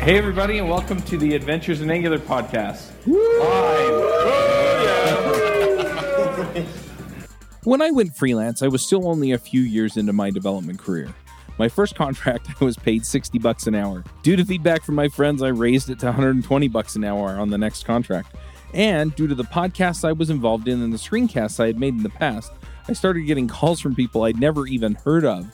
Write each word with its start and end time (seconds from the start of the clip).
Hey, 0.00 0.16
everybody, 0.16 0.58
and 0.58 0.70
welcome 0.70 1.02
to 1.02 1.18
the 1.18 1.34
Adventures 1.34 1.80
in 1.80 1.90
Angular 1.90 2.18
podcast. 2.18 2.92
Live. 3.04 4.06
When 7.64 7.82
I 7.82 7.90
went 7.90 8.16
freelance, 8.16 8.62
I 8.62 8.68
was 8.68 8.86
still 8.86 9.08
only 9.08 9.32
a 9.32 9.38
few 9.38 9.60
years 9.60 9.96
into 9.96 10.12
my 10.12 10.30
development 10.30 10.78
career. 10.78 11.12
My 11.58 11.68
first 11.68 11.96
contract, 11.96 12.48
I 12.60 12.64
was 12.64 12.76
paid 12.76 13.04
60 13.04 13.40
bucks 13.40 13.66
an 13.66 13.74
hour. 13.74 14.04
Due 14.22 14.36
to 14.36 14.44
feedback 14.44 14.84
from 14.84 14.94
my 14.94 15.08
friends, 15.08 15.42
I 15.42 15.48
raised 15.48 15.90
it 15.90 15.98
to 15.98 16.06
120 16.06 16.68
bucks 16.68 16.94
an 16.94 17.02
hour 17.04 17.30
on 17.30 17.50
the 17.50 17.58
next 17.58 17.84
contract. 17.84 18.36
And 18.72 19.14
due 19.16 19.26
to 19.26 19.34
the 19.34 19.44
podcasts 19.44 20.08
I 20.08 20.12
was 20.12 20.30
involved 20.30 20.68
in 20.68 20.80
and 20.80 20.92
the 20.92 20.96
screencasts 20.96 21.58
I 21.60 21.66
had 21.66 21.78
made 21.78 21.94
in 21.94 22.04
the 22.04 22.08
past, 22.08 22.52
I 22.86 22.92
started 22.92 23.22
getting 23.22 23.48
calls 23.48 23.80
from 23.80 23.96
people 23.96 24.22
I'd 24.22 24.40
never 24.40 24.66
even 24.68 24.94
heard 24.94 25.24
of 25.24 25.46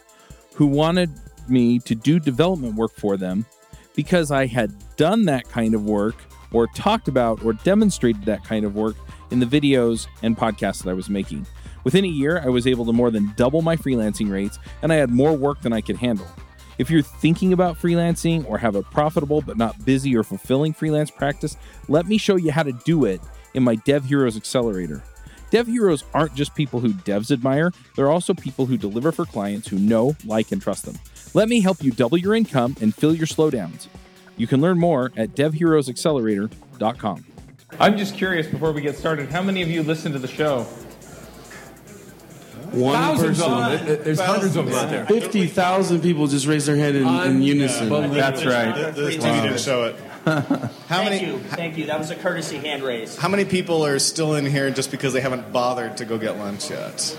who 0.54 0.66
wanted 0.66 1.10
me 1.48 1.78
to 1.80 1.94
do 1.94 2.20
development 2.20 2.74
work 2.74 2.94
for 2.94 3.16
them 3.16 3.46
because 3.94 4.30
I 4.30 4.46
had 4.46 4.74
done 4.96 5.24
that 5.26 5.48
kind 5.48 5.74
of 5.74 5.84
work 5.84 6.16
or 6.52 6.66
talked 6.68 7.08
about 7.08 7.44
or 7.44 7.52
demonstrated 7.52 8.24
that 8.24 8.44
kind 8.44 8.64
of 8.64 8.74
work 8.74 8.96
in 9.30 9.40
the 9.40 9.46
videos 9.46 10.06
and 10.22 10.36
podcasts 10.36 10.82
that 10.84 10.90
I 10.90 10.94
was 10.94 11.10
making. 11.10 11.46
Within 11.82 12.04
a 12.04 12.08
year, 12.08 12.40
I 12.40 12.48
was 12.48 12.66
able 12.66 12.86
to 12.86 12.92
more 12.92 13.10
than 13.10 13.32
double 13.36 13.60
my 13.60 13.76
freelancing 13.76 14.30
rates 14.30 14.58
and 14.82 14.92
I 14.92 14.96
had 14.96 15.10
more 15.10 15.36
work 15.36 15.60
than 15.60 15.72
I 15.72 15.80
could 15.80 15.96
handle. 15.96 16.26
If 16.78 16.90
you're 16.90 17.02
thinking 17.02 17.52
about 17.52 17.78
freelancing 17.78 18.48
or 18.48 18.58
have 18.58 18.74
a 18.74 18.82
profitable 18.82 19.40
but 19.42 19.56
not 19.56 19.84
busy 19.84 20.16
or 20.16 20.24
fulfilling 20.24 20.72
freelance 20.72 21.10
practice, 21.10 21.56
let 21.88 22.06
me 22.06 22.18
show 22.18 22.36
you 22.36 22.50
how 22.50 22.62
to 22.62 22.72
do 22.72 23.04
it 23.04 23.20
in 23.54 23.62
my 23.62 23.76
Dev 23.76 24.04
Heroes 24.04 24.36
Accelerator. 24.36 25.02
Dev 25.50 25.68
Heroes 25.68 26.02
aren't 26.14 26.34
just 26.34 26.54
people 26.56 26.80
who 26.80 26.92
devs 26.92 27.30
admire, 27.30 27.70
they're 27.94 28.10
also 28.10 28.34
people 28.34 28.66
who 28.66 28.76
deliver 28.76 29.12
for 29.12 29.24
clients 29.24 29.68
who 29.68 29.78
know, 29.78 30.16
like, 30.24 30.50
and 30.50 30.60
trust 30.60 30.84
them. 30.84 30.98
Let 31.34 31.48
me 31.48 31.60
help 31.60 31.82
you 31.82 31.90
double 31.90 32.16
your 32.16 32.34
income 32.34 32.76
and 32.80 32.94
fill 32.94 33.14
your 33.14 33.26
slowdowns. 33.26 33.88
You 34.36 34.46
can 34.46 34.60
learn 34.60 34.78
more 34.78 35.12
at 35.16 35.30
devheroesaccelerator.com. 35.30 37.24
I'm 37.80 37.98
just 37.98 38.16
curious 38.16 38.46
before 38.46 38.70
we 38.72 38.80
get 38.80 38.96
started, 38.96 39.30
how 39.30 39.42
many 39.42 39.60
of 39.62 39.68
you 39.68 39.82
listen 39.82 40.12
to 40.12 40.20
the 40.20 40.28
show? 40.28 40.62
One 42.70 42.94
Thousands 42.94 43.38
person. 43.38 43.52
of 43.52 43.86
them. 43.86 44.04
There's 44.04 44.20
hundreds 44.20 44.56
of 44.56 44.66
them 44.66 44.74
out 44.74 44.90
there. 44.90 45.06
Fifty 45.06 45.46
thousand 45.46 46.00
people 46.02 46.26
just 46.26 46.46
raised 46.46 46.66
their 46.66 46.76
hand 46.76 46.96
in, 46.96 47.06
in 47.06 47.42
unison. 47.42 47.88
That's 48.12 48.44
right. 48.44 48.94
This 48.94 49.16
TV 49.16 49.42
didn't 49.42 49.60
show 49.60 49.84
it. 49.84 49.96
How 50.24 50.38
Thank 50.40 51.10
many? 51.10 51.26
you, 51.26 51.38
thank 51.38 51.76
you. 51.76 51.86
That 51.86 51.98
was 51.98 52.10
a 52.10 52.16
courtesy 52.16 52.56
hand 52.56 52.82
raise. 52.82 53.16
How 53.16 53.28
many 53.28 53.44
people 53.44 53.84
are 53.84 53.98
still 53.98 54.34
in 54.34 54.46
here 54.46 54.70
just 54.70 54.90
because 54.90 55.12
they 55.12 55.20
haven't 55.20 55.52
bothered 55.52 55.98
to 55.98 56.04
go 56.06 56.16
get 56.16 56.38
lunch 56.38 56.70
yet? 56.70 57.16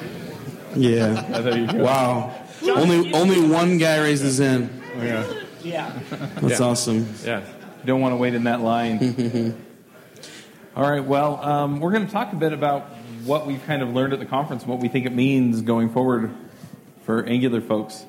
Yeah. 0.75 1.73
Wow. 1.77 2.44
Only 2.67 3.13
only 3.13 3.47
one 3.47 3.77
guy 3.77 3.99
raises 4.01 4.39
in. 4.39 4.81
Yeah. 4.97 5.41
Yeah. 5.63 5.99
That's 6.41 6.61
awesome. 6.61 7.07
Yeah. 7.23 7.41
Don't 7.85 8.01
want 8.01 8.13
to 8.13 8.17
wait 8.17 8.33
in 8.33 8.45
that 8.45 8.61
line. 8.61 9.55
All 10.75 10.89
right, 10.89 11.03
well, 11.03 11.41
um, 11.41 11.79
we're 11.79 11.91
going 11.91 12.05
to 12.05 12.11
talk 12.11 12.33
a 12.33 12.35
bit 12.35 12.51
about 12.51 12.83
what 13.23 13.45
we've 13.47 13.63
kind 13.65 13.81
of 13.81 13.93
learned 13.93 14.11
at 14.11 14.19
the 14.19 14.25
conference 14.25 14.63
and 14.63 14.71
what 14.71 14.81
we 14.81 14.89
think 14.89 15.05
it 15.05 15.13
means 15.13 15.61
going 15.61 15.89
forward 15.89 16.33
for 17.03 17.23
Angular 17.25 17.61
folks. 17.61 18.05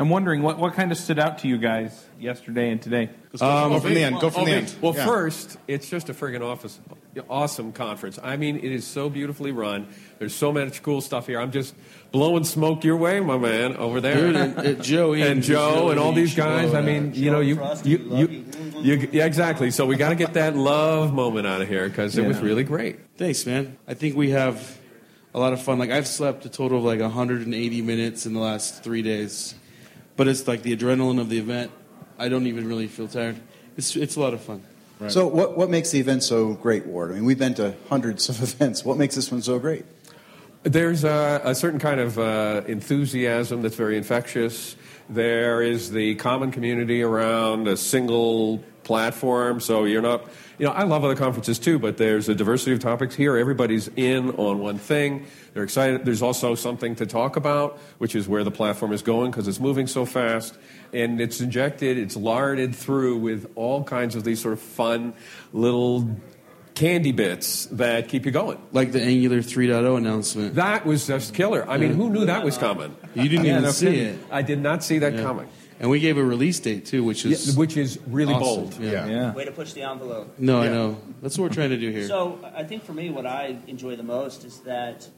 I'm 0.00 0.10
wondering 0.10 0.42
what, 0.42 0.58
what 0.58 0.74
kind 0.74 0.90
of 0.90 0.98
stood 0.98 1.18
out 1.18 1.38
to 1.40 1.48
you 1.48 1.58
guys 1.58 2.06
yesterday 2.18 2.70
and 2.70 2.82
today? 2.82 3.10
go 3.38 3.78
from 3.80 3.94
the 3.94 4.02
end. 4.02 4.20
Go 4.20 4.30
from 4.30 4.46
the 4.46 4.50
end. 4.52 4.74
Well, 4.80 4.94
Yeah. 4.96 5.06
first, 5.06 5.58
it's 5.68 5.88
just 5.88 6.08
a 6.08 6.14
friggin' 6.14 6.40
office, 6.40 6.80
awesome 7.28 7.72
conference. 7.72 8.18
I 8.22 8.36
mean, 8.36 8.56
it 8.56 8.70
is 8.72 8.86
so 8.86 9.08
beautifully 9.08 9.52
run. 9.52 9.88
There's 10.18 10.34
so 10.34 10.52
much 10.52 10.82
cool 10.82 11.00
stuff 11.00 11.26
here. 11.26 11.40
I'm 11.40 11.52
just 11.52 11.74
blowing 12.12 12.44
smoke 12.44 12.84
your 12.84 12.96
way, 12.96 13.20
my 13.20 13.38
man, 13.38 13.76
over 13.76 14.00
there. 14.00 14.14
Dude, 14.14 14.36
and, 14.36 14.58
uh, 14.58 14.72
Joey 14.74 15.22
and 15.22 15.42
Joe 15.42 15.88
and 15.90 15.98
all 15.98 16.12
these 16.12 16.34
guys. 16.34 16.74
I 16.74 16.80
mean, 16.80 17.12
you 17.14 17.30
know, 17.30 17.40
you, 17.40 17.56
Frosty, 17.56 17.90
you, 17.90 17.98
love 17.98 18.32
you, 18.32 18.44
you, 18.80 19.08
yeah, 19.12 19.24
exactly. 19.24 19.70
So 19.70 19.86
we 19.86 19.96
got 19.96 20.10
to 20.10 20.14
get 20.14 20.34
that 20.34 20.56
love 20.56 21.12
moment 21.12 21.46
out 21.46 21.60
of 21.60 21.68
here 21.68 21.88
because 21.88 22.16
it 22.16 22.26
was 22.26 22.38
really 22.40 22.64
great. 22.64 22.98
Thanks, 23.16 23.44
man. 23.46 23.76
I 23.86 23.94
think 23.94 24.16
we 24.16 24.30
have 24.30 24.78
a 25.34 25.38
lot 25.38 25.52
of 25.52 25.62
fun. 25.62 25.78
Like 25.78 25.90
I've 25.90 26.06
slept 26.06 26.44
a 26.46 26.48
total 26.48 26.78
of 26.78 26.84
like 26.84 27.00
180 27.00 27.82
minutes 27.82 28.26
in 28.26 28.34
the 28.34 28.40
last 28.40 28.82
three 28.82 29.02
days, 29.02 29.54
but 30.16 30.28
it's 30.28 30.46
like 30.46 30.62
the 30.62 30.76
adrenaline 30.76 31.20
of 31.20 31.28
the 31.28 31.38
event. 31.38 31.70
I 32.18 32.28
don't 32.28 32.46
even 32.46 32.66
really 32.66 32.88
feel 32.88 33.08
tired. 33.08 33.36
It's 33.76 33.94
it's 33.94 34.16
a 34.16 34.20
lot 34.20 34.34
of 34.34 34.40
fun. 34.40 34.62
So, 35.06 35.28
what, 35.28 35.56
what 35.56 35.70
makes 35.70 35.92
the 35.92 36.00
event 36.00 36.24
so 36.24 36.54
great, 36.54 36.84
Ward? 36.86 37.12
I 37.12 37.14
mean, 37.14 37.24
we've 37.24 37.38
been 37.38 37.54
to 37.54 37.74
hundreds 37.88 38.28
of 38.28 38.42
events. 38.42 38.84
What 38.84 38.96
makes 38.96 39.14
this 39.14 39.30
one 39.30 39.42
so 39.42 39.58
great? 39.60 39.84
There's 40.64 41.04
a, 41.04 41.40
a 41.44 41.54
certain 41.54 41.78
kind 41.78 42.00
of 42.00 42.18
uh, 42.18 42.62
enthusiasm 42.66 43.62
that's 43.62 43.76
very 43.76 43.96
infectious. 43.96 44.74
There 45.08 45.62
is 45.62 45.92
the 45.92 46.16
common 46.16 46.50
community 46.50 47.00
around 47.02 47.68
a 47.68 47.76
single 47.76 48.58
platform, 48.82 49.60
so 49.60 49.84
you're 49.84 50.02
not. 50.02 50.24
You 50.58 50.66
know, 50.66 50.72
I 50.72 50.82
love 50.82 51.04
other 51.04 51.14
conferences 51.14 51.58
too, 51.60 51.78
but 51.78 51.98
there's 51.98 52.28
a 52.28 52.34
diversity 52.34 52.72
of 52.72 52.80
topics 52.80 53.14
here. 53.14 53.36
Everybody's 53.36 53.88
in 53.94 54.30
on 54.30 54.58
one 54.58 54.76
thing. 54.78 55.26
They're 55.54 55.62
excited. 55.62 56.04
There's 56.04 56.20
also 56.22 56.56
something 56.56 56.96
to 56.96 57.06
talk 57.06 57.36
about, 57.36 57.78
which 57.98 58.16
is 58.16 58.26
where 58.28 58.42
the 58.42 58.50
platform 58.50 58.92
is 58.92 59.02
going 59.02 59.30
because 59.30 59.46
it's 59.46 59.60
moving 59.60 59.86
so 59.86 60.04
fast, 60.04 60.58
and 60.92 61.20
it's 61.20 61.40
injected, 61.40 61.96
it's 61.96 62.16
larded 62.16 62.74
through 62.74 63.18
with 63.18 63.50
all 63.54 63.84
kinds 63.84 64.16
of 64.16 64.24
these 64.24 64.40
sort 64.40 64.54
of 64.54 64.60
fun 64.60 65.14
little 65.52 66.10
candy 66.74 67.12
bits 67.12 67.66
that 67.66 68.08
keep 68.08 68.26
you 68.26 68.32
going. 68.32 68.58
Like 68.72 68.90
the 68.92 69.02
Angular 69.02 69.38
3.0 69.38 69.96
announcement. 69.96 70.56
That 70.56 70.84
was 70.86 71.06
just 71.06 71.34
killer. 71.34 71.68
I 71.68 71.76
mean, 71.78 71.94
who 71.94 72.10
knew 72.10 72.26
that 72.26 72.44
was 72.44 72.58
coming? 72.58 72.96
You 73.14 73.28
didn't 73.28 73.44
Yeah, 73.46 73.52
even 73.52 73.62
no 73.64 73.70
see 73.70 73.86
kidding. 73.86 74.04
it. 74.14 74.18
I 74.30 74.42
did 74.42 74.60
not 74.60 74.82
see 74.82 74.98
that 74.98 75.14
Yeah. 75.14 75.22
coming. 75.22 75.46
And 75.80 75.90
we 75.90 76.00
gave 76.00 76.18
a 76.18 76.24
release 76.24 76.58
date 76.58 76.86
too, 76.86 77.04
which 77.04 77.24
Yeah, 77.24 77.32
is 77.32 77.56
which 77.56 77.76
is 77.76 77.98
really 78.06 78.34
awesome. 78.34 78.64
bold. 78.64 78.80
Yeah. 78.80 79.06
Yeah. 79.06 79.32
Way 79.34 79.44
to 79.44 79.52
push 79.52 79.72
the 79.74 79.82
envelope. 79.82 80.34
No, 80.38 80.60
I 80.60 80.68
know. 80.68 80.98
That's 81.22 81.38
what 81.38 81.48
we're 81.50 81.54
trying 81.54 81.70
to 81.70 81.76
do 81.78 81.90
here. 81.90 82.06
So 82.08 82.38
I 82.54 82.64
think 82.64 82.84
for 82.84 82.92
me, 82.92 83.10
what 83.10 83.26
I 83.26 83.56
enjoy 83.68 83.94
the 83.96 84.02
most 84.02 84.44
is 84.44 84.58
that 84.60 85.08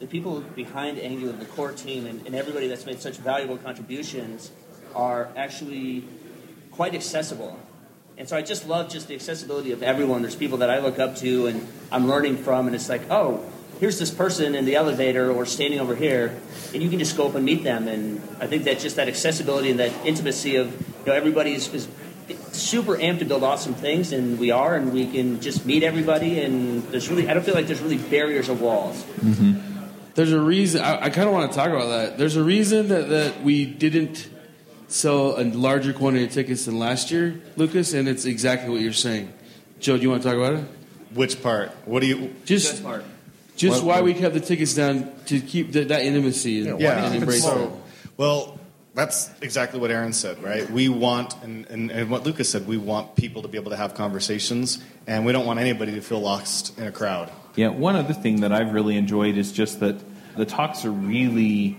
the 0.00 0.06
people 0.06 0.40
behind 0.40 0.98
Angular, 0.98 1.32
the 1.34 1.44
core 1.44 1.72
team, 1.72 2.06
and, 2.06 2.26
and 2.26 2.34
everybody 2.34 2.66
that's 2.66 2.86
made 2.86 3.00
such 3.00 3.18
valuable 3.18 3.56
contributions 3.58 4.50
are 4.94 5.28
actually 5.36 6.04
quite 6.72 6.94
accessible. 6.94 7.58
And 8.18 8.28
so 8.28 8.36
I 8.36 8.42
just 8.42 8.66
love 8.68 8.90
just 8.90 9.08
the 9.08 9.14
accessibility 9.14 9.72
of 9.72 9.82
everyone. 9.82 10.22
There's 10.22 10.34
people 10.36 10.58
that 10.58 10.70
I 10.70 10.78
look 10.80 10.98
up 10.98 11.16
to 11.16 11.46
and 11.46 11.66
I'm 11.92 12.08
learning 12.08 12.38
from, 12.38 12.66
and 12.66 12.74
it's 12.74 12.88
like, 12.88 13.02
oh, 13.10 13.44
here's 13.80 13.98
this 13.98 14.10
person 14.10 14.54
in 14.54 14.66
the 14.66 14.76
elevator 14.76 15.32
or 15.32 15.46
standing 15.46 15.80
over 15.80 15.96
here, 15.96 16.38
and 16.72 16.82
you 16.82 16.90
can 16.90 16.98
just 16.98 17.16
go 17.16 17.26
up 17.26 17.34
and 17.34 17.44
meet 17.44 17.64
them. 17.64 17.88
And 17.88 18.20
I 18.38 18.46
think 18.46 18.64
that 18.64 18.78
just 18.78 18.96
that 18.96 19.08
accessibility 19.08 19.70
and 19.70 19.80
that 19.80 19.92
intimacy 20.06 20.56
of 20.56 20.68
you 20.70 21.06
know 21.06 21.14
everybody 21.14 21.54
is, 21.54 21.72
is 21.72 21.88
super 22.52 22.96
amped 22.96 23.20
to 23.20 23.24
build 23.24 23.42
awesome 23.42 23.74
things, 23.74 24.12
and 24.12 24.38
we 24.38 24.50
are, 24.50 24.76
and 24.76 24.92
we 24.92 25.10
can 25.10 25.40
just 25.40 25.66
meet 25.66 25.82
everybody. 25.82 26.40
And 26.40 26.82
there's 26.84 27.08
really, 27.08 27.28
I 27.28 27.34
don't 27.34 27.42
feel 27.42 27.54
like 27.54 27.66
there's 27.66 27.80
really 27.80 27.98
barriers 27.98 28.48
or 28.48 28.54
walls. 28.54 29.02
Mm-hmm. 29.02 29.68
There's 30.14 30.32
a 30.32 30.40
reason. 30.40 30.82
I, 30.82 31.04
I 31.04 31.10
kind 31.10 31.26
of 31.26 31.34
want 31.34 31.50
to 31.50 31.56
talk 31.56 31.70
about 31.70 31.88
that. 31.88 32.18
There's 32.18 32.36
a 32.36 32.44
reason 32.44 32.88
that, 32.88 33.08
that 33.08 33.42
we 33.42 33.64
didn't 33.64 34.28
sell 34.88 35.40
a 35.40 35.44
larger 35.44 35.92
quantity 35.92 36.24
of 36.24 36.32
tickets 36.32 36.66
than 36.66 36.78
last 36.78 37.10
year, 37.10 37.40
Lucas, 37.56 37.94
and 37.94 38.08
it's 38.08 38.24
exactly 38.26 38.68
what 38.68 38.80
you're 38.80 38.92
saying. 38.92 39.32
Joe, 39.78 39.96
do 39.96 40.02
you 40.02 40.10
want 40.10 40.22
to 40.22 40.28
talk 40.28 40.36
about 40.36 40.54
it? 40.54 40.64
Which 41.14 41.42
part? 41.42 41.70
What 41.86 42.00
do 42.00 42.06
you? 42.06 42.34
Just, 42.44 42.76
Good 42.76 42.84
part. 42.84 43.04
Just 43.60 43.84
why 43.84 44.00
we 44.00 44.14
kept 44.14 44.34
the 44.34 44.40
tickets 44.40 44.74
down 44.74 45.12
to 45.26 45.40
keep 45.40 45.72
the, 45.72 45.84
that 45.84 46.02
intimacy 46.02 46.68
and, 46.68 46.80
Yeah. 46.80 47.04
and 47.04 47.14
embrace 47.14 47.46
it. 47.46 47.70
Well, 48.16 48.58
that's 48.94 49.30
exactly 49.40 49.78
what 49.78 49.90
Aaron 49.90 50.12
said, 50.12 50.42
right? 50.42 50.68
We 50.70 50.88
want, 50.88 51.34
and, 51.42 51.66
and, 51.66 51.90
and 51.90 52.10
what 52.10 52.24
Lucas 52.24 52.50
said, 52.50 52.66
we 52.66 52.76
want 52.76 53.16
people 53.16 53.42
to 53.42 53.48
be 53.48 53.56
able 53.58 53.70
to 53.70 53.76
have 53.76 53.94
conversations, 53.94 54.82
and 55.06 55.24
we 55.24 55.32
don't 55.32 55.46
want 55.46 55.60
anybody 55.60 55.92
to 55.92 56.00
feel 56.00 56.20
lost 56.20 56.76
in 56.78 56.86
a 56.86 56.92
crowd. 56.92 57.30
Yeah, 57.56 57.68
one 57.68 57.96
other 57.96 58.14
thing 58.14 58.40
that 58.40 58.52
I've 58.52 58.72
really 58.72 58.96
enjoyed 58.96 59.36
is 59.36 59.52
just 59.52 59.80
that 59.80 59.96
the 60.36 60.44
talks 60.44 60.84
are 60.84 60.90
really 60.90 61.76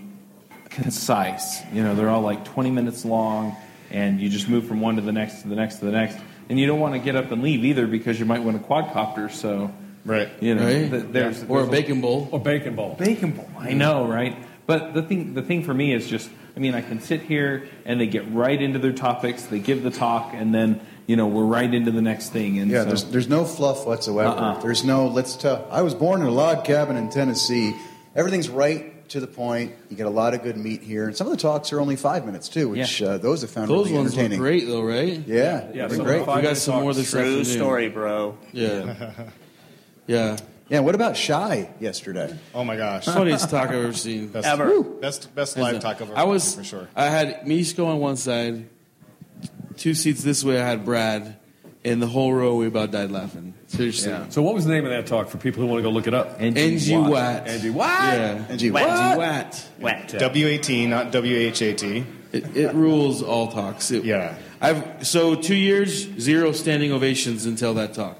concise. 0.70 1.62
You 1.72 1.82
know, 1.82 1.94
they're 1.94 2.08
all 2.08 2.22
like 2.22 2.44
20 2.44 2.70
minutes 2.70 3.04
long, 3.04 3.56
and 3.90 4.20
you 4.20 4.28
just 4.28 4.48
move 4.48 4.66
from 4.66 4.80
one 4.80 4.96
to 4.96 5.02
the 5.02 5.12
next 5.12 5.42
to 5.42 5.48
the 5.48 5.56
next 5.56 5.76
to 5.76 5.84
the 5.84 5.92
next. 5.92 6.16
And 6.48 6.58
you 6.58 6.66
don't 6.66 6.80
want 6.80 6.94
to 6.94 6.98
get 7.00 7.14
up 7.16 7.30
and 7.30 7.42
leave 7.42 7.64
either 7.64 7.86
because 7.86 8.18
you 8.18 8.26
might 8.26 8.42
win 8.42 8.56
a 8.56 8.58
quadcopter. 8.58 9.30
So, 9.30 9.72
Right. 10.04 10.28
you 10.40 10.54
know, 10.54 10.64
Right. 10.64 10.90
th- 10.90 11.04
there's 11.12 11.44
Or 11.48 11.62
a 11.62 11.66
bacon 11.66 12.00
bowl. 12.00 12.28
Or 12.32 12.40
bacon 12.40 12.74
bowl. 12.74 12.96
bacon 12.98 13.32
bowl. 13.32 13.48
I 13.58 13.72
know, 13.72 14.06
right? 14.06 14.36
But 14.66 14.94
the 14.94 15.02
thing, 15.02 15.34
the 15.34 15.42
thing 15.42 15.62
for 15.62 15.74
me 15.74 15.92
is 15.92 16.06
just, 16.08 16.28
I 16.56 16.60
mean, 16.60 16.74
I 16.74 16.80
can 16.80 17.00
sit 17.00 17.22
here 17.22 17.64
and 17.84 18.00
they 18.00 18.06
get 18.06 18.32
right 18.32 18.60
into 18.60 18.78
their 18.78 18.92
topics. 18.92 19.44
They 19.44 19.58
give 19.58 19.82
the 19.82 19.90
talk, 19.90 20.32
and 20.34 20.54
then 20.54 20.80
you 21.06 21.16
know 21.16 21.26
we're 21.26 21.44
right 21.44 21.72
into 21.72 21.90
the 21.90 22.02
next 22.02 22.30
thing. 22.30 22.58
And 22.58 22.70
Yeah, 22.70 22.82
so, 22.82 22.88
there's, 22.88 23.04
there's 23.04 23.28
no 23.28 23.44
fluff 23.44 23.86
whatsoever. 23.86 24.28
Uh-uh. 24.30 24.60
There's 24.60 24.84
no, 24.84 25.08
let's 25.08 25.34
tell. 25.36 25.66
I 25.70 25.82
was 25.82 25.94
born 25.94 26.20
in 26.20 26.28
a 26.28 26.30
log 26.30 26.64
cabin 26.64 26.96
in 26.96 27.08
Tennessee. 27.10 27.74
Everything's 28.14 28.48
right 28.48 29.08
to 29.10 29.20
the 29.20 29.26
point. 29.26 29.72
You 29.90 29.96
get 29.96 30.06
a 30.06 30.10
lot 30.10 30.32
of 30.32 30.42
good 30.42 30.56
meat 30.56 30.80
here. 30.82 31.06
And 31.06 31.16
some 31.16 31.26
of 31.26 31.32
the 31.32 31.36
talks 31.36 31.72
are 31.72 31.80
only 31.80 31.96
five 31.96 32.24
minutes, 32.24 32.48
too, 32.48 32.68
which 32.70 33.00
Yeah. 33.00 33.08
uh, 33.08 33.18
those 33.18 33.42
have 33.42 33.50
found 33.50 33.68
Those 33.68 33.86
really 33.88 33.98
ones 33.98 34.10
look 34.12 34.18
entertaining. 34.20 34.38
great, 34.38 34.66
though, 34.66 34.82
right? 34.82 35.22
Yeah, 35.26 35.64
Yeah, 35.74 35.86
they're 35.88 35.96
some 35.96 36.06
great. 36.06 36.20
We 36.26 36.40
got 36.42 36.56
some 36.56 36.82
more 36.82 36.94
this 36.94 37.10
True 37.10 37.20
afternoon. 37.20 37.44
story, 37.44 37.88
bro. 37.88 38.36
Yeah. 38.52 39.10
Yeah. 40.06 40.36
Yeah, 40.68 40.80
what 40.80 40.94
about 40.94 41.16
Shai 41.16 41.68
yesterday? 41.80 42.34
Oh 42.54 42.64
my 42.64 42.76
gosh. 42.76 43.04
Funniest 43.04 43.50
talk 43.50 43.68
I've 43.68 43.74
ever 43.74 43.92
seen. 43.92 44.28
Best, 44.28 44.46
Ever. 44.46 44.82
Best, 44.82 45.34
best 45.34 45.56
live 45.58 45.80
talk 45.80 45.96
I've 46.00 46.08
ever 46.10 46.16
I 46.18 46.22
was. 46.24 46.54
for 46.54 46.64
sure. 46.64 46.88
I 46.96 47.06
had 47.06 47.42
Misko 47.42 47.86
on 47.86 47.98
one 47.98 48.16
side, 48.16 48.68
two 49.76 49.92
seats 49.94 50.22
this 50.22 50.42
way, 50.42 50.60
I 50.60 50.66
had 50.66 50.84
Brad, 50.86 51.36
and 51.84 52.00
the 52.00 52.06
whole 52.06 52.32
row 52.32 52.56
we 52.56 52.66
about 52.68 52.90
died 52.90 53.10
laughing. 53.10 53.52
Seriously. 53.66 54.12
Yeah. 54.12 54.28
So 54.30 54.40
what 54.42 54.54
was 54.54 54.64
the 54.64 54.72
name 54.72 54.84
of 54.84 54.90
that 54.90 55.06
talk 55.06 55.28
for 55.28 55.36
people 55.38 55.62
who 55.62 55.66
want 55.68 55.80
to 55.80 55.82
go 55.82 55.90
look 55.90 56.06
it 56.06 56.14
up? 56.14 56.40
NG 56.40 56.90
Wat. 57.08 57.46
NG 57.48 57.74
Wat. 57.74 57.88
Yeah. 58.14 58.44
NG 58.50 58.70
Wat. 58.72 58.82
NG 58.82 59.18
Wat. 59.18 59.68
Wet. 59.80 60.14
W-A-T, 60.18 60.86
not 60.86 61.10
W-H-A-T. 61.12 62.04
It, 62.32 62.56
it 62.56 62.74
rules 62.74 63.22
all 63.22 63.48
talks. 63.52 63.90
It- 63.90 64.04
Yeah. 64.04 64.34
I've 64.60 65.06
so 65.06 65.34
two 65.34 65.56
years, 65.56 66.08
zero 66.20 66.52
standing 66.52 66.92
ovations 66.92 67.44
until 67.46 67.74
that 67.74 67.94
talk. 67.94 68.16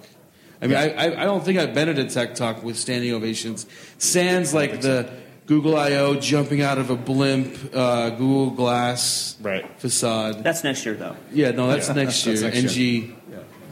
I 0.62 0.66
mean, 0.68 0.76
I, 0.76 0.90
I, 0.92 1.22
I 1.22 1.24
don't 1.24 1.44
think 1.44 1.58
I've 1.58 1.74
been 1.74 1.88
at 1.88 1.98
a 1.98 2.04
tech 2.08 2.34
talk 2.36 2.62
with 2.62 2.78
standing 2.78 3.12
ovations. 3.12 3.66
Sans 3.98 4.54
like 4.54 4.80
the 4.80 5.10
Google 5.46 5.76
I/O 5.76 6.14
jumping 6.20 6.62
out 6.62 6.78
of 6.78 6.88
a 6.90 6.96
blimp, 6.96 7.56
uh, 7.74 8.10
Google 8.10 8.50
Glass 8.50 9.36
Right. 9.42 9.66
facade. 9.80 10.44
That's 10.44 10.62
next 10.62 10.86
year, 10.86 10.94
though. 10.94 11.16
Yeah, 11.32 11.50
no, 11.50 11.66
that's 11.66 11.88
Yeah. 11.88 11.94
next 11.94 12.24
year. 12.24 12.36
That's 12.38 12.54
next 12.62 12.76
NG 12.76 13.12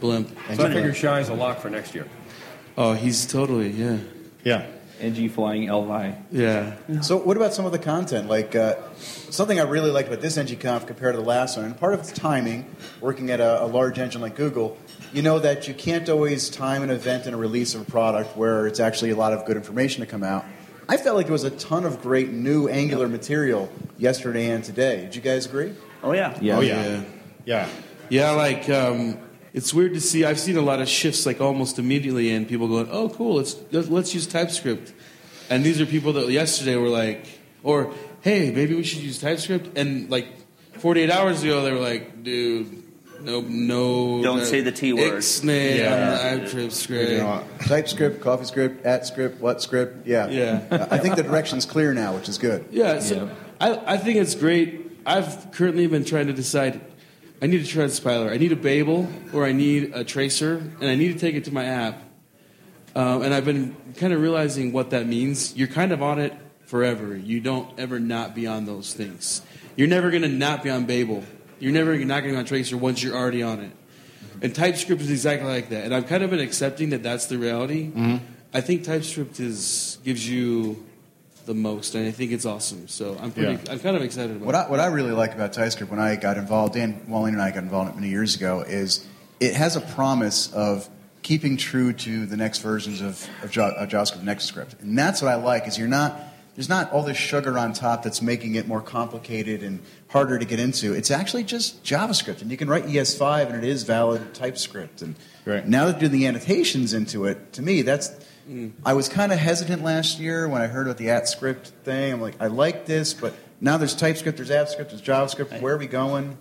blimp. 0.01 0.29
So 0.55 0.65
I 0.67 0.73
figured 0.73 0.97
Shai's 0.97 1.29
a 1.29 1.35
lock 1.35 1.61
for 1.61 1.71
next 1.71 1.95
year. 1.95 2.07
Oh, 2.77 2.95
he's 2.95 3.25
totally 3.27 3.71
yeah, 3.71 3.99
Yeah. 4.43 4.67
NG 5.01 5.29
flying 5.29 5.69
Elvi. 5.69 6.15
yeah. 6.33 6.73
So, 7.03 7.17
what 7.17 7.37
about 7.37 7.55
some 7.55 7.65
of 7.67 7.73
the 7.73 7.79
content? 7.79 8.29
Like 8.29 8.55
uh, 8.57 8.75
something 9.31 9.59
I 9.61 9.63
really 9.63 9.91
like 9.91 10.09
about 10.09 10.21
this 10.21 10.37
NGConf 10.37 10.87
compared 10.87 11.15
to 11.15 11.21
the 11.21 11.27
last 11.27 11.57
one, 11.57 11.67
and 11.67 11.79
part 11.79 11.95
of 11.95 12.01
it's 12.01 12.13
timing. 12.13 12.67
Working 13.01 13.31
at 13.31 13.41
a, 13.41 13.63
a 13.63 13.67
large 13.67 13.99
engine 13.99 14.21
like 14.21 14.35
Google, 14.37 14.77
you 15.13 15.23
know 15.23 15.39
that 15.39 15.69
you 15.69 15.75
can't 15.75 16.09
always 16.09 16.49
time 16.51 16.83
an 16.83 16.91
event 16.91 17.27
and 17.27 17.35
a 17.35 17.39
release 17.39 17.75
of 17.75 17.83
a 17.83 17.85
product 17.91 18.37
where 18.37 18.67
it's 18.67 18.81
actually 18.81 19.11
a 19.11 19.17
lot 19.17 19.33
of 19.33 19.45
good 19.45 19.57
information 19.57 20.01
to 20.01 20.07
come 20.07 20.23
out. 20.23 20.45
I 20.89 20.97
felt 20.97 21.17
like 21.17 21.27
there 21.27 21.33
was 21.33 21.45
a 21.45 21.51
ton 21.51 21.85
of 21.85 22.03
great 22.03 22.31
new 22.31 22.69
Angular 22.69 23.09
material 23.09 23.71
yesterday 23.99 24.51
and 24.51 24.65
today. 24.65 25.03
Did 25.03 25.15
you 25.17 25.23
guys 25.23 25.47
agree? 25.47 25.75
Oh, 26.03 26.13
yeah. 26.13 26.37
Yeah. 26.41 26.57
Oh, 26.57 26.61
yeah. 26.61 26.83
Yeah. 26.83 27.03
Yeah. 27.45 27.69
Yeah, 28.09 28.31
like 28.33 28.69
um, 28.69 29.17
it's 29.55 29.73
weird 29.73 29.95
to 29.95 30.01
see. 30.01 30.25
I've 30.25 30.41
seen 30.41 30.57
a 30.57 30.61
lot 30.63 30.81
of 30.81 30.89
shifts 30.89 31.27
like 31.27 31.41
almost 31.41 31.79
immediately, 31.79 32.33
and 32.35 32.49
people 32.49 32.67
going, 32.67 32.89
"Oh, 32.91 33.09
cool, 33.09 33.37
let's 33.37 33.55
let's- 33.71 33.89
let's 33.89 34.13
use 34.13 34.27
TypeScript." 34.27 34.93
And 35.49 35.63
these 35.65 35.81
are 35.81 35.87
people 35.87 36.13
that 36.15 36.29
yesterday 36.29 36.75
were 36.75 36.89
like, 36.89 37.25
or 37.63 37.93
"Hey, 38.23 38.51
maybe 38.51 38.75
we 38.75 38.83
should 38.83 39.03
use 39.03 39.21
TypeScript," 39.21 39.79
and 39.79 40.11
like 40.11 40.27
48 40.79 41.09
hours 41.09 41.45
ago 41.45 41.63
they 41.63 41.71
were 41.71 41.79
like, 41.79 42.25
"Dude, 42.25 42.83
no, 43.23 43.41
no, 43.41 44.23
Don't 44.23 44.45
say 44.45 44.61
the 44.61 44.73
T 44.73 44.93
word." 44.93 45.15
Ixnay 45.15 45.79
Yeah. 45.79 45.95
on 46.35 46.41
the 46.45 46.51
TypeScript." 46.51 47.11
You 47.11 47.19
know, 47.19 47.45
TypeScript, 47.67 48.21
CoffeeScript, 48.21 48.83
AtScript, 48.83 49.39
what 49.41 49.63
script? 49.63 50.07
Yeah. 50.07 50.29
Yeah. 50.29 50.87
I 50.91 50.99
think 50.99 51.17
the 51.17 51.23
direction's 51.23 51.65
clear 51.67 51.93
now, 51.95 52.15
which 52.15 52.29
is 52.29 52.39
good. 52.39 52.65
Yeah, 52.71 53.01
so 53.01 53.31
I, 53.61 53.95
I 53.95 53.97
think 53.97 54.17
it's 54.17 54.35
great. 54.35 54.91
I've 55.07 55.51
currently 55.53 55.87
been 55.87 56.05
trying 56.05 56.27
to 56.27 56.33
decide. 56.33 56.81
I 57.43 57.47
need 57.47 57.61
a 57.61 57.65
transpiler. 57.65 58.31
I 58.31 58.37
need 58.37 58.53
a 58.53 58.57
Babel, 58.57 59.09
or 59.33 59.47
I 59.47 59.53
need 59.53 59.93
a 59.95 60.05
Traceur, 60.05 60.59
and 60.81 60.91
I 60.91 60.95
need 60.95 61.13
to 61.15 61.19
take 61.19 61.35
it 61.35 61.45
to 61.45 61.55
my 61.55 61.65
app. 61.65 62.03
Um, 62.95 63.23
and 63.23 63.33
I've 63.33 63.45
been 63.47 63.75
kind 63.97 64.13
of 64.13 64.21
realizing 64.21 64.73
what 64.73 64.91
that 64.91 65.07
means. 65.07 65.57
You're 65.57 65.69
kind 65.69 65.93
of 65.93 66.03
on 66.03 66.19
it 66.19 66.35
forever. 66.67 67.17
You 67.17 67.41
don't 67.41 67.79
ever 67.79 67.99
not 67.99 68.35
be 68.35 68.47
on 68.47 68.67
those 68.67 68.93
things. 68.93 69.43
You're 69.77 69.89
never 69.89 70.11
going 70.11 70.23
to 70.23 70.29
not 70.29 70.63
be 70.63 70.71
on 70.71 70.85
Babel. 70.85 71.25
You're 71.61 71.73
never 71.73 71.97
not 71.97 72.23
going 72.23 72.35
to 72.35 72.37
be 72.37 72.37
on 72.37 72.45
Traceur 72.47 72.79
once 72.79 73.03
you're 73.03 73.15
already 73.15 73.43
on 73.43 73.61
it. 73.61 73.73
And 74.43 74.55
TypeScript 74.55 75.03
is 75.03 75.11
exactly 75.11 75.49
like 75.49 75.69
that. 75.69 75.85
And 75.85 75.95
I've 75.95 76.07
kind 76.07 76.23
of 76.23 76.31
been 76.31 76.41
accepting 76.41 76.91
that 76.91 77.03
that's 77.03 77.27
the 77.27 77.39
reality. 77.39 77.89
Mm-hmm. 77.89 78.25
I 78.53 78.61
think 78.61 78.85
TypeScript 78.85 79.39
is 79.39 79.99
gives 80.03 80.29
you 80.29 80.85
the 81.47 81.55
most, 81.55 81.95
and 81.95 82.07
I 82.07 82.11
think 82.11 82.33
it's 82.33 82.47
awesome. 82.47 82.89
So 82.89 83.19
I'm 83.21 83.33
pretty. 83.33 83.53
Yeah. 83.53 83.73
I'm 83.73 83.81
kind 83.81 83.97
of 83.97 84.03
excited 84.03 84.37
about 84.37 84.47
What 84.47 84.55
it. 84.55 84.59
I, 84.59 84.71
what 84.71 84.81
I 84.81 84.87
really 84.87 85.13
like 85.13 85.35
about 85.35 85.53
TypeScript 85.53 85.91
when 85.91 86.01
I 86.01 86.17
got 86.17 86.37
involved, 86.37 86.75
Dan 86.75 87.07
Wahlin 87.09 87.29
and 87.29 87.43
I 87.43 87.51
got 87.51 87.63
involved 87.63 87.91
in 87.91 87.97
it 87.97 88.01
many 88.01 88.11
years 88.11 88.35
ago, 88.35 88.63
is 88.63 89.07
it 89.41 89.55
has 89.55 89.77
a 89.77 89.81
promise 89.81 90.53
of 90.53 90.89
keeping 91.23 91.57
true 91.57 91.93
to 91.93 92.25
the 92.27 92.37
next 92.37 92.59
versions 92.59 93.03
of, 93.03 93.27
of, 93.43 93.55
Ja- 93.55 93.75
of 93.77 93.89
JavaScript 93.89 94.23
NextScript. 94.23 94.81
And 94.81 94.99
that's 94.99 95.21
what 95.21 95.31
I 95.31 95.35
like, 95.35 95.69
is 95.69 95.77
you're 95.77 95.87
not, 95.87 96.19
there's 96.61 96.69
not 96.69 96.93
all 96.93 97.03
this 97.03 97.17
sugar 97.17 97.59
on 97.59 97.73
top 97.73 98.03
that's 98.03 98.21
making 98.21 98.55
it 98.55 98.69
more 98.69 98.83
complicated 98.83 99.63
and 99.63 99.81
harder 100.09 100.39
to 100.39 100.45
get 100.45 100.61
into. 100.61 100.93
It's 100.93 101.11
actually 101.11 101.45
just 101.45 101.83
JavaScript. 101.83 102.43
And 102.43 102.51
you 102.51 102.59
can 102.59 102.69
write 102.69 102.85
ES5 102.85 103.47
and 103.47 103.57
it 103.57 103.65
is 103.65 103.85
valid 103.85 104.35
TypeScript. 104.35 105.01
And 105.01 105.15
Right. 105.47 105.67
now 105.67 105.87
that 105.87 105.99
doing 105.99 106.13
the 106.13 106.27
annotations 106.27 106.93
into 106.93 107.25
it, 107.25 107.55
to 107.55 107.63
me, 107.63 107.81
that's 107.81 108.11
I 108.85 108.93
was 108.93 109.09
kind 109.09 109.33
of 109.33 109.39
hesitant 109.39 109.83
last 109.83 110.21
year 110.21 110.47
when 110.49 110.61
I 110.61 110.67
heard 110.67 110.87
about 110.87 110.99
the 110.99 111.07
AtScript 111.07 111.69
thing. 111.85 112.13
I'm 112.13 112.21
like, 112.21 112.35
I 112.39 112.49
like 112.49 112.85
this, 112.85 113.15
but 113.15 113.33
now 113.63 113.79
there's 113.79 113.95
TypeScript, 113.95 114.37
there's 114.37 114.51
AtScript, 114.51 114.91
there's 114.91 115.01
JavaScript. 115.01 115.63
Where 115.63 115.77
are 115.77 115.79
we 115.79 115.87
going? 115.87 116.37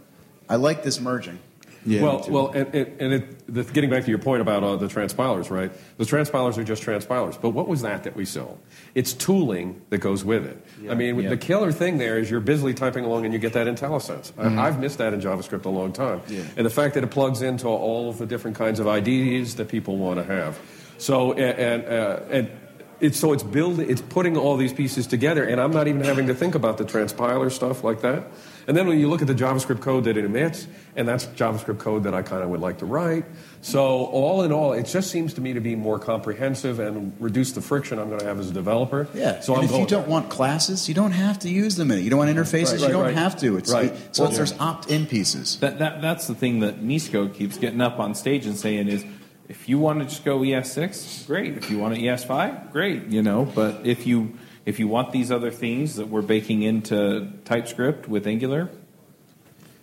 I 0.49 0.57
like 0.57 0.83
this 0.83 0.99
merging. 0.99 1.39
Yeah, 1.85 2.01
well, 2.01 2.25
well, 2.27 2.47
and, 2.51 2.75
and, 2.75 3.01
and 3.01 3.13
it, 3.13 3.53
the, 3.53 3.63
getting 3.63 3.89
back 3.89 4.03
to 4.03 4.09
your 4.09 4.19
point 4.19 4.41
about 4.41 4.63
uh, 4.63 4.75
the 4.75 4.87
transpilers, 4.87 5.49
right? 5.49 5.71
The 5.97 6.03
transpilers 6.03 6.57
are 6.57 6.63
just 6.65 6.83
transpilers. 6.83 7.39
But 7.39 7.51
what 7.51 7.69
was 7.69 7.83
that 7.83 8.03
that 8.03 8.17
we 8.17 8.25
sold? 8.25 8.59
It's 8.95 9.13
tooling 9.13 9.81
that 9.89 9.99
goes 9.99 10.23
with 10.25 10.45
it. 10.45 10.57
I 10.89 10.95
mean, 10.95 11.19
Yeah. 11.19 11.29
the 11.29 11.37
killer 11.37 11.71
thing 11.71 11.97
there 11.97 12.17
is 12.17 12.29
you're 12.31 12.39
busily 12.39 12.73
typing 12.73 13.05
along 13.05 13.25
and 13.25 13.33
you 13.33 13.39
get 13.39 13.53
that 13.53 13.67
IntelliSense. 13.67 14.31
I, 14.37 14.67
I've 14.67 14.79
missed 14.79 14.97
that 14.97 15.13
in 15.13 15.21
JavaScript 15.21 15.65
a 15.65 15.69
long 15.69 15.91
time. 15.93 16.21
And 16.57 16.65
the 16.65 16.69
fact 16.71 16.95
that 16.95 17.03
it 17.03 17.11
plugs 17.11 17.41
into 17.41 17.67
all 17.67 18.09
of 18.09 18.17
the 18.17 18.25
different 18.25 18.57
kinds 18.57 18.79
of 18.79 18.87
IDs 18.87 19.55
that 19.55 19.67
people 19.67 19.97
want 19.97 20.17
to 20.19 20.23
have. 20.25 20.59
So, 20.97 21.33
and, 21.33 21.41
and, 21.59 21.85
uh, 21.85 22.19
and 22.29 22.51
it's, 22.99 23.17
so 23.17 23.31
it's 23.31 23.43
building, 23.43 23.89
it's 23.89 24.01
putting 24.01 24.35
all 24.35 24.57
these 24.57 24.73
pieces 24.73 25.07
together, 25.07 25.43
and 25.45 25.61
I'm 25.61 25.71
not 25.71 25.87
even 25.87 26.03
having 26.03 26.27
to 26.27 26.35
think 26.35 26.55
about 26.55 26.77
the 26.77 26.83
transpiler 26.83 27.49
stuff 27.51 27.83
like 27.83 28.01
that. 28.01 28.23
And 28.69 28.77
then 28.77 28.85
when 28.87 28.99
you 28.99 29.09
look 29.09 29.23
at 29.23 29.27
the 29.27 29.33
JavaScript 29.33 29.81
code 29.81 30.03
that 30.03 30.15
it 30.15 30.23
emits, 30.23 30.67
and 30.95 31.07
that's 31.07 31.25
JavaScript 31.25 31.79
code 31.79 32.03
that 32.03 32.13
I 32.13 32.21
kind 32.21 32.43
of 32.43 32.49
would 32.49 32.59
like 32.59 32.77
to 32.77 32.85
write. 32.85 33.25
So 33.61 33.81
all 33.81 34.43
in 34.43 34.51
all, 34.51 34.73
it 34.73 34.83
just 34.85 35.09
seems 35.09 35.33
to 35.33 35.41
me 35.41 35.53
to 35.53 35.59
be 35.59 35.75
more 35.75 35.97
comprehensive 35.97 36.79
and 36.79 37.11
reduce 37.19 37.53
the 37.53 37.61
friction 37.61 37.97
I'm 37.97 38.09
going 38.09 38.19
to 38.19 38.27
have 38.27 38.39
as 38.39 38.51
a 38.51 38.53
developer. 38.53 39.07
Yeah. 39.15 39.39
So 39.39 39.53
and 39.53 39.61
I'm 39.61 39.65
if 39.65 39.71
going 39.71 39.81
you 39.81 39.87
don't 39.87 40.07
want 40.07 40.29
classes, 40.29 40.87
you 40.87 40.93
don't 40.93 41.13
have 41.13 41.39
to 41.39 41.49
use 41.49 41.77
them 41.77 41.89
in 41.89 41.97
it. 41.97 42.01
You 42.01 42.11
don't 42.11 42.19
want 42.19 42.29
interfaces, 42.29 42.73
Right, 42.73 42.81
you 42.81 42.89
don't 42.89 43.05
right. 43.05 43.15
have 43.15 43.39
to. 43.39 43.57
It's 43.57 43.73
Right. 43.73 43.91
so 44.11 44.25
Well, 44.25 44.33
there's 44.33 44.53
opt-in 44.59 45.07
pieces. 45.07 45.57
That, 45.61 45.79
that 45.79 46.03
that's 46.03 46.27
the 46.27 46.35
thing 46.35 46.59
that 46.59 46.79
Misko 46.79 47.33
keeps 47.33 47.57
getting 47.57 47.81
up 47.81 47.97
on 47.97 48.13
stage 48.13 48.45
and 48.45 48.55
saying 48.55 48.87
is, 48.87 49.03
if 49.47 49.67
you 49.67 49.79
want 49.79 49.97
to 50.01 50.05
just 50.05 50.23
go 50.23 50.41
ES6, 50.41 51.25
great. 51.25 51.57
If 51.57 51.71
you 51.71 51.79
want 51.79 51.95
an 51.95 52.01
ES5, 52.01 52.71
great. 52.71 53.07
You 53.07 53.23
know, 53.23 53.45
but 53.45 53.87
if 53.87 54.05
you 54.05 54.37
if 54.69 54.77
you 54.77 54.87
want 54.87 55.11
these 55.11 55.31
other 55.31 55.49
things 55.49 55.95
that 55.95 56.07
we're 56.09 56.21
baking 56.21 56.61
into 56.61 57.27
TypeScript 57.45 58.07
with 58.07 58.27
Angular, 58.27 58.69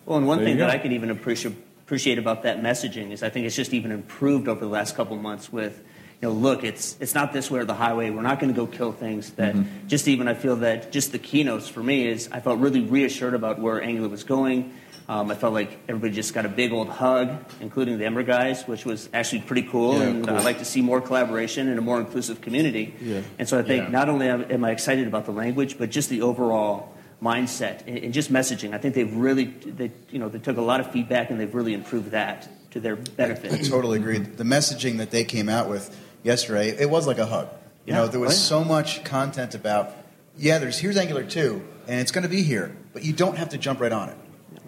Well, 0.07 0.19
and 0.19 0.27
one 0.29 0.39
There 0.39 0.47
thing 0.47 0.59
that. 0.59 0.71
I 0.71 0.79
can 0.79 0.93
even 0.93 1.11
appreciate 1.11 1.57
appreciate 1.85 2.19
about 2.19 2.43
that 2.45 2.63
messaging 2.63 3.11
is 3.11 3.23
I 3.23 3.29
think 3.31 3.47
it's 3.47 3.55
just 3.57 3.73
even 3.75 3.91
improved 3.93 4.49
over 4.49 4.61
the 4.61 4.71
last 4.71 4.97
couple 4.97 5.17
of 5.17 5.23
months 5.23 5.53
with, 5.53 5.79
you 6.21 6.29
know, 6.29 6.35
look, 6.35 6.63
it's 6.65 6.97
it's 7.01 7.15
not 7.15 7.33
this 7.33 7.51
way 7.51 7.59
or 7.61 7.65
the 7.65 7.75
highway. 7.75 8.11
We're 8.11 8.23
not 8.23 8.39
going 8.41 8.53
to 8.53 8.57
go 8.57 8.67
kill 8.67 8.93
things. 8.93 9.31
That 9.33 9.55
Mm-hmm. 9.55 9.89
just 9.89 10.07
even 10.07 10.29
I 10.29 10.35
feel 10.35 10.57
that 10.57 10.93
just 10.93 11.11
the 11.11 11.19
keynotes 11.19 11.69
for 11.69 11.83
me 11.83 12.07
is 12.07 12.29
I 12.31 12.39
felt 12.41 12.61
really 12.61 12.81
reassured 12.81 13.35
about 13.35 13.59
where 13.59 13.83
Angular 13.83 14.09
was 14.09 14.23
going. 14.25 14.73
Um, 15.09 15.31
I 15.31 15.37
felt 15.37 15.55
like 15.55 15.79
everybody 15.89 16.13
just 16.15 16.35
got 16.35 16.47
a 16.47 16.49
big 16.49 16.73
old 16.73 16.89
hug, 16.89 17.29
including 17.61 17.97
the 17.99 18.05
Ember 18.07 18.25
guys, 18.25 18.65
which 18.67 18.85
was 18.85 19.09
actually 19.15 19.43
pretty 19.43 19.63
cool. 19.63 19.99
Yeah, 19.99 20.03
and 20.09 20.27
cool. 20.27 20.37
I 20.37 20.41
like 20.43 20.59
to 20.59 20.65
see 20.65 20.83
more 20.83 21.01
collaboration 21.01 21.69
and 21.69 21.79
a 21.79 21.83
more 21.83 22.01
inclusive 22.01 22.41
community. 22.41 22.93
Yeah. 23.01 23.21
And 23.39 23.49
so 23.49 23.57
I 23.59 23.63
think 23.63 23.85
Yeah. 23.85 23.91
not 23.91 24.09
only 24.09 24.29
am, 24.29 24.51
am 24.51 24.65
I 24.65 24.73
excited 24.73 25.07
about 25.07 25.25
the 25.27 25.33
language, 25.33 25.79
but 25.79 25.91
just 25.91 26.11
the 26.11 26.23
overall 26.23 26.93
mindset 27.23 27.87
and, 27.87 27.99
and 27.99 28.13
just 28.13 28.33
messaging. 28.33 28.75
I 28.75 28.79
think 28.79 28.95
they've 28.97 29.15
really, 29.15 29.45
they, 29.45 29.93
you 30.11 30.19
know, 30.19 30.29
they 30.29 30.41
took 30.41 30.57
a 30.57 30.61
lot 30.63 30.81
of 30.81 30.91
feedback 30.91 31.31
and 31.31 31.39
they've 31.39 31.55
really 31.55 31.73
improved 31.73 32.11
that 32.11 32.49
to 32.73 32.81
their 32.81 32.97
benefit. 32.97 33.47
I 33.47 33.49
benefit. 33.51 33.71
totally 33.71 33.99
agree. 34.01 34.19
The 34.19 34.45
messaging 34.45 34.99
that 34.99 35.13
they 35.13 35.23
came 35.25 35.49
out 35.49 35.71
with 35.71 35.97
yesterday, 36.25 36.71
it 36.71 36.91
was 36.91 37.07
like 37.07 37.19
a 37.19 37.27
hug. 37.27 37.49
You 37.87 37.93
Yeah. 37.93 38.01
know, 38.01 38.09
there 38.09 38.19
was 38.21 38.33
Oh, 38.33 38.35
yeah. 38.35 38.61
so 38.63 38.65
much 38.65 39.05
content 39.05 39.55
about, 39.55 39.95
yeah, 40.37 40.59
there's 40.59 40.79
here's 40.79 40.97
Angular 40.97 41.23
2, 41.23 41.63
and 41.87 42.01
it's 42.01 42.11
going 42.11 42.25
to 42.25 42.29
be 42.29 42.43
here, 42.43 42.77
but 42.93 43.05
you 43.05 43.13
don't 43.13 43.39
have 43.39 43.51
to 43.51 43.57
jump 43.59 43.81
right 43.81 43.93
on 43.93 44.09
it. 44.09 44.17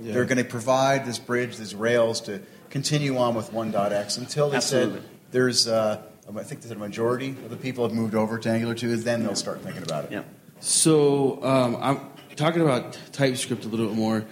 They're 0.01 0.25
going 0.25 0.39
to 0.39 0.45
provide 0.45 1.05
this 1.07 1.19
bridge, 1.19 1.57
these 1.57 1.75
rails 1.75 2.21
to 2.23 2.41
continue 2.71 3.17
on 3.19 3.35
with 3.35 3.53
1.x 3.53 4.17
until 4.17 4.51
they 4.51 4.57
Absolutely. 4.57 5.01
said 5.01 5.09
there's, 5.31 5.69
uh, 5.69 6.03
I 6.29 6.43
think 6.43 6.61
they 6.63 6.69
said 6.69 6.77
a 6.77 6.81
majority 6.81 7.31
of 7.31 7.51
the 7.51 7.57
people 7.57 7.87
have 7.87 7.95
moved 7.95 8.15
over 8.15 8.39
to 8.39 8.49
Angular 8.49 8.75
2, 8.75 8.97
then 8.97 9.23
they'll 9.23 9.35
start 9.35 9.63
thinking 9.63 9.83
about 9.83 10.05
it. 10.05 10.13
Yeah. 10.13 10.23
So 10.61 11.43
um, 11.45 11.77
I'm 11.81 12.01
talking 12.37 12.63
about 12.63 12.99
TypeScript 13.13 13.65
a 13.65 13.69
little 13.69 13.87
bit 13.87 13.97
more. 13.97 14.25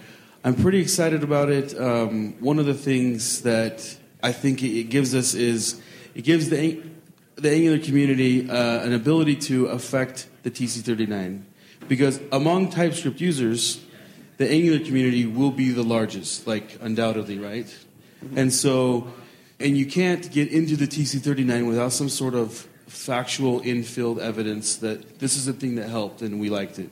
I'm 0.43 0.55
pretty 0.55 0.79
excited 0.79 1.23
about 1.23 1.49
it. 1.49 1.77
Um, 1.79 2.33
one 2.39 2.59
of 2.59 2.65
the 2.65 2.73
things 2.73 3.41
that 3.41 3.97
I 4.23 4.31
think 4.31 4.63
it, 4.63 4.79
it 4.79 4.83
gives 4.85 5.13
us 5.13 5.33
is 5.33 5.81
it 6.15 6.23
gives 6.23 6.49
the 6.49 6.81
the 7.35 7.51
Angular 7.51 7.77
community 7.77 8.49
uh, 8.49 8.83
an 8.83 8.93
ability 8.93 9.35
to 9.35 9.67
affect 9.67 10.27
the 10.41 10.49
TC39 10.49 11.43
because 11.87 12.19
among 12.31 12.71
TypeScript 12.71 13.21
users, 13.21 13.83
the 14.37 14.49
Angular 14.49 14.79
community 14.79 15.25
will 15.25 15.51
be 15.51 15.71
the 15.71 15.83
largest, 15.83 16.47
like 16.47 16.77
undoubtedly, 16.81 17.39
right? 17.39 17.65
Mm-hmm. 18.23 18.37
And 18.37 18.53
so, 18.53 19.11
and 19.59 19.77
you 19.77 19.85
can't 19.85 20.31
get 20.31 20.49
into 20.49 20.75
the 20.75 20.87
TC39 20.87 21.67
without 21.67 21.91
some 21.91 22.09
sort 22.09 22.35
of 22.35 22.67
factual 22.85 23.61
infilled 23.61 24.19
evidence 24.19 24.77
that 24.77 25.19
this 25.19 25.35
is 25.35 25.45
the 25.45 25.53
thing 25.53 25.75
that 25.75 25.89
helped 25.89 26.21
and 26.21 26.39
we 26.39 26.49
liked 26.49 26.79
it. 26.79 26.89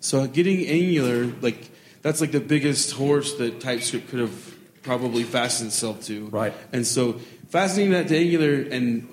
So 0.00 0.26
getting 0.26 0.66
Angular, 0.66 1.26
like 1.40 1.70
that's 2.02 2.20
like 2.20 2.32
the 2.32 2.40
biggest 2.40 2.92
horse 2.92 3.34
that 3.34 3.60
TypeScript 3.60 4.08
could 4.08 4.20
have 4.20 4.54
probably 4.82 5.22
fastened 5.22 5.68
itself 5.68 6.04
to. 6.04 6.26
Right. 6.26 6.54
And 6.72 6.86
so 6.86 7.14
fastening 7.48 7.90
that 7.90 8.08
to 8.08 8.16
Angular 8.16 8.62
and 8.70 9.08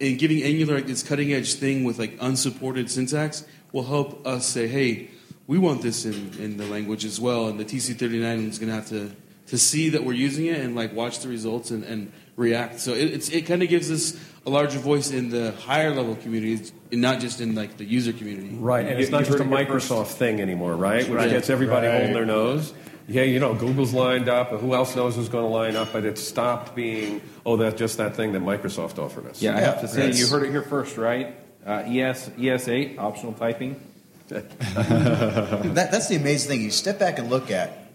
and 0.00 0.18
giving 0.18 0.42
Angular 0.42 0.76
like 0.76 0.86
this 0.86 1.02
cutting 1.02 1.32
edge 1.32 1.54
thing 1.54 1.84
with 1.84 1.98
like 1.98 2.16
unsupported 2.20 2.90
syntax 2.90 3.44
will 3.72 3.84
help 3.84 4.26
us 4.26 4.46
say, 4.46 4.68
hey, 4.68 5.10
we 5.48 5.58
want 5.58 5.82
this 5.82 6.04
in, 6.04 6.32
in 6.38 6.56
the 6.58 6.66
language 6.66 7.04
as 7.04 7.18
well. 7.18 7.48
And 7.48 7.58
the 7.58 7.64
TC39 7.64 8.48
is 8.48 8.58
going 8.60 8.68
to 8.68 8.74
have 8.74 8.88
to 8.90 9.10
to 9.46 9.56
see 9.56 9.88
that 9.88 10.04
we're 10.04 10.12
using 10.12 10.44
it 10.44 10.60
and 10.60 10.76
like 10.76 10.92
watch 10.92 11.20
the 11.20 11.28
results 11.28 11.70
and, 11.70 11.82
and 11.84 12.12
react. 12.36 12.80
So 12.80 12.92
it, 12.92 13.14
it's, 13.14 13.30
it 13.30 13.46
kind 13.46 13.62
of 13.62 13.70
gives 13.70 13.90
us 13.90 14.14
a 14.44 14.50
larger 14.50 14.78
voice 14.78 15.10
in 15.10 15.30
the 15.30 15.52
higher 15.52 15.94
level 15.94 16.16
communities, 16.16 16.70
and 16.92 17.00
not 17.00 17.18
just 17.20 17.40
in 17.40 17.54
like 17.54 17.78
the 17.78 17.84
user 17.86 18.12
community. 18.12 18.50
Right, 18.54 18.84
and 18.86 18.98
it's 19.00 19.08
You- 19.08 19.12
not 19.12 19.24
just 19.24 19.40
a 19.40 19.44
heard 19.44 19.66
first. 19.68 19.88
Microsoft 19.90 20.08
thing 20.18 20.42
anymore, 20.42 20.76
right? 20.76 21.08
Which 21.08 21.16
Right. 21.16 21.30
gets 21.30 21.48
everybody 21.48 21.86
Right. 21.86 21.94
holding 21.96 22.12
their 22.12 22.26
nose. 22.26 22.74
Yeah, 23.08 23.22
you 23.22 23.40
know, 23.40 23.54
Google's 23.54 23.94
lined 23.94 24.28
up, 24.28 24.52
and 24.52 24.60
who 24.60 24.74
else 24.74 24.94
knows 24.94 25.16
who's 25.16 25.30
going 25.30 25.44
to 25.44 25.50
line 25.50 25.76
up? 25.76 25.94
But 25.94 26.04
it 26.04 26.18
stopped 26.18 26.74
being, 26.76 27.22
oh, 27.46 27.56
that's 27.56 27.78
just 27.78 27.96
that 27.96 28.16
thing 28.16 28.32
that 28.32 28.42
Microsoft 28.42 28.98
offered 28.98 29.24
us. 29.26 29.40
Yeah, 29.40 29.56
I 29.56 29.60
have 29.60 29.80
to 29.80 29.88
say, 29.88 30.08
Yes. 30.08 30.20
you 30.20 30.26
heard 30.26 30.42
it 30.46 30.50
here 30.50 30.60
first, 30.60 30.98
right? 30.98 31.34
Uh, 31.66 31.84
ES, 31.86 32.28
ES8, 32.36 32.98
optional 32.98 33.32
typing. 33.32 33.80
That, 35.78 35.88
that's 35.90 36.08
the 36.08 36.16
amazing 36.16 36.50
thing. 36.50 36.62
You 36.62 36.70
step 36.70 36.98
back 36.98 37.18
and 37.18 37.30
look 37.30 37.50
at. 37.50 37.86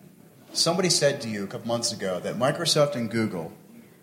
Somebody 0.53 0.89
said 0.89 1.21
to 1.21 1.29
you 1.29 1.43
a 1.43 1.47
couple 1.47 1.67
months 1.67 1.91
ago 1.91 2.19
that 2.19 2.35
Microsoft 2.35 2.95
and 2.95 3.09
Google 3.09 3.51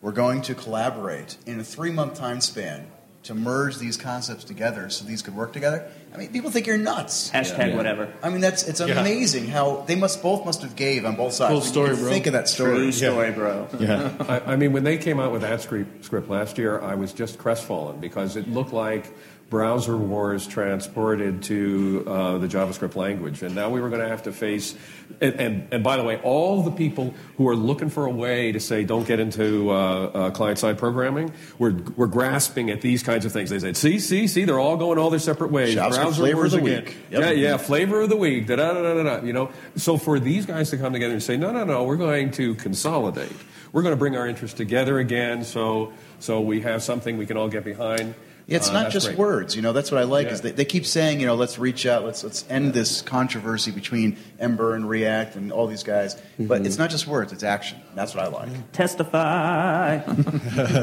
were 0.01 0.13
going 0.13 0.43
to 0.43 0.55
collaborate 0.55 1.37
in 1.47 1.61
a 1.61 1.65
three-month 1.65 2.15
time 2.15 2.41
span 2.41 2.87
to 3.23 3.35
merge 3.35 3.77
these 3.77 3.97
concepts 3.97 4.45
together 4.45 4.89
so 4.89 5.05
these 5.05 5.21
could 5.21 5.37
work 5.37 5.53
together. 5.53 5.87
I 6.13 6.17
mean, 6.17 6.33
people 6.33 6.51
think 6.51 6.67
you're 6.67 6.79
nuts. 6.79 7.31
Hashtag 7.31 7.77
whatever. 7.77 8.13
I 8.23 8.31
mean, 8.31 8.41
that's 8.41 8.67
it's 8.67 8.81
amazing 8.81 9.49
how 9.49 9.85
they 9.87 9.95
must 9.95 10.23
both 10.23 10.47
must 10.47 10.63
have 10.63 10.75
gave 10.75 11.05
on 11.05 11.17
both 11.17 11.35
sides. 11.35 11.51
Cool 11.51 11.59
When 11.59 11.67
you 11.67 11.71
story, 11.71 11.97
bro. 11.97 12.11
Think 12.11 12.27
of 12.27 12.33
that 12.33 12.49
story. 12.49 12.77
True 12.77 12.93
story, 12.93 13.31
bro. 13.33 13.69
Yeah. 13.79 14.13
I, 14.47 14.53
I 14.53 14.57
mean, 14.57 14.73
when 14.73 14.85
they 14.85 14.97
came 14.97 15.21
out 15.21 15.33
with 15.33 15.43
that 15.43 15.61
script, 15.61 16.05
script 16.05 16.31
last 16.31 16.57
year, 16.57 16.81
I 16.81 16.95
was 16.95 17.13
just 17.13 17.39
crestfallen 17.39 18.01
because 18.01 18.37
it 18.37 18.49
looked 18.49 18.73
like 18.73 19.13
browser 19.51 19.97
wars 19.97 20.47
transported 20.47 21.43
to 21.43 22.05
uh, 22.07 22.39
the 22.39 22.47
JavaScript 22.47 22.95
language. 22.95 23.43
And 23.43 23.55
now 23.55 23.69
we 23.69 23.81
were 23.81 23.89
going 23.89 24.01
to 24.01 24.09
have 24.09 24.23
to 24.23 24.33
face, 24.33 24.77
and, 25.21 25.35
and, 25.35 25.69
and 25.73 25.85
by 25.85 25.97
the 25.97 26.05
way, 26.05 26.21
all 26.23 26.63
the 26.63 26.71
people 26.71 27.13
who 27.37 27.49
are 27.49 27.57
looking 27.57 27.91
for 27.91 28.07
a 28.07 28.11
way 28.11 28.53
to 28.53 28.61
say 28.61 28.85
don't 28.85 29.07
get 29.07 29.19
into 29.19 29.71
uh, 29.71 29.75
uh, 29.75 30.31
client 30.31 30.61
side 30.61 30.79
programming 30.79 31.33
were, 31.59 31.73
were 31.97 32.07
grasping 32.07 32.71
at 32.71 32.81
these 32.81 33.03
kinds 33.03 33.25
of 33.25 33.33
things. 33.33 33.51
They 33.51 33.59
said, 33.59 33.77
see, 33.77 33.99
see, 33.99 34.29
see, 34.29 34.45
they're 34.45 34.61
all 34.61 34.77
going 34.77 34.99
all 34.99 35.11
their 35.11 35.19
separate 35.19 35.51
ways. 35.51 35.75
JavaScript 35.75 35.91
Browser 35.91 36.23
flavor 36.23 36.37
wars 36.37 36.55
of 36.55 36.63
the 36.63 36.67
again. 36.67 36.85
week. 36.85 36.97
Yep. 37.11 37.21
Yeah, 37.21 37.31
yeah, 37.33 37.57
flavor 37.57 38.03
of 38.03 38.09
the 38.09 38.17
week. 38.17 38.47
Da 38.47 38.55
da 38.55 38.73
da 38.73 38.95
da 38.95 39.03
da. 39.03 39.27
You 39.27 39.33
know, 39.33 39.51
so 39.75 39.97
for 39.97 40.21
these 40.21 40.47
guys 40.47 40.71
to 40.71 40.79
come 40.79 40.93
together 40.93 41.13
and 41.13 41.23
say, 41.23 41.37
no, 41.37 41.51
no, 41.51 41.65
no, 41.65 41.83
we're 41.83 41.97
going 41.97 42.31
to 42.33 42.55
consolidate. 42.55 43.33
We're 43.73 43.83
going 43.83 43.93
to 43.93 43.99
bring 43.99 44.17
our 44.17 44.29
interests 44.29 44.57
together 44.57 44.99
again, 45.01 45.45
so 45.45 45.93
so 46.21 46.41
we 46.41 46.61
have 46.61 46.83
something 46.85 47.19
we 47.19 47.27
can 47.27 47.37
all 47.37 47.49
get 47.49 47.65
behind. 47.65 48.15
Yeah, 48.51 48.57
it's 48.57 48.69
Uh, 48.69 48.73
not 48.83 48.91
just 48.91 49.07
great. 49.07 49.19
words. 49.19 49.55
You 49.57 49.63
know, 49.63 49.73
that's 49.73 49.91
what 49.93 50.01
I 50.01 50.05
like. 50.05 50.27
Yeah. 50.27 50.33
Is 50.33 50.41
they, 50.41 50.51
they 50.51 50.65
keep 50.65 50.85
saying, 50.85 51.21
you 51.21 51.27
know, 51.27 51.37
let's 51.37 51.57
reach 51.59 51.87
out, 51.87 52.05
let's 52.05 52.25
let's 52.25 52.45
end 52.51 52.75
this 52.75 53.01
controversy 53.01 53.71
between 53.71 54.17
Ember 54.41 54.75
and 54.75 54.89
React 54.89 55.37
and 55.37 55.53
all 55.53 55.69
these 55.69 55.85
guys. 55.85 56.17
Mm-hmm. 56.17 56.47
But 56.49 56.67
it's 56.67 56.77
not 56.77 56.91
just 56.91 57.07
words; 57.07 57.33
it's 57.33 57.45
action. 57.45 57.79
That's 57.95 58.13
what 58.15 58.25
I 58.25 58.29
like. 58.29 58.73
Testify. 58.73 60.01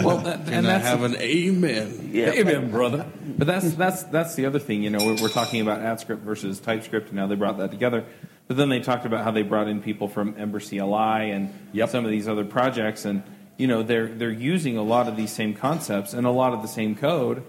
Well, 0.03 0.17
that, 0.19 0.39
and 0.39 0.49
And 0.49 0.67
I 0.67 0.79
that's 0.79 0.85
have 0.87 1.03
an 1.03 1.15
amen. 1.17 2.09
Yeah. 2.13 2.31
Amen, 2.31 2.71
brother. 2.71 3.05
But 3.37 3.47
that's 3.47 3.73
that's 3.73 4.03
that's 4.03 4.35
the 4.35 4.45
other 4.45 4.59
thing. 4.59 4.81
You 4.83 4.89
know, 4.89 4.99
we're, 5.05 5.21
we're 5.23 5.29
talking 5.29 5.61
about 5.61 5.81
AtScript 5.81 6.19
versus 6.19 6.59
TypeScript, 6.59 7.09
and 7.09 7.19
how 7.19 7.27
they 7.27 7.35
brought 7.35 7.57
that 7.57 7.71
together. 7.71 8.05
But 8.47 8.55
then 8.57 8.69
they 8.69 8.79
talked 8.79 9.05
about 9.05 9.25
how 9.25 9.31
they 9.31 9.41
brought 9.43 9.67
in 9.67 9.81
people 9.81 10.07
from 10.07 10.35
Ember 10.37 10.61
CLI 10.61 11.31
and 11.31 11.53
Yep. 11.73 11.89
some 11.89 12.05
of 12.05 12.11
these 12.11 12.29
other 12.29 12.45
projects, 12.45 13.03
and 13.03 13.23
you 13.57 13.67
know, 13.67 13.83
they're 13.83 14.07
they're 14.07 14.31
using 14.31 14.77
a 14.77 14.83
lot 14.83 15.07
of 15.09 15.17
these 15.17 15.31
same 15.31 15.53
concepts 15.53 16.13
and 16.13 16.25
a 16.25 16.31
lot 16.31 16.53
of 16.53 16.61
the 16.61 16.67
same 16.69 16.95
code 16.95 17.43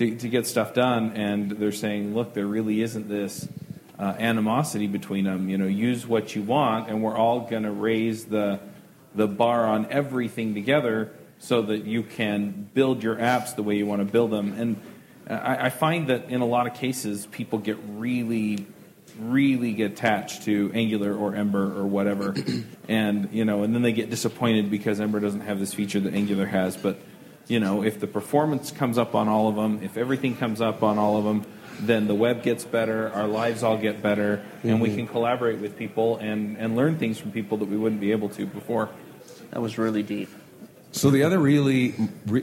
to 0.00 0.16
to 0.16 0.28
get 0.28 0.46
stuff 0.46 0.72
done. 0.72 1.12
And 1.12 1.50
they're 1.50 1.72
saying, 1.72 2.14
look, 2.14 2.32
there 2.32 2.46
really 2.46 2.80
isn't 2.80 3.08
this 3.08 3.46
uh, 3.98 4.14
animosity 4.18 4.86
between 4.86 5.24
them. 5.24 5.48
You 5.50 5.58
know, 5.58 5.66
use 5.66 6.06
what 6.06 6.34
you 6.34 6.42
want, 6.42 6.88
and 6.88 7.02
we're 7.02 7.16
all 7.16 7.40
going 7.40 7.64
to 7.64 7.70
raise 7.70 8.24
the 8.24 8.60
the 9.14 9.28
bar 9.28 9.66
on 9.66 9.86
everything 9.90 10.54
together 10.54 11.12
so 11.38 11.62
that 11.62 11.84
you 11.84 12.02
can 12.02 12.70
build 12.74 13.02
your 13.02 13.16
apps 13.16 13.54
the 13.54 13.62
way 13.62 13.76
you 13.76 13.86
want 13.86 14.00
to 14.00 14.10
build 14.10 14.30
them. 14.30 14.52
And 14.52 14.80
I, 15.28 15.66
I 15.66 15.70
find 15.70 16.08
that 16.08 16.30
in 16.30 16.40
a 16.40 16.46
lot 16.46 16.66
of 16.66 16.74
cases, 16.74 17.26
people 17.26 17.58
get 17.58 17.76
really, 17.88 18.66
really 19.18 19.72
get 19.72 19.92
attached 19.92 20.44
to 20.44 20.70
Angular 20.72 21.14
or 21.14 21.34
Ember 21.34 21.78
or 21.78 21.84
whatever, 21.86 22.34
and 22.88 23.28
you 23.32 23.44
know, 23.44 23.64
and 23.64 23.74
then 23.74 23.82
they 23.82 23.92
get 23.92 24.08
disappointed 24.08 24.70
because 24.70 24.98
Ember 24.98 25.20
doesn't 25.20 25.42
have 25.42 25.58
this 25.58 25.74
feature 25.74 26.00
that 26.00 26.14
Angular 26.14 26.46
has. 26.46 26.74
But 26.76 27.00
you 27.50 27.58
know, 27.58 27.82
if 27.82 27.98
the 27.98 28.06
performance 28.06 28.70
comes 28.70 28.96
up 28.96 29.14
on 29.14 29.28
all 29.28 29.48
of 29.48 29.56
them, 29.56 29.82
if 29.82 29.96
everything 29.96 30.36
comes 30.36 30.60
up 30.60 30.82
on 30.82 30.98
all 30.98 31.16
of 31.16 31.24
them, 31.24 31.44
then 31.80 32.06
the 32.06 32.14
web 32.14 32.42
gets 32.42 32.64
better, 32.64 33.10
our 33.12 33.26
lives 33.26 33.62
all 33.62 33.76
get 33.76 34.00
better, 34.02 34.42
and 34.62 34.80
we 34.80 34.88
mm-hmm. 34.88 34.98
can 34.98 35.06
collaborate 35.08 35.58
with 35.58 35.76
people 35.76 36.18
and, 36.18 36.56
and 36.58 36.76
learn 36.76 36.98
things 36.98 37.18
from 37.18 37.32
people 37.32 37.58
that 37.58 37.68
we 37.68 37.76
wouldn't 37.76 38.00
be 38.00 38.12
able 38.12 38.28
to 38.28 38.46
before. 38.46 38.88
That 39.50 39.60
was 39.60 39.78
really 39.78 40.02
deep. 40.02 40.28
So 40.92 41.10
the 41.10 41.22
other 41.22 41.38
really, 41.38 41.92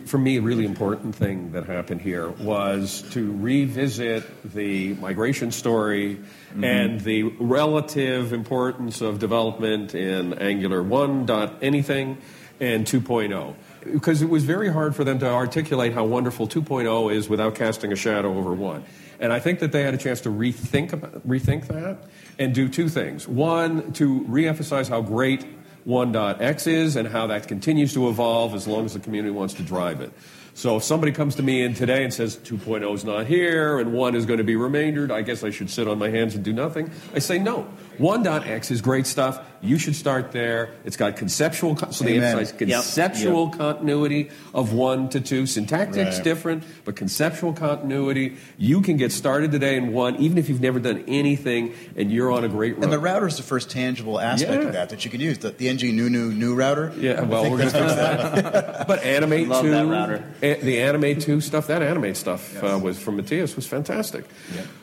for 0.05 0.17
me, 0.17 0.39
really 0.39 0.65
important 0.65 1.15
thing 1.15 1.51
that 1.51 1.65
happened 1.65 2.01
here 2.01 2.29
was 2.29 3.03
to 3.11 3.33
revisit 3.33 4.23
the 4.53 4.93
migration 4.95 5.51
story 5.51 6.15
mm-hmm. 6.15 6.63
and 6.63 7.01
the 7.01 7.23
relative 7.23 8.31
importance 8.31 9.01
of 9.01 9.19
development 9.19 9.95
in 9.95 10.33
Angular 10.33 10.81
1 10.81 11.25
dot 11.25 11.57
anything 11.61 12.17
and 12.59 12.85
2.0. 12.85 13.55
Because 13.91 14.21
it 14.21 14.29
was 14.29 14.43
very 14.43 14.71
hard 14.71 14.95
for 14.95 15.03
them 15.03 15.19
to 15.19 15.29
articulate 15.29 15.93
how 15.93 16.05
wonderful 16.05 16.47
2.0 16.47 17.13
is 17.13 17.29
without 17.29 17.55
casting 17.55 17.91
a 17.91 17.95
shadow 17.95 18.37
over 18.37 18.53
1. 18.53 18.83
And 19.19 19.33
I 19.33 19.39
think 19.39 19.59
that 19.59 19.71
they 19.71 19.83
had 19.83 19.93
a 19.93 19.97
chance 19.97 20.21
to 20.21 20.29
rethink, 20.29 20.93
about, 20.93 21.27
rethink 21.27 21.67
that 21.67 21.97
and 22.37 22.53
do 22.53 22.69
two 22.69 22.89
things. 22.89 23.27
One, 23.27 23.93
to 23.93 24.21
reemphasize 24.21 24.89
how 24.89 25.01
great 25.01 25.45
1.x 25.87 26.67
is 26.67 26.95
and 26.95 27.07
how 27.07 27.27
that 27.27 27.47
continues 27.47 27.93
to 27.93 28.09
evolve 28.09 28.53
as 28.53 28.67
long 28.67 28.85
as 28.85 28.93
the 28.93 28.99
community 28.99 29.31
wants 29.31 29.53
to 29.55 29.63
drive 29.63 30.01
it. 30.01 30.11
So 30.53 30.77
if 30.77 30.83
somebody 30.83 31.11
comes 31.11 31.35
to 31.35 31.43
me 31.43 31.61
in 31.61 31.75
today 31.75 32.03
and 32.03 32.11
says 32.13 32.35
2.0 32.37 32.93
is 32.93 33.05
not 33.05 33.27
here 33.27 33.79
and 33.79 33.93
1 33.93 34.15
is 34.15 34.25
going 34.25 34.39
to 34.39 34.43
be 34.43 34.55
remaindered, 34.55 35.11
I 35.11 35.21
guess 35.21 35.43
I 35.43 35.51
should 35.51 35.69
sit 35.69 35.87
on 35.87 35.99
my 35.99 36.09
hands 36.09 36.35
and 36.35 36.43
do 36.43 36.51
nothing. 36.51 36.89
I 37.13 37.19
say 37.19 37.37
no. 37.37 37.67
1.x 37.99 38.71
is 38.71 38.81
great 38.81 39.05
stuff. 39.05 39.39
You 39.61 39.77
should 39.79 39.95
start 39.95 40.31
there. 40.31 40.69
It's 40.85 40.97
got 40.97 41.15
conceptual, 41.17 41.75
co- 41.75 41.91
so 41.91 42.03
they 42.03 42.17
Amen. 42.17 42.37
emphasize 42.37 42.57
conceptual 42.57 43.49
continuity 43.49 44.29
of 44.53 44.73
1 44.73 45.09
to 45.09 45.19
2. 45.19 45.43
Syntactics 45.43 46.15
Right. 46.15 46.23
different, 46.23 46.63
but 46.85 46.95
conceptual 46.95 47.53
continuity. 47.53 48.37
You 48.57 48.81
can 48.81 48.97
get 48.97 49.11
started 49.11 49.51
today 49.51 49.77
in 49.77 49.93
1 49.93 50.17
even 50.17 50.37
if 50.37 50.47
you've 50.49 50.61
never 50.61 50.79
done 50.79 51.03
anything 51.07 51.73
and 51.95 52.11
you're 52.11 52.31
on 52.31 52.43
a 52.43 52.47
great 52.49 52.75
road. 52.75 52.83
And 52.83 52.93
the 52.93 52.99
router 52.99 53.27
is 53.27 53.37
the 53.37 53.43
first 53.43 53.69
tangible 53.69 54.19
aspect 54.19 54.61
Yeah. 54.61 54.67
of 54.67 54.73
that 54.73 54.89
that 54.89 55.05
you 55.05 55.11
can 55.11 55.21
use. 55.21 55.39
The, 55.39 55.49
the 55.51 55.69
ng 55.69 55.95
new 55.95 56.09
new 56.09 56.31
new 56.31 56.53
router. 56.55 56.93
Yeah, 56.99 57.21
well, 57.21 57.43
we're 57.49 57.57
going 57.57 57.69
to 57.69 57.79
fix 57.79 57.93
that. 57.95 58.87
but 58.87 59.03
Animate 59.03 59.47
Love 59.47 59.63
2, 59.63 59.71
that 59.71 59.85
router. 59.87 60.23
a- 60.41 60.61
the 60.61 60.81
Animate 60.81 61.21
2 61.21 61.41
stuff, 61.41 61.67
that 61.67 61.81
Animate 61.81 62.15
stuff 62.17 62.61
uh, 62.63 62.79
was 62.81 62.99
from 62.99 63.15
Matias 63.17 63.55
was 63.55 63.65
fantastic. 63.65 64.25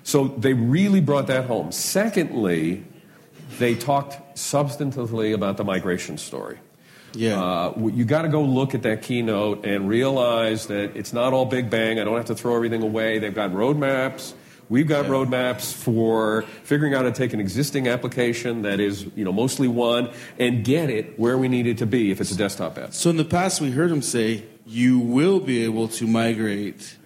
So 0.03 0.29
they 0.29 0.53
really 0.53 1.01
brought 1.01 1.29
that 1.29 1.45
home. 1.47 1.71
Secondly, 1.73 2.85
they 3.59 3.75
talked 3.75 4.37
substantively 4.37 5.35
about 5.35 5.57
the 5.57 5.65
migration 5.65 6.19
story. 6.19 6.59
Yeah. 7.15 7.43
Uh, 7.43 7.89
you 7.89 8.05
got 8.05 8.23
to 8.23 8.29
go 8.29 8.43
look 8.43 8.75
at 8.75 8.83
that 8.83 9.03
keynote 9.03 9.65
and 9.65 9.89
realize 9.89 10.67
that 10.67 10.97
it's 10.97 11.13
not 11.13 11.33
all 11.33 11.47
big 11.47 11.71
bang. 11.71 12.01
I 12.01 12.05
don't 12.05 12.17
have 12.17 12.27
to 12.27 12.35
throw 12.35 12.57
everything 12.57 12.83
away. 12.83 13.19
They've 13.19 13.35
got 13.35 13.51
roadmaps. 13.51 14.35
We've 14.71 14.89
got 14.89 15.07
roadmaps 15.07 15.75
for 15.75 16.43
figuring 16.65 16.95
out 16.95 17.05
how 17.05 17.11
to 17.11 17.13
take 17.13 17.35
an 17.35 17.41
existing 17.41 17.87
application 17.87 18.63
that 18.63 18.81
is, 18.81 19.07
you 19.15 19.25
know, 19.25 19.33
mostly 19.33 19.69
one 19.69 20.11
and 20.39 20.65
get 20.65 20.89
it 20.89 21.19
where 21.19 21.37
we 21.37 21.49
need 21.49 21.67
it 21.67 21.79
to 21.79 21.87
be 21.87 22.11
if 22.11 22.21
it's 22.21 22.33
a 22.33 22.37
desktop 22.37 22.79
app. 22.79 22.95
So 22.95 23.11
in 23.11 23.19
the 23.19 23.27
past, 23.27 23.61
we 23.61 23.71
heard 23.71 23.91
him 23.91 24.01
say, 24.01 24.45
"You 24.65 24.99
will 24.99 25.39
be 25.39 25.65
able 25.65 25.89
to 25.89 26.07
migrate," 26.07 26.97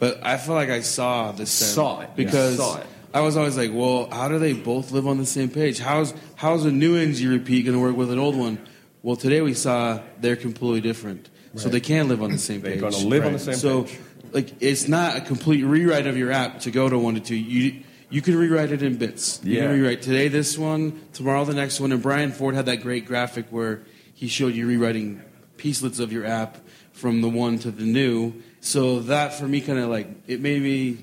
but 0.00 0.18
I 0.24 0.36
feel 0.36 0.56
like 0.56 0.68
I 0.68 0.80
saw 0.80 1.30
this 1.30 1.50
Saw 1.50 2.00
it, 2.00 2.08
yeah. 2.08 2.14
because 2.16 2.56
Saw 2.56 2.78
it. 2.78 2.86
I 3.16 3.20
was 3.20 3.34
always 3.38 3.56
like, 3.56 3.70
"Well, 3.72 4.10
how 4.12 4.28
do 4.28 4.38
they 4.38 4.52
both 4.52 4.92
live 4.92 5.06
on 5.06 5.16
the 5.16 5.24
same 5.24 5.48
page? 5.48 5.78
How's 5.78 6.12
how's 6.34 6.66
a 6.66 6.70
new 6.70 6.96
ng 6.96 7.14
repeat 7.30 7.64
going 7.64 7.74
to 7.74 7.80
work 7.80 7.96
with 7.96 8.12
an 8.12 8.18
old 8.18 8.36
one?" 8.36 8.58
Well, 9.02 9.16
today 9.16 9.40
we 9.40 9.54
saw 9.54 10.00
they're 10.20 10.36
completely 10.36 10.82
different, 10.82 11.30
so 11.54 11.70
they 11.70 11.80
can 11.80 12.08
live 12.08 12.22
on 12.22 12.30
the 12.30 12.36
same 12.36 12.60
They're 12.60 12.72
page. 12.72 12.80
gonna 12.82 12.98
live 12.98 13.24
on 13.24 13.32
the 13.32 13.38
same 13.38 13.54
so, 13.54 13.84
page. 13.84 13.98
like, 14.32 14.48
it's 14.60 14.86
not 14.86 15.16
a 15.16 15.22
complete 15.22 15.62
rewrite 15.62 16.06
of 16.06 16.18
your 16.18 16.30
app 16.30 16.60
to 16.60 16.70
go 16.70 16.90
to 16.90 16.98
one 16.98 17.14
to 17.14 17.20
two. 17.20 17.36
You 17.36 17.76
you 18.10 18.20
can 18.20 18.36
rewrite 18.36 18.70
it 18.70 18.82
in 18.82 18.96
bits. 18.96 19.40
You 19.42 19.54
Yeah. 19.54 19.60
can 19.62 19.80
rewrite 19.80 20.02
today 20.02 20.28
this 20.28 20.58
one, 20.58 20.92
tomorrow 21.14 21.46
the 21.46 21.54
next 21.54 21.80
one. 21.80 21.92
And 21.92 22.02
Brian 22.02 22.32
Ford 22.32 22.54
had 22.54 22.66
that 22.66 22.82
great 22.82 23.06
graphic 23.06 23.46
where 23.48 23.80
he 24.12 24.28
showed 24.28 24.54
you 24.54 24.66
rewriting 24.66 25.22
piecelets 25.56 26.00
of 26.00 26.12
your 26.12 26.26
app 26.26 26.58
from 26.92 27.22
the 27.22 27.30
one 27.30 27.58
to 27.60 27.70
the 27.70 27.84
new. 27.84 28.34
So 28.60 29.00
that 29.00 29.38
for 29.38 29.48
me 29.48 29.62
kind 29.62 29.78
of 29.78 29.88
like 29.88 30.06
it 30.26 30.42
made 30.42 30.60
me 30.60 30.98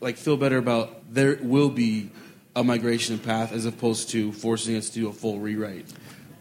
like 0.00 0.16
feel 0.16 0.38
better 0.38 0.56
about 0.56 0.97
there 1.10 1.38
will 1.42 1.70
be 1.70 2.10
a 2.56 2.64
migration 2.64 3.18
path 3.18 3.52
as 3.52 3.64
opposed 3.66 4.10
to 4.10 4.32
forcing 4.32 4.76
us 4.76 4.88
to 4.90 5.00
do 5.00 5.08
a 5.08 5.12
full 5.12 5.38
rewrite. 5.38 5.86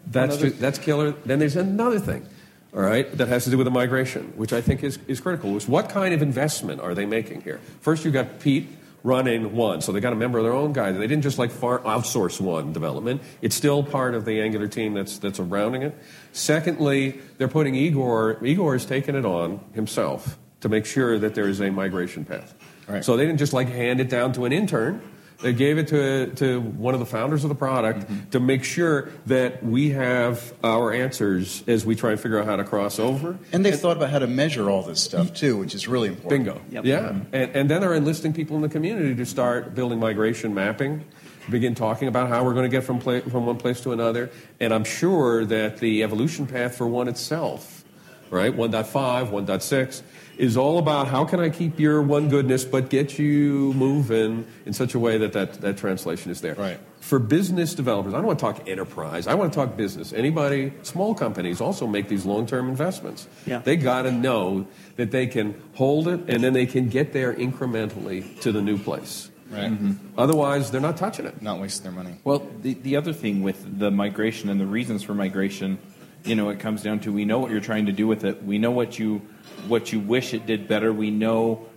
That's 0.08 0.36
Another- 0.36 0.50
ju- 0.50 0.56
that's 0.60 0.80
killer. 0.80 1.12
Then 1.26 1.40
there's 1.40 1.56
another 1.56 2.00
thing, 2.00 2.26
all 2.74 2.82
right, 2.82 3.10
that 3.18 3.28
has 3.28 3.44
to 3.44 3.50
do 3.50 3.58
with 3.58 3.66
the 3.66 3.72
migration, 3.72 4.34
which 4.36 4.54
I 4.54 4.62
think 4.62 4.84
is, 4.84 4.98
is 5.08 5.20
critical. 5.20 5.56
Is 5.58 5.68
what 5.68 5.90
kind 5.90 6.14
of 6.14 6.22
investment 6.22 6.82
are 6.82 6.96
they 6.96 7.06
making 7.06 7.42
here? 7.42 7.60
First, 7.82 8.04
you've 8.06 8.14
got 8.14 8.40
Pete 8.40 8.68
running 9.04 9.56
one, 9.56 9.80
so 9.82 9.92
they 9.92 10.00
got 10.00 10.12
a 10.12 10.16
member 10.16 10.38
of 10.40 10.44
their 10.44 10.54
own 10.54 10.74
guy. 10.74 10.92
They 10.92 11.08
didn't 11.08 11.22
just 11.24 11.38
like 11.38 11.52
far, 11.52 11.80
outsource 11.80 12.42
one 12.42 12.74
development. 12.74 13.22
It's 13.42 13.56
still 13.56 13.84
part 13.84 14.16
of 14.16 14.26
the 14.26 14.42
Angular 14.42 14.68
team 14.68 14.94
that's 14.96 15.18
that's 15.20 15.38
surrounding 15.38 15.84
it. 15.84 15.96
Secondly, 16.32 17.20
they're 17.38 17.48
putting 17.48 17.76
Igor. 17.76 18.44
Igor 18.44 18.76
is 18.76 18.86
taking 18.86 19.16
it 19.16 19.26
on 19.26 19.60
himself 19.74 20.38
to 20.62 20.70
make 20.70 20.86
sure 20.86 21.20
that 21.20 21.36
there 21.36 21.48
is 21.48 21.62
a 21.62 21.70
migration 21.70 22.26
path. 22.26 22.54
Right. 22.88 23.04
So 23.04 23.18
they 23.18 23.26
didn't 23.26 23.40
just 23.40 23.54
like 23.54 23.68
hand 23.70 24.00
it 24.00 24.10
down 24.10 24.34
to 24.34 24.46
an 24.46 24.54
intern. 24.54 25.02
They 25.40 25.54
gave 25.54 25.78
it 25.78 25.90
to, 25.90 26.28
to 26.38 26.60
one 26.60 26.96
of 26.96 27.00
the 27.00 27.06
founders 27.06 27.44
of 27.44 27.50
the 27.50 27.56
product 27.56 28.00
Mm-hmm. 28.08 28.30
to 28.32 28.40
make 28.40 28.64
sure 28.64 29.10
that 29.28 29.64
we 29.64 29.92
have 29.92 30.52
our 30.64 30.92
answers 30.92 31.64
as 31.68 31.86
we 31.86 31.96
try 31.96 32.12
and 32.12 32.20
figure 32.20 32.40
out 32.40 32.46
how 32.48 32.56
to 32.56 32.64
cross 32.64 32.98
over. 32.98 33.38
And 33.54 33.64
they've 33.64 33.80
thought 33.80 33.98
about 33.98 34.10
how 34.10 34.18
to 34.20 34.26
measure 34.26 34.68
all 34.70 34.82
this 34.82 35.00
stuff 35.00 35.36
too, 35.36 35.58
which 35.58 35.76
is 35.76 35.88
really 35.88 36.08
important. 36.08 36.46
Bingo. 36.46 36.62
Yep. 36.72 36.86
Yeah. 36.86 37.10
And, 37.34 37.52
and 37.56 37.70
then 37.70 37.82
they're 37.82 37.94
enlisting 37.94 38.34
people 38.34 38.56
in 38.56 38.64
the 38.64 38.70
community 38.70 39.14
to 39.14 39.26
start 39.28 39.76
building 39.76 40.00
migration 40.00 40.56
mapping, 40.56 41.06
begin 41.52 41.76
talking 41.76 42.08
about 42.08 42.30
how 42.30 42.44
we're 42.44 42.54
going 42.56 42.66
to 42.70 42.76
get 42.76 42.84
from, 42.84 42.98
pla- 42.98 43.20
from 43.22 43.46
one 43.46 43.58
place 43.58 43.80
to 43.82 43.92
another. 43.92 44.32
And 44.60 44.74
I'm 44.74 44.86
sure 44.86 45.46
that 45.46 45.78
the 45.78 46.02
evolution 46.02 46.48
path 46.48 46.76
for 46.78 46.88
one 46.88 47.08
itself, 47.08 47.84
right, 48.32 48.52
1.5, 48.56 49.30
1.6, 49.30 50.02
is 50.38 50.56
all 50.56 50.78
about 50.78 51.08
how 51.08 51.26
can 51.26 51.40
I 51.40 51.50
keep 51.50 51.80
your 51.80 52.02
one 52.02 52.30
goodness 52.30 52.64
but 52.64 52.90
get 52.90 53.18
you 53.18 53.74
moving 53.74 54.46
in 54.66 54.74
such 54.74 54.94
a 54.94 55.00
way 55.00 55.18
that 55.18 55.34
that, 55.34 55.54
that 55.62 55.78
translation 55.78 56.32
is 56.32 56.42
there. 56.42 56.56
Right. 56.56 56.80
For 57.00 57.20
business 57.20 57.74
developers, 57.74 58.14
I 58.14 58.18
don't 58.18 58.26
want 58.26 58.40
to 58.40 58.46
talk 58.46 58.68
enterprise. 58.68 59.28
I 59.28 59.34
want 59.36 59.54
to 59.54 59.56
talk 59.58 59.78
business. 59.78 60.14
Anybody, 60.14 60.74
small 60.84 61.16
companies 61.16 61.62
also 61.62 61.88
make 61.88 62.10
these 62.10 62.26
long-term 62.26 62.70
investments. 62.70 63.28
Yeah. 63.46 63.60
They 63.60 63.78
got 63.78 64.04
to 64.04 64.12
know 64.12 64.68
that 64.98 65.12
they 65.12 65.28
can 65.28 65.60
hold 65.76 66.08
it 66.08 66.30
and 66.30 66.44
then 66.44 66.54
they 66.54 66.66
can 66.66 66.90
get 66.90 67.14
there 67.14 67.34
incrementally 67.34 68.40
to 68.42 68.52
the 68.52 68.62
new 68.62 68.78
place. 68.78 69.32
Right. 69.50 69.72
Mm-hmm. 69.72 69.94
Otherwise, 70.18 70.72
they're 70.72 70.82
not 70.82 70.98
touching 70.98 71.26
it. 71.26 71.42
Not 71.42 71.62
wasting 71.62 71.84
their 71.84 71.94
money. 71.94 72.18
Well, 72.26 72.46
the, 72.62 72.74
the 72.74 72.98
other 72.98 73.14
thing 73.14 73.44
with 73.44 73.80
the 73.80 73.90
migration 73.90 74.50
and 74.50 74.60
the 74.60 74.66
reasons 74.66 75.04
for 75.04 75.14
migration, 75.14 75.80
you 76.28 76.36
know, 76.36 76.50
it 76.50 76.60
comes 76.60 76.84
down 76.84 77.00
to 77.02 77.12
we 77.14 77.26
know 77.26 77.40
what 77.40 77.52
you're 77.52 77.62
trying 77.62 77.86
to 77.88 77.92
do 77.92 78.08
with 78.08 78.24
it. 78.24 78.44
We 78.44 78.58
know 78.58 78.72
what 78.72 79.00
you 79.00 79.22
what 79.68 79.92
you 79.92 80.00
wish 80.00 80.34
it 80.34 80.46
did 80.46 80.68
better. 80.68 80.94
We 80.94 81.12
know 81.12 81.68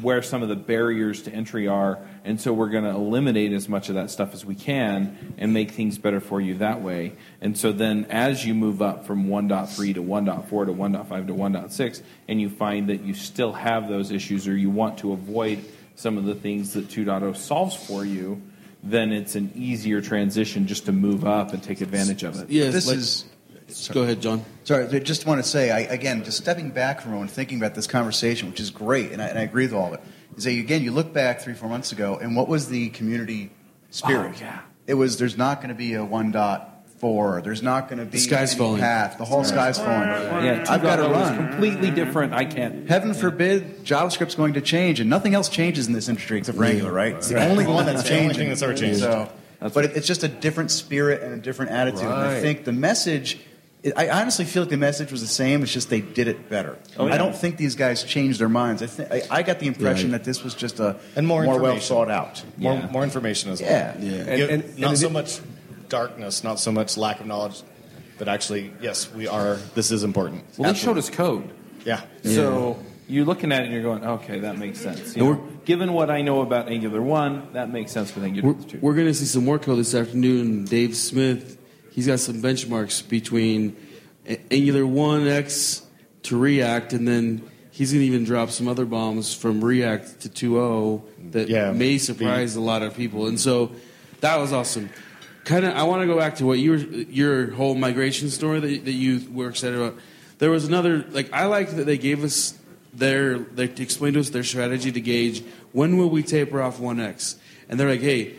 where 0.00 0.22
some 0.22 0.42
of 0.42 0.48
the 0.48 0.56
barriers 0.56 1.22
to 1.22 1.32
entry 1.32 1.68
are, 1.68 1.98
and 2.24 2.40
so 2.40 2.52
we're 2.52 2.70
going 2.70 2.84
to 2.84 2.90
eliminate 2.90 3.52
as 3.52 3.68
much 3.68 3.90
of 3.90 3.96
that 3.96 4.10
stuff 4.10 4.32
as 4.32 4.44
we 4.44 4.54
can 4.54 5.34
and 5.36 5.52
make 5.52 5.72
things 5.72 5.98
better 5.98 6.18
for 6.20 6.40
you 6.40 6.54
that 6.58 6.80
way. 6.80 7.12
And 7.42 7.58
so 7.58 7.72
then, 7.72 8.06
as 8.06 8.46
you 8.46 8.54
move 8.54 8.80
up 8.80 9.06
from 9.06 9.26
1.3 9.26 9.94
to 9.94 10.02
1.4 10.02 10.66
to 10.66 10.72
1.5 10.72 11.26
to 11.26 11.34
1.6, 11.34 12.02
and 12.28 12.40
you 12.40 12.48
find 12.48 12.88
that 12.88 13.02
you 13.02 13.12
still 13.12 13.52
have 13.52 13.88
those 13.88 14.10
issues 14.10 14.48
or 14.48 14.56
you 14.56 14.70
want 14.70 14.98
to 14.98 15.12
avoid 15.12 15.62
some 15.94 16.16
of 16.16 16.24
the 16.24 16.34
things 16.34 16.72
that 16.72 16.88
2.0 16.88 17.36
solves 17.36 17.76
for 17.76 18.04
you, 18.04 18.40
then 18.82 19.12
it's 19.12 19.34
an 19.34 19.52
easier 19.54 20.00
transition 20.00 20.66
just 20.66 20.86
to 20.86 20.92
move 20.92 21.26
up 21.26 21.52
and 21.52 21.62
take 21.62 21.82
advantage 21.82 22.22
of 22.22 22.40
it. 22.40 22.50
Yes, 22.50 22.72
This 22.72 22.86
like- 22.88 22.96
is 22.96 23.24
Go 23.92 24.02
ahead, 24.02 24.20
John. 24.20 24.44
Sorry, 24.64 24.84
I 24.86 24.98
just 25.00 25.26
want 25.26 25.42
to 25.42 25.48
say, 25.48 25.70
I, 25.70 25.80
again, 25.80 26.24
just 26.24 26.38
stepping 26.38 26.70
back 26.70 27.00
from 27.00 27.10
everyone, 27.10 27.28
thinking 27.28 27.58
about 27.58 27.74
this 27.74 27.86
conversation, 27.86 28.48
which 28.50 28.60
is 28.60 28.70
great, 28.70 29.12
and 29.12 29.20
I, 29.22 29.26
and 29.28 29.38
I 29.38 29.42
agree 29.42 29.64
with 29.64 29.74
all 29.74 29.88
of 29.88 29.94
it, 29.94 30.00
is 30.36 30.44
that, 30.44 30.50
again, 30.50 30.82
you 30.82 30.92
look 30.92 31.12
back 31.12 31.40
three, 31.40 31.54
four 31.54 31.68
months 31.68 31.92
ago, 31.92 32.18
and 32.20 32.36
what 32.36 32.48
was 32.48 32.68
the 32.68 32.90
community 32.90 33.50
spirit? 33.90 34.34
Oh, 34.36 34.40
yeah. 34.40 34.60
It 34.86 34.94
was, 34.94 35.18
there's 35.18 35.36
not 35.36 35.58
going 35.58 35.68
to 35.70 35.74
be 35.74 35.94
a 35.94 36.00
1.4, 36.00 37.42
there's 37.44 37.62
not 37.62 37.88
going 37.88 37.98
to 37.98 38.04
be 38.04 38.12
The 38.12 38.18
sky's 38.18 38.54
falling. 38.54 38.80
path, 38.80 39.18
the 39.18 39.24
whole 39.24 39.44
sky's 39.44 39.78
falling. 39.78 40.08
Yeah, 40.44 40.64
I've 40.68 40.82
got 40.82 40.96
to 40.96 41.06
oh 41.06 41.10
run. 41.12 41.36
completely 41.48 41.90
different. 41.90 42.32
I 42.32 42.44
can't. 42.44 42.88
Heaven 42.88 43.14
forbid 43.14 43.84
JavaScript's 43.84 44.34
going 44.34 44.54
to 44.54 44.60
change, 44.60 45.00
and 45.00 45.08
nothing 45.10 45.34
else 45.34 45.48
changes 45.48 45.86
in 45.86 45.92
this 45.92 46.08
industry 46.08 46.38
except 46.38 46.58
for 46.58 46.64
Angular, 46.64 46.92
right? 46.92 47.14
It's 47.14 47.28
the 47.28 47.44
only 47.48 47.66
one 47.66 47.86
that's 47.86 48.00
It's 48.00 48.08
the 48.08 48.14
only 48.16 48.26
changing. 48.28 48.38
thing 48.38 48.48
that's 48.50 48.62
ever 48.62 48.74
changed. 48.74 49.00
So, 49.00 49.30
but 49.60 49.84
it, 49.84 49.96
it's 49.96 50.06
just 50.06 50.22
a 50.24 50.28
different 50.28 50.70
spirit 50.70 51.22
and 51.22 51.32
a 51.34 51.38
different 51.38 51.70
attitude. 51.72 52.02
And 52.02 52.12
I 52.12 52.40
think 52.40 52.64
the 52.64 52.72
message, 52.72 53.38
I 53.96 54.10
honestly 54.10 54.44
feel 54.44 54.62
like 54.62 54.70
the 54.70 54.76
message 54.76 55.10
was 55.10 55.22
the 55.22 55.26
same. 55.26 55.62
It's 55.64 55.72
just 55.72 55.90
they 55.90 56.00
did 56.00 56.28
it 56.28 56.48
better. 56.48 56.78
Oh, 56.96 57.06
yeah. 57.08 57.14
I 57.14 57.18
don't 57.18 57.34
think 57.34 57.56
these 57.56 57.74
guys 57.74 58.04
changed 58.04 58.38
their 58.38 58.48
minds. 58.48 58.80
I 58.80 58.86
think 58.86 59.10
I, 59.10 59.22
I 59.38 59.42
got 59.42 59.58
the 59.58 59.66
impression 59.66 60.12
Right. 60.12 60.18
that 60.18 60.24
this 60.24 60.44
was 60.44 60.54
just 60.54 60.78
a 60.78 60.96
And 61.16 61.26
more 61.26 61.42
more 61.42 61.54
well 61.54 61.72
information. 61.72 61.88
thought 61.96 62.10
out. 62.10 62.44
More, 62.58 62.74
Yeah. 62.74 62.88
more 62.92 63.02
information 63.02 63.50
as 63.50 63.60
well. 63.60 63.70
Yeah. 63.70 63.94
Yeah. 63.98 64.12
And- 64.20 64.36
Give- 64.36 64.50
and- 64.50 64.78
not 64.78 64.88
and 64.90 64.98
so 64.98 65.06
it- 65.08 65.12
much 65.12 65.40
darkness, 65.88 66.44
not 66.44 66.60
so 66.60 66.70
much 66.70 66.96
lack 66.96 67.18
of 67.20 67.26
knowledge, 67.26 67.62
but 68.18 68.28
actually, 68.28 68.72
yes, 68.80 69.12
we 69.12 69.26
are. 69.26 69.58
This 69.74 69.90
is 69.90 70.04
important. 70.04 70.44
Well, 70.58 70.72
they 70.72 70.78
showed 70.78 70.96
us 70.96 71.10
code. 71.10 71.50
Yeah. 71.84 72.02
So 72.22 72.78
you're 73.08 73.24
looking 73.24 73.50
at 73.50 73.62
it 73.62 73.64
and 73.64 73.72
you're 73.74 73.82
going, 73.82 74.04
okay, 74.04 74.38
that 74.40 74.58
makes 74.58 74.78
sense. 74.80 75.16
You 75.16 75.24
know, 75.24 75.42
given 75.64 75.92
what 75.92 76.08
I 76.08 76.22
know 76.22 76.40
about 76.40 76.68
Angular 76.70 77.02
1, 77.02 77.48
that 77.54 77.70
makes 77.72 77.90
sense 77.90 78.14
with 78.14 78.22
Angular 78.24 78.52
We're, 78.52 78.62
2. 78.62 78.78
we're 78.80 78.94
going 78.94 79.08
to 79.08 79.14
see 79.14 79.24
some 79.24 79.44
more 79.44 79.58
code 79.58 79.78
this 79.80 79.92
afternoon. 79.94 80.64
Dave 80.66 80.96
Smith, 80.96 81.58
he's 81.92 82.06
got 82.08 82.18
some 82.20 82.42
benchmarks 82.42 83.06
between 83.08 83.76
Angular 84.50 84.82
1x 84.82 85.82
to 86.24 86.36
React, 86.38 86.92
and 86.94 87.06
then 87.08 87.42
he's 87.70 87.92
going 87.92 88.02
to 88.02 88.06
even 88.06 88.24
drop 88.24 88.50
some 88.50 88.68
other 88.68 88.84
bombs 88.84 89.34
from 89.34 89.64
React 89.64 90.20
to 90.22 90.28
2.0 90.50 91.02
that 91.32 91.48
Yeah, 91.48 91.70
may 91.72 91.94
the- 91.94 91.98
surprise 91.98 92.56
a 92.56 92.60
lot 92.60 92.82
of 92.82 92.94
people. 92.96 93.26
And 93.28 93.38
so 93.40 93.72
that 94.20 94.36
was 94.36 94.52
awesome. 94.52 94.90
Kind 95.44 95.64
of, 95.64 95.74
I 95.74 95.82
want 95.84 96.02
to 96.02 96.06
go 96.06 96.16
back 96.16 96.36
to 96.36 96.46
what 96.46 96.58
your 96.60 96.76
your 96.76 97.50
whole 97.50 97.74
migration 97.74 98.30
story 98.30 98.60
that, 98.60 98.84
that 98.84 98.92
you 98.92 99.22
were 99.32 99.48
excited 99.48 99.76
about. 99.76 99.96
There 100.38 100.50
was 100.52 100.64
another 100.66 101.04
like 101.10 101.32
I 101.32 101.46
liked 101.46 101.74
that 101.76 101.84
they 101.84 101.98
gave 101.98 102.22
us 102.22 102.54
their 102.94 103.38
they 103.40 103.64
explained 103.64 104.14
to 104.14 104.20
us 104.20 104.30
their 104.30 104.44
strategy 104.44 104.92
to 104.92 105.00
gauge 105.00 105.42
when 105.72 105.96
will 105.96 106.10
we 106.10 106.22
taper 106.22 106.62
off 106.62 106.78
1x, 106.78 107.34
and 107.68 107.80
they're 107.80 107.88
like, 107.90 108.02
hey, 108.02 108.36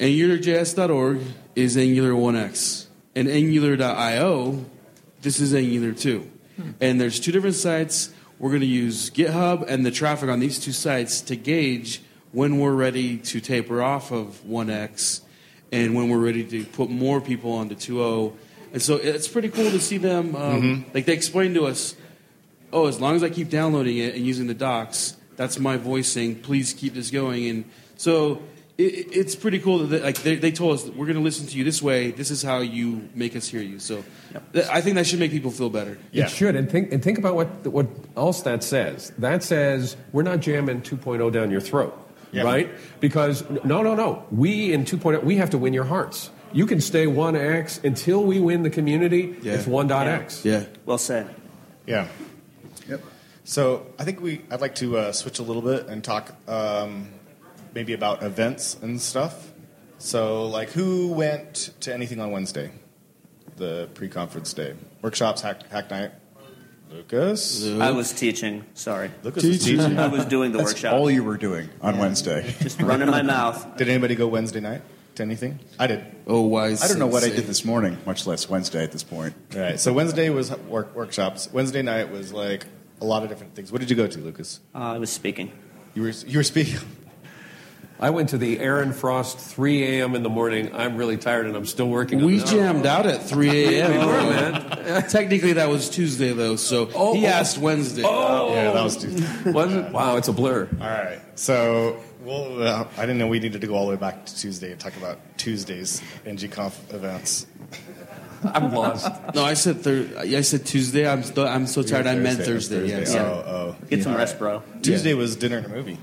AngularJS.org 0.00 1.20
is 1.58 1.76
Angular 1.76 2.12
1x, 2.12 2.86
and 3.16 3.28
Angular.io, 3.28 4.64
this 5.22 5.40
is 5.40 5.52
Angular 5.52 5.92
2. 5.92 6.30
And 6.80 7.00
there's 7.00 7.18
two 7.18 7.32
different 7.32 7.56
sites. 7.56 8.10
We're 8.38 8.50
going 8.50 8.60
to 8.60 8.66
use 8.66 9.10
GitHub 9.10 9.64
and 9.68 9.84
the 9.84 9.90
traffic 9.90 10.28
on 10.28 10.38
these 10.38 10.60
two 10.60 10.70
sites 10.70 11.20
to 11.22 11.34
gauge 11.34 12.00
when 12.30 12.60
we're 12.60 12.74
ready 12.74 13.16
to 13.18 13.40
taper 13.40 13.82
off 13.82 14.12
of 14.12 14.40
1x 14.46 15.22
and 15.72 15.96
when 15.96 16.08
we're 16.08 16.18
ready 16.18 16.44
to 16.44 16.64
put 16.64 16.90
more 16.90 17.20
people 17.20 17.52
onto 17.52 17.74
2.0. 17.74 18.36
And 18.72 18.80
so 18.80 18.94
it's 18.94 19.26
pretty 19.26 19.48
cool 19.48 19.70
to 19.70 19.80
see 19.80 19.98
them, 19.98 20.36
um, 20.36 20.84
like 20.94 21.06
they 21.06 21.12
explained 21.12 21.56
to 21.56 21.66
us, 21.66 21.96
oh, 22.72 22.86
as 22.86 23.00
long 23.00 23.16
as 23.16 23.24
I 23.24 23.30
keep 23.30 23.50
downloading 23.50 23.98
it 23.98 24.14
and 24.14 24.24
using 24.24 24.46
the 24.46 24.54
docs, 24.54 25.16
that's 25.34 25.58
my 25.58 25.76
voicing. 25.76 26.36
please 26.36 26.72
keep 26.72 26.94
this 26.94 27.10
going. 27.10 27.48
And 27.48 27.64
so 27.96 28.42
it, 28.78 29.16
it's 29.16 29.34
pretty 29.36 29.58
cool 29.58 29.78
that 29.78 29.86
they, 29.88 30.00
like 30.00 30.22
they, 30.22 30.36
they 30.36 30.52
told 30.52 30.74
us 30.78 30.86
we're 30.86 31.06
going 31.06 31.16
to 31.16 31.22
listen 31.22 31.46
to 31.48 31.56
you 31.58 31.64
this 31.64 31.82
way. 31.82 32.12
This 32.12 32.30
is 32.30 32.42
how 32.42 32.58
you 32.58 33.08
make 33.14 33.34
us 33.36 33.48
hear 33.48 33.60
you. 33.60 33.78
So 33.80 34.04
th- 34.52 34.66
I 34.68 34.80
think 34.80 34.94
that 34.96 35.06
should 35.06 35.18
make 35.18 35.32
people 35.32 35.50
feel 35.50 35.68
better. 35.70 35.98
Yeah. 36.12 36.24
It 36.24 36.30
should. 36.30 36.54
And 36.56 36.70
think, 36.70 36.92
and 36.92 37.02
think 37.02 37.18
about 37.18 37.34
what, 37.34 37.48
what 37.66 37.88
else 38.16 38.42
that 38.42 38.62
says. 38.62 39.12
That 39.18 39.42
says 39.42 39.96
we're 40.12 40.22
not 40.22 40.40
jamming 40.40 40.82
2.0 40.82 41.32
down 41.32 41.50
your 41.50 41.60
throat, 41.60 41.92
Yeah. 42.30 42.42
right? 42.44 42.70
Because, 43.00 43.48
no, 43.64 43.82
no, 43.82 43.94
no. 43.94 44.24
We 44.30 44.72
in 44.72 44.84
2.0, 44.84 45.24
we 45.24 45.36
have 45.36 45.50
to 45.50 45.58
win 45.58 45.74
your 45.74 45.84
hearts. 45.84 46.30
You 46.52 46.64
can 46.64 46.80
stay 46.80 47.04
1x 47.06 47.84
until 47.84 48.24
we 48.24 48.40
win 48.40 48.62
the 48.62 48.70
community. 48.70 49.36
Yeah. 49.42 49.54
It's 49.54 49.64
1.x. 49.66 50.44
Yeah. 50.44 50.64
Well 50.86 50.96
said. 50.98 51.34
Yeah. 51.86 52.08
Yep. 52.88 53.02
So 53.44 53.86
I 53.98 54.04
think 54.04 54.20
we. 54.20 54.42
I'd 54.50 54.60
like 54.60 54.74
to 54.76 54.96
uh, 54.98 55.12
switch 55.12 55.38
a 55.40 55.42
little 55.42 55.62
bit 55.62 55.88
and 55.88 56.02
talk 56.04 56.34
um, 56.46 57.08
maybe 57.74 57.92
about 57.92 58.22
events 58.22 58.76
and 58.82 59.00
stuff. 59.00 59.52
So, 59.98 60.46
like, 60.46 60.70
who 60.70 61.08
went 61.12 61.70
to 61.80 61.92
anything 61.92 62.20
on 62.20 62.30
Wednesday, 62.30 62.70
the 63.56 63.88
pre-conference 63.94 64.52
day, 64.52 64.74
workshops, 65.02 65.42
hack, 65.42 65.68
hack 65.70 65.90
night? 65.90 66.12
Lucas. 66.90 67.66
I 67.66 67.90
was 67.90 68.12
teaching. 68.12 68.64
Sorry. 68.74 69.10
Lucas 69.22 69.44
was 69.44 69.58
Teaching. 69.62 69.78
teaching. 69.78 69.98
I 69.98 70.06
was 70.06 70.24
doing 70.24 70.52
the 70.52 70.58
That's 70.58 70.70
workshop. 70.70 70.94
all 70.94 71.10
you 71.10 71.22
were 71.22 71.36
doing 71.36 71.68
on 71.82 71.98
Wednesday. 71.98 72.54
Just 72.60 72.80
running 72.80 73.10
my 73.10 73.20
mouth. 73.22 73.76
Did 73.76 73.88
anybody 73.90 74.14
go 74.14 74.26
Wednesday 74.26 74.60
night 74.60 74.80
to 75.16 75.22
anything? 75.22 75.58
I 75.78 75.86
did. 75.86 76.02
Oh, 76.26 76.42
wise. 76.42 76.82
I 76.82 76.88
don't 76.88 76.98
know 76.98 77.06
what 77.06 77.24
I 77.24 77.28
did 77.28 77.46
this 77.46 77.62
morning, 77.64 77.98
much 78.06 78.26
less 78.26 78.48
Wednesday 78.48 78.82
at 78.84 78.92
this 78.92 79.02
point. 79.02 79.34
All 79.54 79.60
right. 79.60 79.78
So 79.78 79.92
Wednesday 79.92 80.30
was 80.30 80.50
work, 80.60 80.94
workshops. 80.94 81.50
Wednesday 81.52 81.82
night 81.82 82.10
was 82.10 82.32
like 82.32 82.64
a 83.02 83.04
lot 83.04 83.22
of 83.22 83.28
different 83.28 83.54
things. 83.54 83.70
What 83.70 83.80
did 83.82 83.90
you 83.90 83.96
go 83.96 84.06
to, 84.06 84.18
Lucas? 84.20 84.60
Uh, 84.74 84.78
I 84.78 84.98
was 84.98 85.10
speaking. 85.10 85.52
You 85.94 86.02
were 86.02 86.08
you 86.10 86.38
were 86.38 86.44
speaking. 86.44 86.78
I 88.00 88.10
went 88.10 88.28
to 88.28 88.38
the 88.38 88.60
Aaron 88.60 88.92
Frost 88.92 89.38
3 89.38 89.82
a.m. 90.00 90.14
in 90.14 90.22
the 90.22 90.28
morning. 90.28 90.74
I'm 90.74 90.96
really 90.96 91.16
tired 91.16 91.46
and 91.46 91.56
I'm 91.56 91.66
still 91.66 91.88
working. 91.88 92.24
We 92.24 92.38
it. 92.38 92.46
jammed 92.46 92.86
out 92.86 93.06
at 93.06 93.24
3 93.24 93.50
a.m. 93.50 93.90
We 93.98 93.98
were, 94.06 94.12
man. 94.22 95.08
Technically, 95.08 95.54
that 95.54 95.68
was 95.68 95.90
Tuesday, 95.90 96.32
though, 96.32 96.54
so 96.56 96.88
Oh, 96.94 97.14
he 97.14 97.26
oh. 97.26 97.30
asked 97.30 97.58
Wednesday. 97.58 98.02
Oh, 98.04 98.54
Yeah, 98.54 98.70
that 98.72 98.84
was 98.84 98.96
Tuesday. 98.98 99.50
Was 99.50 99.74
it? 99.74 99.90
Wow, 99.92 100.16
it's 100.16 100.28
a 100.28 100.32
blur. 100.32 100.68
All 100.80 100.86
right. 100.86 101.20
So 101.34 102.00
Well, 102.22 102.62
uh, 102.62 102.86
I 102.96 103.00
didn't 103.00 103.18
know 103.18 103.26
we 103.26 103.40
needed 103.40 103.60
to 103.62 103.66
go 103.66 103.74
all 103.74 103.86
the 103.86 103.90
way 103.94 103.96
back 103.96 104.26
to 104.26 104.36
Tuesday 104.36 104.70
and 104.70 104.80
talk 104.80 104.96
about 104.96 105.18
Tuesday's 105.36 106.00
NGConf 106.24 106.94
events. 106.94 107.46
I'm 108.44 108.72
lost. 108.72 109.10
No, 109.34 109.44
I 109.44 109.54
said 109.54 109.80
thir- 109.82 110.08
I 110.16 110.42
said 110.42 110.64
Tuesday. 110.64 111.08
I'm 111.08 111.24
still, 111.24 111.48
I'm 111.48 111.66
so 111.66 111.82
tired. 111.82 112.06
I 112.06 112.14
meant 112.14 112.38
Thursday. 112.40 112.86
Yes. 112.86 113.12
Oh, 113.16 113.74
oh. 113.80 113.86
Get 113.90 114.04
some 114.04 114.14
rest, 114.14 114.38
bro. 114.38 114.62
Tuesday 114.82 115.14
was 115.14 115.34
dinner 115.34 115.56
and 115.56 115.66
a 115.66 115.68
movie. 115.70 115.98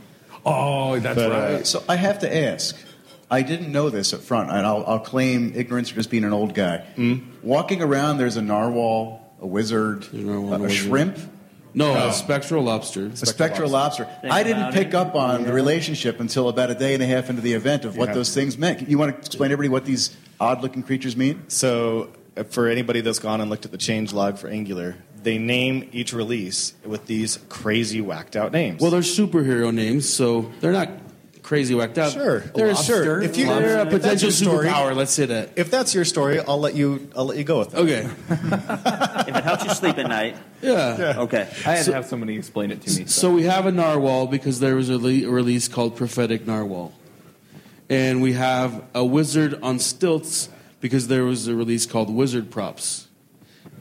Oh, 0.45 0.99
that's 0.99 1.15
But, 1.15 1.31
uh, 1.31 1.35
right. 1.55 1.67
So 1.67 1.83
I 1.89 1.95
have 1.95 2.19
to 2.19 2.35
ask. 2.51 2.75
I 3.31 3.41
didn't 3.41 3.71
know 3.71 3.89
this 3.89 4.13
up 4.13 4.21
front, 4.21 4.51
and 4.51 4.65
I'll, 4.65 4.83
I'll 4.85 4.99
claim 4.99 5.53
ignorance 5.55 5.89
for 5.89 5.95
just 5.95 6.11
being 6.11 6.23
an 6.23 6.33
old 6.33 6.53
guy. 6.53 6.77
Hmm? 6.95 7.15
Walking 7.41 7.81
around, 7.81 8.17
there's 8.19 8.37
a 8.37 8.41
narwhal, 8.41 9.33
a 9.41 9.47
wizard, 9.47 10.05
a 10.13 10.17
narwhal, 10.17 10.53
a, 10.53 10.55
a 10.57 10.59
a 10.59 10.61
wizard. 10.61 10.77
shrimp, 10.87 11.17
No, 11.73 11.95
a 11.95 12.13
spectral 12.13 12.63
lobster. 12.63 13.07
a 13.07 13.15
spectral 13.15 13.69
lobster. 13.71 14.05
Think 14.21 14.31
I 14.31 14.43
didn't 14.43 14.73
pick 14.73 14.89
it. 14.89 14.93
up 14.95 15.15
on 15.15 15.43
the 15.43 15.53
relationship 15.53 16.19
until 16.19 16.49
about 16.49 16.69
a 16.69 16.75
day 16.75 16.93
and 16.93 17.01
a 17.01 17.07
half 17.07 17.31
into 17.31 17.41
the 17.41 17.53
event 17.53 17.83
of 17.83 17.97
what 17.97 18.09
Yeah. 18.09 18.13
those 18.15 18.31
things 18.33 18.59
meant. 18.59 18.87
You 18.87 18.99
want 18.99 19.11
to 19.13 19.17
explain 19.17 19.49
to 19.49 19.53
everybody 19.53 19.69
what 19.69 19.85
these 19.85 20.15
odd-looking 20.39 20.83
creatures 20.83 21.17
mean? 21.17 21.41
So, 21.47 22.09
uh, 22.37 22.43
for 22.43 22.67
anybody 22.67 23.01
that's 23.01 23.19
gone 23.19 23.41
and 23.41 23.49
looked 23.49 23.65
at 23.65 23.71
the 23.71 23.77
change 23.79 24.13
log 24.13 24.37
for 24.37 24.49
Angular, 24.49 24.97
they 25.25 25.37
name 25.37 25.89
each 25.91 26.13
release 26.13 26.73
with 26.85 27.05
these 27.07 27.39
crazy 27.49 27.99
whacked 27.99 28.35
out 28.37 28.51
names. 28.53 28.79
Well, 28.81 28.91
they're 28.91 29.01
superhero 29.01 29.73
names, 29.73 30.07
so 30.07 30.51
they're 30.61 30.71
not 30.71 30.89
crazy 31.41 31.75
whacked 31.75 31.97
out. 31.97 32.11
Sure. 32.13 32.39
they're 32.39 32.73
Lobster. 32.73 33.03
sure. 33.03 33.21
If 33.21 33.35
you- 33.37 33.45
they're 33.47 33.79
a 33.81 33.85
potential 33.85 34.27
your 34.27 34.31
story- 34.31 34.67
superpower. 34.67 34.95
Let's 34.95 35.11
say 35.11 35.25
that. 35.25 35.49
if 35.55 35.69
that's 35.69 35.93
your 35.93 36.05
story, 36.05 36.39
I'll 36.39 36.59
let 36.59 36.75
you. 36.75 37.09
I'll 37.15 37.25
let 37.25 37.37
you 37.37 37.43
go 37.43 37.59
with 37.59 37.73
it. 37.73 37.79
Okay. 37.79 38.07
If 39.27 39.35
it 39.35 39.43
helps 39.43 39.63
you 39.65 39.71
sleep 39.71 39.97
at 39.97 40.07
night, 40.07 40.37
Yeah. 40.61 41.15
okay. 41.17 41.47
I 41.65 41.75
had 41.77 41.85
to 41.85 41.93
have 41.93 42.05
somebody 42.05 42.35
explain 42.37 42.69
it 42.71 42.81
to 42.81 42.99
me. 42.99 43.05
So 43.07 43.31
we 43.31 43.43
have 43.43 43.65
a 43.65 43.71
narwhal 43.71 44.27
because 44.27 44.59
there 44.59 44.75
was 44.75 44.89
a 44.89 44.97
le- 44.97 45.27
release 45.29 45.67
called 45.67 45.95
Prophetic 45.97 46.45
Narwhal, 46.45 46.93
and 47.89 48.21
we 48.21 48.33
have 48.33 48.83
a 48.93 49.03
wizard 49.03 49.57
on 49.63 49.79
stilts 49.79 50.49
because 50.81 51.07
there 51.07 51.23
was 51.25 51.47
a 51.47 51.55
release 51.55 51.85
called 51.87 52.13
Wizard 52.13 52.51
Props, 52.51 53.07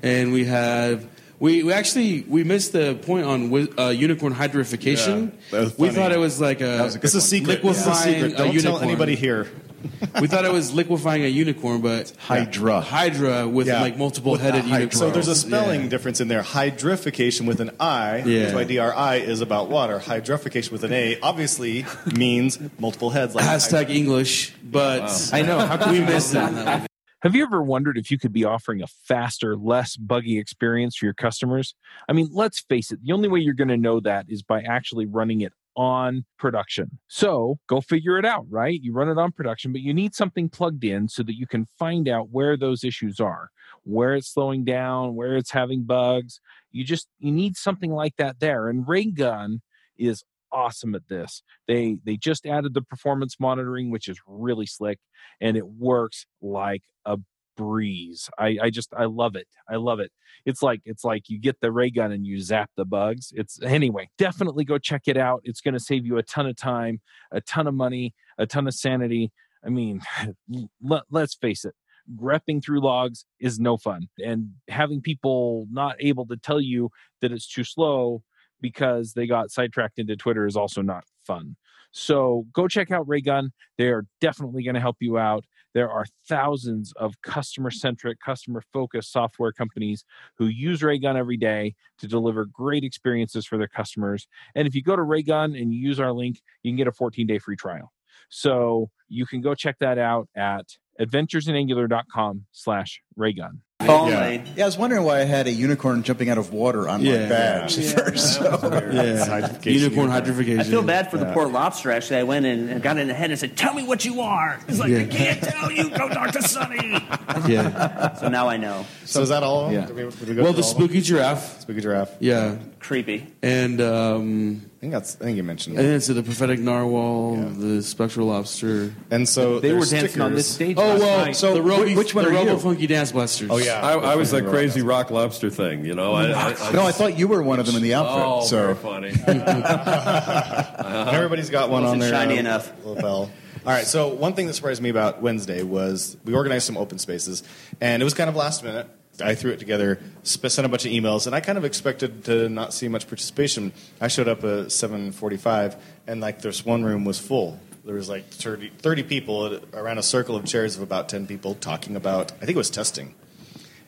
and 0.02 0.32
we 0.32 0.44
have. 0.46 1.06
We, 1.40 1.62
we 1.64 1.72
actually 1.72 2.22
we 2.28 2.44
missed 2.44 2.72
the 2.72 2.94
point 2.94 3.26
on 3.26 3.50
wi- 3.50 3.68
uh, 3.76 3.88
unicorn 3.90 4.32
hydrification. 4.32 5.32
Yeah, 5.50 5.58
that 5.58 5.60
was 5.64 5.78
we 5.78 5.88
funny. 5.88 5.98
thought 5.98 6.12
it 6.12 6.18
was 6.18 6.40
like 6.40 6.60
a, 6.60 6.82
was 6.82 6.94
a 6.94 6.98
good 6.98 7.02
This 7.02 7.14
is 7.14 7.24
a 7.24 7.26
secret. 7.26 7.62
This 7.62 7.80
is 7.80 7.86
a 7.86 7.94
secret. 7.94 8.28
Don't 8.36 8.46
tell 8.46 8.54
unicorn. 8.54 8.82
anybody 8.84 9.14
here. 9.16 9.48
we 10.20 10.28
thought 10.28 10.46
it 10.46 10.52
was 10.52 10.72
liquefying 10.72 11.24
a 11.24 11.28
unicorn, 11.28 11.82
but 11.82 12.10
Hydra. 12.18 12.80
Hydra 12.80 13.46
with 13.46 13.66
Yeah. 13.66 13.82
like 13.82 13.98
multiple 13.98 14.32
With 14.32 14.40
headed 14.40 14.64
the 14.64 14.68
unicorns. 14.68 14.98
So 14.98 15.10
there's 15.10 15.28
a 15.28 15.34
spelling 15.34 15.82
Yeah. 15.82 15.88
difference 15.88 16.20
in 16.22 16.28
there. 16.28 16.40
Hydrification 16.40 17.44
with 17.44 17.60
an 17.60 17.70
I, 17.78 18.22
Yeah. 18.24 18.48
H 18.48 18.54
Y 18.54 18.64
D 18.64 18.78
R 18.78 18.94
I, 18.94 19.16
is 19.16 19.42
about 19.42 19.68
water. 19.68 19.98
Hydrification 19.98 20.72
with 20.72 20.84
an 20.84 20.92
A 20.94 21.18
obviously 21.20 21.84
means 22.16 22.58
multiple 22.78 23.10
heads. 23.10 23.34
Like 23.34 23.44
Hashtag 23.44 23.90
English, 23.90 24.54
but 24.62 25.30
I 25.34 25.42
know. 25.42 25.58
How 25.58 25.76
could 25.76 25.92
we 25.92 26.00
missed 26.00 26.32
that. 26.32 26.86
Have 27.24 27.34
you 27.34 27.42
ever 27.42 27.62
wondered 27.62 27.96
if 27.96 28.10
you 28.10 28.18
could 28.18 28.34
be 28.34 28.44
offering 28.44 28.82
a 28.82 28.86
faster, 28.86 29.56
less 29.56 29.96
buggy 29.96 30.38
experience 30.38 30.94
for 30.94 31.06
your 31.06 31.14
customers? 31.14 31.74
I 32.06 32.12
mean, 32.12 32.28
let's 32.30 32.60
face 32.60 32.90
it, 32.90 33.02
the 33.02 33.12
only 33.12 33.30
way 33.30 33.40
you're 33.40 33.54
going 33.54 33.68
to 33.68 33.78
know 33.78 33.98
that 34.00 34.26
is 34.28 34.42
by 34.42 34.60
actually 34.60 35.06
running 35.06 35.40
it 35.40 35.54
on 35.74 36.26
production. 36.38 36.98
So 37.08 37.58
go 37.66 37.80
figure 37.80 38.18
it 38.18 38.26
out, 38.26 38.44
right? 38.50 38.78
You 38.78 38.92
run 38.92 39.08
it 39.08 39.16
on 39.16 39.32
production, 39.32 39.72
but 39.72 39.80
you 39.80 39.94
need 39.94 40.14
something 40.14 40.50
plugged 40.50 40.84
in 40.84 41.08
so 41.08 41.22
that 41.22 41.34
you 41.34 41.46
can 41.46 41.64
find 41.78 42.10
out 42.10 42.28
where 42.28 42.58
those 42.58 42.84
issues 42.84 43.18
are, 43.20 43.48
where 43.84 44.14
it's 44.14 44.28
slowing 44.30 44.62
down, 44.66 45.14
where 45.14 45.34
it's 45.34 45.52
having 45.52 45.84
bugs. 45.84 46.40
You 46.72 46.84
just 46.84 47.08
you 47.20 47.32
need 47.32 47.56
something 47.56 47.90
like 47.90 48.16
that 48.18 48.38
there. 48.38 48.68
And 48.68 48.86
Raygun 48.86 49.62
is 49.96 50.24
awesome 50.54 50.94
at 50.94 51.08
this. 51.08 51.42
They 51.66 51.98
they 52.04 52.16
just 52.16 52.46
added 52.46 52.74
the 52.74 52.82
performance 52.82 53.36
monitoring, 53.40 53.90
which 53.90 54.08
is 54.08 54.18
really 54.26 54.66
slick, 54.66 54.98
and 55.40 55.56
it 55.56 55.66
works 55.66 56.26
like 56.40 56.82
a 57.04 57.18
breeze. 57.56 58.30
I, 58.38 58.58
I 58.62 58.70
just 58.70 58.92
I 58.96 59.04
love 59.04 59.36
it. 59.36 59.46
I 59.68 59.76
love 59.76 60.00
it. 60.00 60.10
It's 60.44 60.62
like 60.62 60.80
it's 60.84 61.04
like 61.04 61.28
you 61.28 61.38
get 61.38 61.60
the 61.60 61.72
ray 61.72 61.90
gun 61.90 62.12
and 62.12 62.26
you 62.26 62.40
zap 62.40 62.70
the 62.76 62.84
bugs. 62.84 63.32
It's 63.34 63.60
anyway, 63.62 64.08
definitely 64.18 64.64
go 64.64 64.78
check 64.78 65.02
it 65.06 65.16
out. 65.16 65.40
It's 65.44 65.60
going 65.60 65.74
to 65.74 65.80
save 65.80 66.06
you 66.06 66.18
a 66.18 66.22
ton 66.22 66.46
of 66.46 66.56
time, 66.56 67.00
a 67.32 67.40
ton 67.40 67.66
of 67.66 67.74
money, 67.74 68.14
a 68.38 68.46
ton 68.46 68.66
of 68.66 68.74
sanity. 68.74 69.32
I 69.64 69.70
mean, 69.70 70.00
let, 70.82 71.02
let's 71.10 71.34
face 71.34 71.64
it. 71.64 71.74
Grepping 72.16 72.62
through 72.62 72.80
logs 72.80 73.24
is 73.40 73.58
no 73.58 73.78
fun, 73.78 74.08
and 74.22 74.50
having 74.68 75.00
people 75.00 75.66
not 75.70 75.96
able 76.00 76.26
to 76.26 76.36
tell 76.36 76.60
you 76.60 76.90
that 77.22 77.32
it's 77.32 77.48
too 77.48 77.64
slow 77.64 78.22
because 78.64 79.12
they 79.12 79.26
got 79.26 79.50
sidetracked 79.50 79.98
into 79.98 80.16
Twitter 80.16 80.46
is 80.46 80.56
also 80.56 80.80
not 80.80 81.04
fun. 81.26 81.54
So 81.92 82.46
go 82.54 82.66
check 82.66 82.90
out 82.90 83.06
Raygun. 83.06 83.52
They 83.76 83.88
are 83.88 84.06
definitely 84.22 84.64
going 84.64 84.74
to 84.74 84.80
help 84.80 84.96
you 85.00 85.18
out. 85.18 85.44
There 85.74 85.90
are 85.90 86.06
thousands 86.26 86.94
of 86.96 87.20
customer 87.20 87.70
centric, 87.70 88.20
customer 88.20 88.62
focused 88.72 89.12
software 89.12 89.52
companies 89.52 90.02
who 90.38 90.46
use 90.46 90.82
Raygun 90.82 91.14
every 91.14 91.36
day 91.36 91.74
to 91.98 92.08
deliver 92.08 92.46
great 92.46 92.84
experiences 92.84 93.44
for 93.44 93.58
their 93.58 93.68
customers. 93.68 94.26
And 94.54 94.66
if 94.66 94.74
you 94.74 94.82
go 94.82 94.96
to 94.96 95.02
Raygun 95.02 95.54
and 95.54 95.74
use 95.74 96.00
our 96.00 96.12
link, 96.12 96.40
you 96.62 96.70
can 96.70 96.78
get 96.78 96.86
a 96.86 96.92
14 96.92 97.26
day 97.26 97.38
free 97.38 97.56
trial. 97.56 97.92
So 98.30 98.88
you 99.08 99.26
can 99.26 99.42
go 99.42 99.54
check 99.54 99.76
that 99.80 99.98
out 99.98 100.26
at 100.34 100.64
adventuresinangular.com 100.98 102.46
slash 102.50 103.02
Raygun. 103.14 103.60
Phone 103.80 104.08
Yeah. 104.08 104.20
lane. 104.20 104.42
Yeah, 104.56 104.62
I 104.64 104.66
was 104.66 104.78
wondering 104.78 105.02
why 105.04 105.20
I 105.20 105.24
had 105.24 105.46
a 105.46 105.50
unicorn 105.50 106.04
jumping 106.04 106.30
out 106.30 106.38
of 106.38 106.52
water 106.52 106.88
on 106.88 107.02
Yeah. 107.02 107.22
my 107.24 107.28
badge 107.28 107.78
at 107.78 107.84
first. 107.98 108.34
So. 108.36 108.60
It's 108.62 109.26
hydrification. 109.26 109.82
Unicorn 109.82 110.10
hydrification. 110.10 110.60
I 110.60 110.64
feel 110.64 110.82
bad 110.82 111.10
for 111.10 111.18
the 111.18 111.26
poor 111.26 111.48
lobster. 111.48 111.90
Actually, 111.90 112.20
I 112.20 112.22
went 112.22 112.46
in 112.46 112.68
and 112.70 112.80
got 112.82 112.96
in 112.98 113.08
the 113.08 113.14
head 113.14 113.30
and 113.30 113.38
said, 113.38 113.56
"Tell 113.56 113.74
me 113.74 113.82
what 113.82 114.04
you 114.04 114.20
are." 114.22 114.58
He's 114.68 114.78
like, 114.78 114.90
"I 114.92 114.98
Yeah. 114.98 115.04
can't 115.06 115.42
tell 115.42 115.70
you. 115.72 115.90
Go 115.90 116.08
talk 116.08 116.30
to 116.32 116.42
Sonny." 116.42 117.04
Yeah. 117.48 118.14
So 118.14 118.28
now 118.28 118.48
I 118.48 118.56
know. 118.56 118.86
So 119.04 119.20
is 119.20 119.28
that 119.28 119.42
all? 119.42 119.70
Yeah. 119.72 119.86
Did 119.86 119.96
we- 119.96 120.02
did 120.04 120.04
we 120.04 120.06
go 120.06 120.14
Well, 120.14 120.16
through 120.16 120.34
the 120.34 120.42
all 120.42 120.48
of 120.50 120.56
them? 120.56 120.62
spooky 120.64 121.00
giraffe. 121.02 121.60
spooky 121.62 121.80
giraffe. 121.80 122.10
Yeah. 122.20 122.54
Creepy. 122.84 123.26
And 123.42 123.80
um, 123.80 124.60
I 124.76 124.80
think 124.80 124.92
that's. 124.92 125.16
I 125.16 125.24
think 125.24 125.38
you 125.38 125.42
mentioned. 125.42 125.78
and 125.78 125.88
That. 125.88 125.94
it's 125.94 126.06
the 126.08 126.22
prophetic 126.22 126.60
narwhal, 126.60 127.36
the 127.36 127.82
spectral 127.82 128.26
lobster. 128.26 128.94
And 129.10 129.26
so 129.26 129.58
They 129.58 129.72
were 129.72 129.78
there's 129.78 129.90
dancing 129.90 130.20
on 130.20 130.34
this 130.34 130.52
stickers. 130.54 130.74
stage. 130.74 130.76
Oh 130.78 130.88
last 130.90 131.00
well, 131.00 131.24
night. 131.24 131.36
so 131.36 131.54
the 131.54 131.62
Robo, 131.62 131.94
which 131.96 132.14
one 132.14 132.24
the 132.26 132.30
are 132.30 132.34
you? 132.34 132.38
Robo 132.50 132.58
Funky 132.58 132.86
Dance 132.86 133.12
Blasters. 133.12 133.48
Oh 133.50 133.56
yeah. 133.56 133.80
I, 133.80 133.94
I 134.12 134.16
was 134.16 134.32
that 134.32 134.44
crazy 134.50 134.82
rock 134.82 135.10
lobster 135.10 135.48
thing, 135.48 135.86
you 135.86 135.94
know. 135.94 136.12
I, 136.12 136.26
I, 136.32 136.54
I, 136.60 136.72
No, 136.72 136.82
I 136.84 136.92
thought 136.92 137.18
you 137.18 137.26
were 137.26 137.42
one 137.42 137.58
of 137.58 137.64
them 137.64 137.76
in 137.76 137.82
the 137.82 137.94
outfit. 137.94 138.22
oh, 138.22 138.44
so 138.44 138.74
very 138.74 138.74
funny. 138.74 139.12
Everybody's 141.16 141.48
got 141.50 141.70
one 141.70 141.84
on 141.84 141.98
Wasn't 141.98 142.02
their 142.02 142.10
shiny 142.10 142.36
uh, 142.36 142.40
enough. 142.40 142.70
lapel. 142.84 143.30
All 143.66 143.72
right. 143.72 143.86
So 143.86 144.08
one 144.08 144.34
thing 144.34 144.46
that 144.46 144.52
surprised 144.54 144.82
me 144.82 144.90
about 144.90 145.22
Wednesday 145.22 145.62
was 145.62 146.16
we 146.24 146.34
organized 146.34 146.66
some 146.66 146.76
open 146.76 146.98
spaces, 146.98 147.42
and 147.80 148.02
it 148.02 148.04
was 148.04 148.12
kind 148.14 148.28
of 148.28 148.36
last 148.36 148.62
minute. 148.62 148.86
I 149.20 149.34
threw 149.34 149.52
it 149.52 149.58
together, 149.58 150.00
sent 150.22 150.58
a 150.58 150.68
bunch 150.68 150.84
of 150.84 150.92
emails, 150.92 151.26
and 151.26 151.34
I 151.34 151.40
kind 151.40 151.56
of 151.56 151.64
expected 151.64 152.24
to 152.24 152.48
not 152.48 152.74
see 152.74 152.88
much 152.88 153.06
participation. 153.06 153.72
I 154.00 154.08
showed 154.08 154.28
up 154.28 154.38
at 154.38 154.70
7:45, 154.72 155.76
and 156.06 156.20
like 156.20 156.42
this 156.42 156.64
one 156.64 156.84
room 156.84 157.04
was 157.04 157.18
full. 157.18 157.60
There 157.84 157.94
was 157.94 158.08
like 158.08 158.28
30, 158.30 158.70
30 158.78 159.02
people 159.02 159.60
around 159.74 159.98
a 159.98 160.02
circle 160.02 160.36
of 160.36 160.44
chairs 160.46 160.74
of 160.76 160.82
about 160.82 161.08
10 161.08 161.26
people 161.26 161.54
talking 161.54 161.96
about. 161.96 162.32
I 162.32 162.46
think 162.46 162.52
it 162.52 162.56
was 162.56 162.70
testing. 162.70 163.14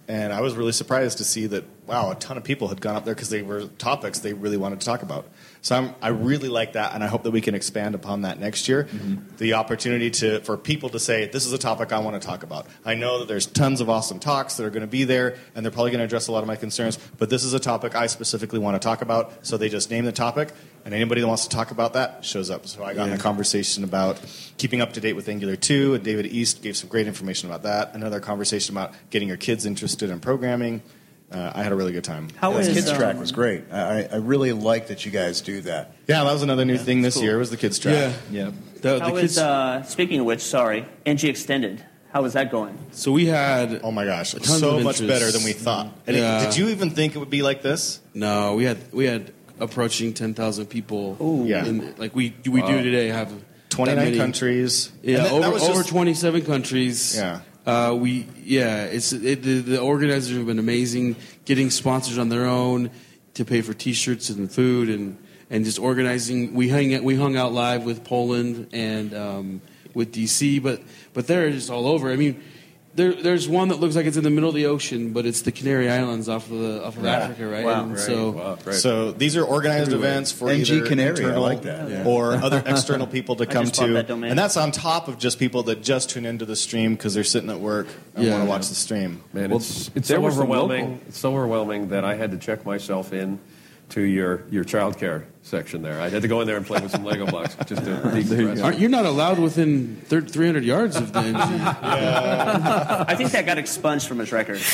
And 0.06 0.32
I 0.32 0.40
was 0.40 0.54
really 0.54 0.72
surprised 0.72 1.18
to 1.18 1.24
see 1.24 1.46
that, 1.46 1.64
wow, 1.86 2.12
a 2.12 2.14
ton 2.14 2.36
of 2.36 2.44
people 2.44 2.68
had 2.68 2.80
gone 2.80 2.94
up 2.94 3.04
there 3.04 3.14
because 3.14 3.30
they 3.30 3.42
were 3.42 3.66
topics 3.66 4.20
they 4.20 4.34
really 4.34 4.56
wanted 4.56 4.80
to 4.80 4.86
talk 4.86 5.02
about. 5.02 5.26
So 5.66 5.74
I'm, 5.74 5.96
I 6.00 6.08
really 6.10 6.48
like 6.48 6.74
that, 6.74 6.94
and 6.94 7.02
I 7.02 7.08
hope 7.08 7.24
that 7.24 7.32
we 7.32 7.40
can 7.40 7.56
expand 7.56 7.96
upon 7.96 8.22
that 8.22 8.38
next 8.38 8.68
year. 8.68 8.84
Mm-hmm. 8.84 9.36
The 9.38 9.54
opportunity 9.54 10.12
to 10.12 10.38
for 10.42 10.56
people 10.56 10.90
to 10.90 11.00
say, 11.00 11.26
this 11.26 11.44
is 11.44 11.52
a 11.52 11.58
topic 11.58 11.92
I 11.92 11.98
want 11.98 12.22
to 12.22 12.24
talk 12.24 12.44
about. 12.44 12.68
I 12.84 12.94
know 12.94 13.18
that 13.18 13.26
there's 13.26 13.46
tons 13.46 13.80
of 13.80 13.90
awesome 13.90 14.20
talks 14.20 14.56
that 14.58 14.64
are 14.64 14.70
going 14.70 14.82
to 14.82 14.86
be 14.86 15.02
there, 15.02 15.36
and 15.56 15.66
they're 15.66 15.72
probably 15.72 15.90
going 15.90 15.98
to 15.98 16.04
address 16.04 16.28
a 16.28 16.32
lot 16.32 16.44
of 16.44 16.46
my 16.46 16.54
concerns, 16.54 16.98
but 17.18 17.30
this 17.30 17.42
is 17.42 17.52
a 17.52 17.58
topic 17.58 17.96
I 17.96 18.06
specifically 18.06 18.60
want 18.60 18.80
to 18.80 18.86
talk 18.86 19.02
about. 19.02 19.44
So 19.44 19.56
they 19.56 19.68
just 19.68 19.90
name 19.90 20.04
the 20.04 20.12
topic, 20.12 20.52
and 20.84 20.94
anybody 20.94 21.20
that 21.20 21.26
wants 21.26 21.48
to 21.48 21.56
talk 21.56 21.72
about 21.72 21.94
that 21.94 22.24
shows 22.24 22.48
up. 22.48 22.68
So 22.68 22.84
I 22.84 22.94
got 22.94 23.08
in 23.08 23.14
a 23.14 23.18
conversation 23.18 23.82
about 23.82 24.20
keeping 24.58 24.80
up 24.80 24.92
to 24.92 25.00
date 25.00 25.14
with 25.14 25.28
Angular 25.28 25.56
2, 25.56 25.94
and 25.94 26.04
David 26.04 26.26
East 26.26 26.62
gave 26.62 26.76
some 26.76 26.88
great 26.88 27.08
information 27.08 27.48
about 27.48 27.64
that. 27.64 27.92
Another 27.92 28.20
conversation 28.20 28.72
about 28.72 28.94
getting 29.10 29.26
your 29.26 29.36
kids 29.36 29.66
interested 29.66 30.10
in 30.10 30.20
programming. 30.20 30.80
Uh, 31.30 31.52
I 31.54 31.62
had 31.64 31.72
a 31.72 31.74
really 31.74 31.92
good 31.92 32.04
time. 32.04 32.28
How 32.36 32.52
the 32.52 32.60
is 32.60 32.68
kids 32.68 32.88
um, 32.88 32.96
track 32.96 33.18
was 33.18 33.32
great. 33.32 33.64
I, 33.72 34.04
I 34.04 34.16
really 34.16 34.52
like 34.52 34.88
that 34.88 35.04
you 35.04 35.10
guys 35.10 35.40
do 35.40 35.60
that. 35.62 35.92
Yeah, 36.06 36.22
that 36.22 36.32
was 36.32 36.42
another 36.42 36.64
new 36.64 36.78
thing 36.78 37.02
this 37.02 37.14
cool. 37.14 37.24
year 37.24 37.38
was 37.38 37.50
the 37.50 37.56
kids 37.56 37.78
track. 37.80 38.14
Yeah. 38.30 38.44
yeah. 38.46 38.50
The, 38.80 39.00
How 39.00 39.08
the 39.10 39.14
is 39.16 39.20
kids. 39.22 39.38
uh, 39.38 39.82
speaking 39.82 40.20
of 40.20 40.26
which? 40.26 40.40
Sorry, 40.40 40.86
NG 41.04 41.24
extended. 41.24 41.84
How 42.12 42.22
was 42.22 42.34
that 42.34 42.50
going? 42.50 42.78
so 42.92 43.10
we 43.12 43.26
had 43.26 43.80
Oh 43.82 43.90
my 43.90 44.04
gosh, 44.06 44.32
Tons 44.32 44.60
so 44.60 44.78
of 44.78 44.84
much 44.84 45.00
interest. 45.00 45.20
better 45.20 45.32
than 45.36 45.44
we 45.44 45.52
thought. 45.52 45.88
And 46.06 46.16
it- 46.16 46.20
did 46.44 46.56
you 46.56 46.68
even 46.68 46.90
think 46.90 47.14
it 47.16 47.18
would 47.18 47.28
be 47.30 47.42
like 47.42 47.60
this? 47.60 48.00
no, 48.14 48.54
we 48.54 48.64
had 48.64 48.78
we 48.92 49.06
had 49.06 49.32
approaching 49.58 50.14
ten 50.14 50.32
thousand 50.32 50.66
people. 50.66 51.16
Yeah. 51.46 51.66
in- 51.66 51.94
like 51.98 52.14
we 52.14 52.34
we 52.46 52.62
do 52.62 52.82
today 52.82 53.08
have 53.08 53.32
29 53.70 54.16
countries. 54.16 54.92
Yeah, 55.02 55.16
And 55.16 55.26
that- 55.26 55.30
that 55.32 55.34
over, 55.44 55.50
was 55.50 55.62
over 55.64 55.74
just- 55.80 55.88
27 55.90 56.42
countries. 56.42 57.16
Yeah. 57.16 57.40
Uh, 57.66 57.96
we 57.98 58.28
yeah, 58.44 58.84
it's 58.84 59.12
it, 59.12 59.42
the, 59.42 59.60
the 59.60 59.80
organizers 59.80 60.36
have 60.36 60.46
been 60.46 60.60
amazing, 60.60 61.16
getting 61.44 61.68
sponsors 61.70 62.16
on 62.16 62.28
their 62.28 62.46
own 62.46 62.90
to 63.34 63.44
pay 63.44 63.60
for 63.60 63.74
T-shirts 63.74 64.30
and 64.30 64.50
food, 64.50 64.88
and 64.88 65.18
and 65.50 65.64
just 65.64 65.80
organizing. 65.80 66.54
We 66.54 66.68
hung 66.68 67.02
we 67.02 67.16
hung 67.16 67.36
out 67.36 67.52
live 67.52 67.84
with 67.84 68.04
Poland 68.04 68.68
and 68.72 69.12
um, 69.12 69.60
with 69.94 70.14
DC, 70.14 70.62
but 70.62 70.80
but 71.12 71.26
they're 71.26 71.50
just 71.50 71.70
all 71.70 71.86
over. 71.86 72.10
I 72.10 72.16
mean. 72.16 72.42
There, 72.96 73.12
there's 73.12 73.46
one 73.46 73.68
that 73.68 73.78
looks 73.78 73.94
like 73.94 74.06
it's 74.06 74.16
in 74.16 74.24
the 74.24 74.30
middle 74.30 74.48
of 74.48 74.54
the 74.54 74.66
ocean, 74.66 75.12
but 75.12 75.26
it's 75.26 75.42
the 75.42 75.52
Canary 75.52 75.90
Islands 75.90 76.30
off 76.30 76.50
of 76.50 76.58
the 76.58 76.82
off 76.82 76.96
of 76.96 77.04
Africa, 77.04 77.46
right? 77.46 77.62
Wow. 77.64 77.82
And 77.82 77.90
Right. 77.92 78.00
So 78.00 78.30
Wow, 78.30 78.54
great. 78.64 78.76
So 78.76 79.12
these 79.12 79.36
are 79.36 79.44
organized 79.44 79.92
events 79.92 80.32
for 80.32 80.48
NG 80.48 80.70
either 80.76 80.86
Canary, 80.86 81.08
I 81.08 81.10
internal 81.10 81.42
like 81.42 81.62
that. 81.62 82.06
or 82.06 82.32
other 82.36 82.62
external 82.64 83.06
people 83.06 83.36
to 83.36 83.44
come 83.54 83.66
just 83.66 83.78
bought 83.78 83.86
to, 83.88 83.92
that 83.92 84.08
domain. 84.08 84.30
and 84.30 84.38
that's 84.38 84.56
on 84.56 84.72
top 84.72 85.08
of 85.08 85.18
just 85.18 85.38
people 85.38 85.62
that 85.64 85.82
just 85.82 86.08
tune 86.08 86.24
into 86.24 86.46
the 86.46 86.56
stream 86.56 86.94
because 86.94 87.12
they're 87.12 87.22
sitting 87.22 87.50
at 87.50 87.60
work 87.60 87.86
and 88.14 88.24
Yeah. 88.24 88.32
want 88.32 88.44
to 88.44 88.48
watch 88.48 88.68
the 88.68 88.74
stream. 88.74 89.22
Man, 89.34 89.50
Well, 89.50 89.58
it's, 89.58 89.90
it's 89.94 90.08
there 90.08 90.16
so 90.16 90.22
were 90.22 90.30
some 90.30 90.40
overwhelming. 90.40 90.84
local- 90.92 91.00
It's 91.08 91.18
so 91.18 91.32
overwhelming 91.34 91.88
that 91.88 92.04
I 92.04 92.14
had 92.14 92.30
to 92.30 92.38
check 92.38 92.64
myself 92.64 93.12
in 93.12 93.38
to 93.90 94.00
your 94.00 94.42
your 94.50 94.64
childcare 94.64 95.24
section 95.42 95.80
there. 95.82 96.00
I 96.00 96.08
had 96.08 96.22
to 96.22 96.28
go 96.28 96.40
in 96.40 96.46
there 96.48 96.56
and 96.56 96.66
play 96.66 96.80
with 96.80 96.90
some 96.90 97.04
Lego 97.04 97.24
blocks 97.26 97.54
just 97.66 97.84
to 97.84 97.90
decompress. 97.90 98.62
Aren't, 98.64 98.80
you're 98.80 98.90
not 98.90 99.06
allowed 99.06 99.38
within 99.38 99.96
thir- 100.06 100.20
300 100.22 100.64
yards 100.64 100.96
of 100.96 101.12
the 101.12 101.20
NG. 101.20 101.36
I 101.38 103.14
think 103.16 103.30
that 103.30 103.46
got 103.46 103.56
expunged 103.56 104.08
from 104.08 104.18
his 104.18 104.32
record. 104.32 104.58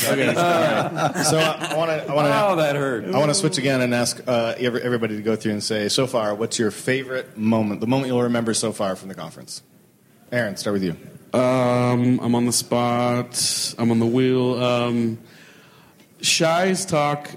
So 1.22 1.38
I 1.38 1.74
want 1.76 1.90
to 1.90 2.10
I 2.10 2.14
want 2.14 2.26
to 2.28 2.42
Oh, 2.42 2.56
that 2.56 2.74
hurt. 2.76 3.04
I 3.04 3.18
want 3.18 3.28
to 3.30 3.34
switch 3.34 3.58
again 3.58 3.80
and 3.82 3.94
ask 3.94 4.20
uh, 4.26 4.54
everybody 4.58 5.16
to 5.16 5.22
go 5.22 5.36
through 5.36 5.52
and 5.52 5.62
say 5.62 5.88
so 5.88 6.06
far 6.06 6.34
what's 6.34 6.58
your 6.58 6.70
favorite 6.70 7.36
moment, 7.36 7.80
the 7.80 7.86
moment 7.86 8.08
you'll 8.08 8.22
remember 8.22 8.54
so 8.54 8.72
far 8.72 8.96
from 8.96 9.08
the 9.08 9.14
conference. 9.14 9.62
Aaron, 10.30 10.56
start 10.56 10.74
with 10.74 10.84
you. 10.84 10.96
Um, 11.38 12.18
I'm 12.20 12.34
on 12.34 12.46
the 12.46 12.52
spot. 12.52 13.74
I'm 13.78 13.90
on 13.90 13.98
the 13.98 14.06
wheel. 14.06 14.62
Um, 14.62 15.18
Shai's 16.20 16.84
talk. 16.86 17.28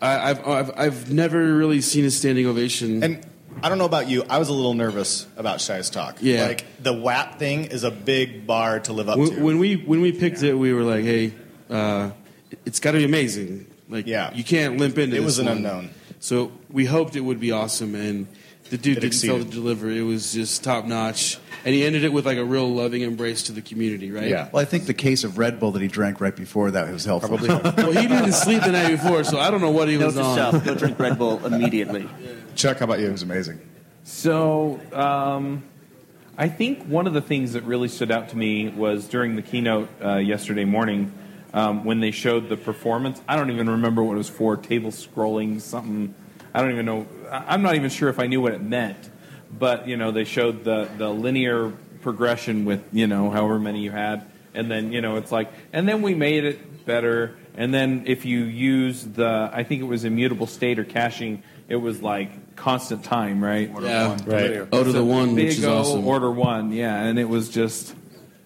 I, 0.00 0.30
I've, 0.30 0.46
I've 0.46 0.70
I've 0.78 1.12
never 1.12 1.54
really 1.54 1.80
seen 1.80 2.04
a 2.04 2.10
standing 2.10 2.46
ovation. 2.46 3.02
And 3.02 3.26
I 3.62 3.68
don't 3.68 3.78
know 3.78 3.84
about 3.84 4.08
you, 4.08 4.22
I 4.30 4.38
was 4.38 4.48
a 4.48 4.52
little 4.52 4.74
nervous 4.74 5.26
about 5.36 5.60
Shai's 5.60 5.90
talk. 5.90 6.18
Yeah. 6.20 6.46
like 6.46 6.64
the 6.82 6.92
WAP 6.92 7.38
thing 7.40 7.64
is 7.64 7.82
a 7.84 7.90
big 7.90 8.46
bar 8.46 8.78
to 8.80 8.92
live 8.92 9.08
up 9.08 9.16
to. 9.16 9.20
when, 9.22 9.42
when 9.42 9.58
we 9.58 9.74
when 9.76 10.00
we 10.00 10.12
picked 10.12 10.42
it, 10.42 10.54
we 10.54 10.72
were 10.72 10.82
like, 10.82 11.04
"Hey, 11.04 11.32
uh, 11.68 12.10
it's 12.64 12.78
got 12.80 12.92
to 12.92 12.98
be 12.98 13.04
amazing." 13.04 13.66
Like, 13.90 14.06
Yeah. 14.06 14.32
you 14.34 14.44
can't 14.44 14.76
limp 14.76 14.98
into 14.98 15.16
It 15.16 15.24
was 15.24 15.38
an 15.38 15.46
one. 15.46 15.56
unknown. 15.58 15.90
So 16.20 16.52
we 16.70 16.84
hoped 16.84 17.16
it 17.16 17.20
would 17.22 17.40
be 17.40 17.52
awesome, 17.52 17.94
and 17.94 18.26
the 18.70 18.78
dude 18.78 19.00
didn't 19.00 19.14
fail 19.14 19.36
to 19.36 19.42
exceeded. 19.42 19.50
deliver. 19.54 19.90
It 19.90 20.02
was 20.02 20.32
just 20.32 20.62
top 20.64 20.84
notch, 20.84 21.38
and 21.64 21.74
he 21.74 21.84
ended 21.84 22.04
it 22.04 22.12
with 22.12 22.26
like 22.26 22.38
a 22.38 22.44
real 22.44 22.68
loving 22.68 23.02
embrace 23.02 23.44
to 23.44 23.52
the 23.52 23.62
community, 23.62 24.10
right? 24.10 24.28
Yeah. 24.28 24.48
Well, 24.52 24.62
I 24.62 24.64
think 24.64 24.86
the 24.86 24.94
case 24.94 25.24
of 25.24 25.38
Red 25.38 25.58
Bull 25.60 25.72
that 25.72 25.82
he 25.82 25.88
drank 25.88 26.20
right 26.20 26.34
before 26.34 26.70
that 26.72 26.90
was 26.92 27.04
helpful. 27.04 27.38
Probably. 27.38 27.82
Well, 27.82 27.92
he 27.92 28.06
didn't 28.06 28.32
sleep 28.32 28.62
the 28.62 28.72
night 28.72 28.90
before, 28.90 29.24
so 29.24 29.38
I 29.38 29.50
don't 29.50 29.60
know 29.60 29.70
what 29.70 29.88
he 29.88 29.96
Note 29.96 30.06
was 30.06 30.14
to 30.16 30.22
on. 30.22 30.36
self: 30.36 30.64
go 30.64 30.74
drink 30.74 30.98
Red 30.98 31.18
Bull 31.18 31.44
immediately. 31.44 32.08
Chuck, 32.54 32.78
how 32.78 32.84
about 32.84 32.98
you? 33.00 33.06
It 33.08 33.12
was 33.12 33.22
amazing. 33.22 33.60
So, 34.04 34.80
um, 34.92 35.62
I 36.36 36.48
think 36.48 36.84
one 36.84 37.06
of 37.06 37.12
the 37.14 37.20
things 37.20 37.52
that 37.52 37.64
really 37.64 37.88
stood 37.88 38.10
out 38.10 38.30
to 38.30 38.36
me 38.36 38.68
was 38.68 39.06
during 39.08 39.36
the 39.36 39.42
keynote 39.42 39.88
uh, 40.02 40.16
yesterday 40.16 40.64
morning 40.64 41.12
um, 41.52 41.84
when 41.84 42.00
they 42.00 42.10
showed 42.10 42.48
the 42.48 42.56
performance. 42.56 43.20
I 43.28 43.36
don't 43.36 43.50
even 43.50 43.68
remember 43.68 44.02
what 44.02 44.14
it 44.14 44.18
was 44.18 44.28
for 44.28 44.56
table 44.56 44.90
scrolling, 44.90 45.60
something. 45.60 46.14
I 46.54 46.62
don't 46.62 46.72
even 46.72 46.86
know. 46.86 47.06
I- 47.30 47.44
I'm 47.54 47.62
not 47.62 47.74
even 47.76 47.90
sure 47.90 48.08
if 48.08 48.18
I 48.18 48.26
knew 48.26 48.40
what 48.40 48.52
it 48.52 48.62
meant. 48.62 49.10
But, 49.56 49.88
you 49.88 49.96
know, 49.96 50.10
they 50.10 50.24
showed 50.24 50.64
the, 50.64 50.88
the 50.98 51.08
linear 51.08 51.72
progression 52.02 52.64
with, 52.64 52.82
you 52.92 53.06
know, 53.06 53.30
however 53.30 53.58
many 53.58 53.80
you 53.80 53.90
had. 53.90 54.26
And 54.54 54.70
then, 54.70 54.92
you 54.92 55.00
know, 55.00 55.16
it's 55.16 55.32
like, 55.32 55.50
and 55.72 55.88
then 55.88 56.02
we 56.02 56.14
made 56.14 56.44
it 56.44 56.84
better. 56.84 57.36
And 57.56 57.72
then 57.72 58.04
if 58.06 58.24
you 58.24 58.40
use 58.44 59.04
the, 59.04 59.50
I 59.52 59.62
think 59.64 59.80
it 59.80 59.86
was 59.86 60.04
immutable 60.04 60.46
state 60.46 60.78
or 60.78 60.84
caching, 60.84 61.42
it 61.68 61.76
was 61.76 62.02
like 62.02 62.56
constant 62.56 63.04
time, 63.04 63.42
right? 63.42 63.70
Yeah, 63.82 64.16
Right. 64.26 64.68
Oh, 64.72 64.84
to 64.84 64.92
the 64.92 65.04
one, 65.04 65.34
big 65.34 65.46
which 65.48 65.58
is 65.58 65.64
O, 65.64 65.78
awesome. 65.78 66.06
Order 66.06 66.30
one, 66.30 66.72
yeah, 66.72 66.94
and 67.04 67.18
it 67.18 67.28
was 67.28 67.48
just, 67.48 67.94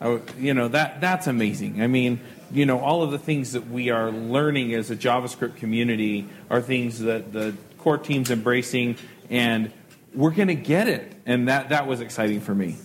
I 0.01 0.09
would- 0.09 0.31
you 0.39 0.55
know, 0.55 0.69
that 0.69 1.01
that's 1.01 1.27
amazing. 1.27 1.83
I 1.83 1.87
mean, 1.89 2.21
you 2.53 2.67
know, 2.67 2.79
all 2.81 3.03
of 3.03 3.11
the 3.11 3.19
things 3.19 3.53
that 3.53 3.69
we 3.71 3.91
are 3.91 4.11
learning 4.11 4.75
as 4.75 4.91
a 4.91 4.97
JavaScript 4.97 5.57
community 5.57 6.29
are 6.51 6.61
things 6.61 7.01
that 7.01 7.33
the 7.33 7.55
core 7.83 7.99
team's 7.99 8.31
embracing, 8.31 8.97
and 9.29 9.73
we're 10.15 10.31
going 10.31 10.49
to 10.49 10.55
get 10.55 10.89
it, 10.89 11.13
and 11.27 11.49
that 11.49 11.71
that 11.71 11.87
was 11.87 12.01
exciting 12.01 12.41
for 12.41 12.55
me. 12.55 12.77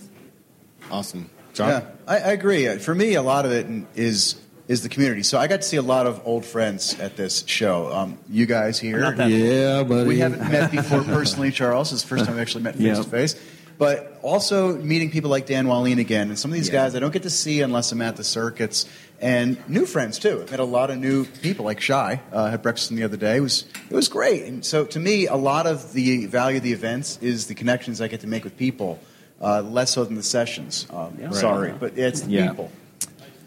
Awesome. 0.90 1.30
John? 1.54 1.68
Yeah, 1.70 1.90
I, 2.06 2.14
I 2.16 2.32
agree. 2.32 2.66
Uh, 2.68 2.78
For 2.78 2.94
me, 2.94 3.14
a 3.14 3.22
lot 3.22 3.44
of 3.44 3.52
it 3.52 3.66
is 3.94 4.36
is 4.68 4.82
the 4.82 4.88
community. 4.88 5.22
So 5.22 5.38
I 5.38 5.46
got 5.46 5.62
to 5.62 5.66
see 5.66 5.76
a 5.78 5.82
lot 5.82 6.06
of 6.06 6.20
old 6.26 6.44
friends 6.44 6.98
at 7.00 7.16
this 7.16 7.42
show. 7.46 7.90
Um, 7.90 8.18
you 8.28 8.44
guys 8.44 8.78
here. 8.78 8.98
Not 9.00 9.16
that- 9.16 9.30
Yeah, 9.30 9.82
buddy. 9.82 10.06
We 10.08 10.18
haven't 10.18 10.40
met 10.50 10.70
before 10.70 11.02
personally, 11.04 11.50
Charles. 11.50 11.90
It's 11.92 12.02
the 12.02 12.08
first 12.08 12.26
time 12.26 12.34
we 12.36 12.42
actually 12.42 12.64
met 12.64 12.76
face 12.76 12.98
to 12.98 13.04
face. 13.04 13.40
But 13.78 14.07
also 14.22 14.76
meeting 14.76 15.10
people 15.10 15.30
like 15.30 15.46
Dan 15.46 15.66
Wahlin 15.66 15.98
again, 15.98 16.28
and 16.28 16.38
some 16.38 16.50
of 16.50 16.54
these 16.56 16.70
guys 16.70 16.94
I 16.94 16.98
don't 16.98 17.12
get 17.12 17.22
to 17.24 17.30
see 17.30 17.60
unless 17.60 17.92
I'm 17.92 18.02
at 18.02 18.16
the 18.16 18.24
circuits, 18.24 18.86
and 19.20 19.56
new 19.68 19.86
friends 19.86 20.18
too. 20.18 20.44
I 20.46 20.50
met 20.50 20.60
a 20.60 20.64
lot 20.64 20.90
of 20.90 20.98
new 20.98 21.24
people, 21.24 21.64
like 21.64 21.80
Shai. 21.80 22.20
Uh, 22.32 22.50
had 22.50 22.62
breakfast 22.62 22.90
with 22.90 22.98
him 22.98 23.00
the 23.00 23.04
other 23.04 23.16
day. 23.16 23.36
It 23.36 23.40
was 23.40 23.64
it 23.90 23.94
was 23.94 24.08
great. 24.08 24.44
And 24.44 24.64
so 24.64 24.84
to 24.86 24.98
me, 25.00 25.26
a 25.26 25.36
lot 25.36 25.66
of 25.66 25.92
the 25.92 26.26
value 26.26 26.58
of 26.58 26.62
the 26.62 26.72
events 26.72 27.18
is 27.22 27.46
the 27.46 27.54
connections 27.54 28.00
I 28.00 28.08
get 28.08 28.20
to 28.20 28.26
make 28.26 28.44
with 28.44 28.56
people, 28.56 28.98
uh, 29.40 29.62
less 29.62 29.92
so 29.92 30.04
than 30.04 30.14
the 30.14 30.22
sessions. 30.22 30.86
Um, 30.90 31.32
Sorry, 31.32 31.72
but 31.72 31.96
it's 31.98 32.20
the 32.22 32.30
Yeah. 32.30 32.48
people. 32.50 32.70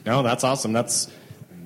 No, 0.06 0.24
that's 0.24 0.44
awesome. 0.44 0.74
That's 0.74 1.08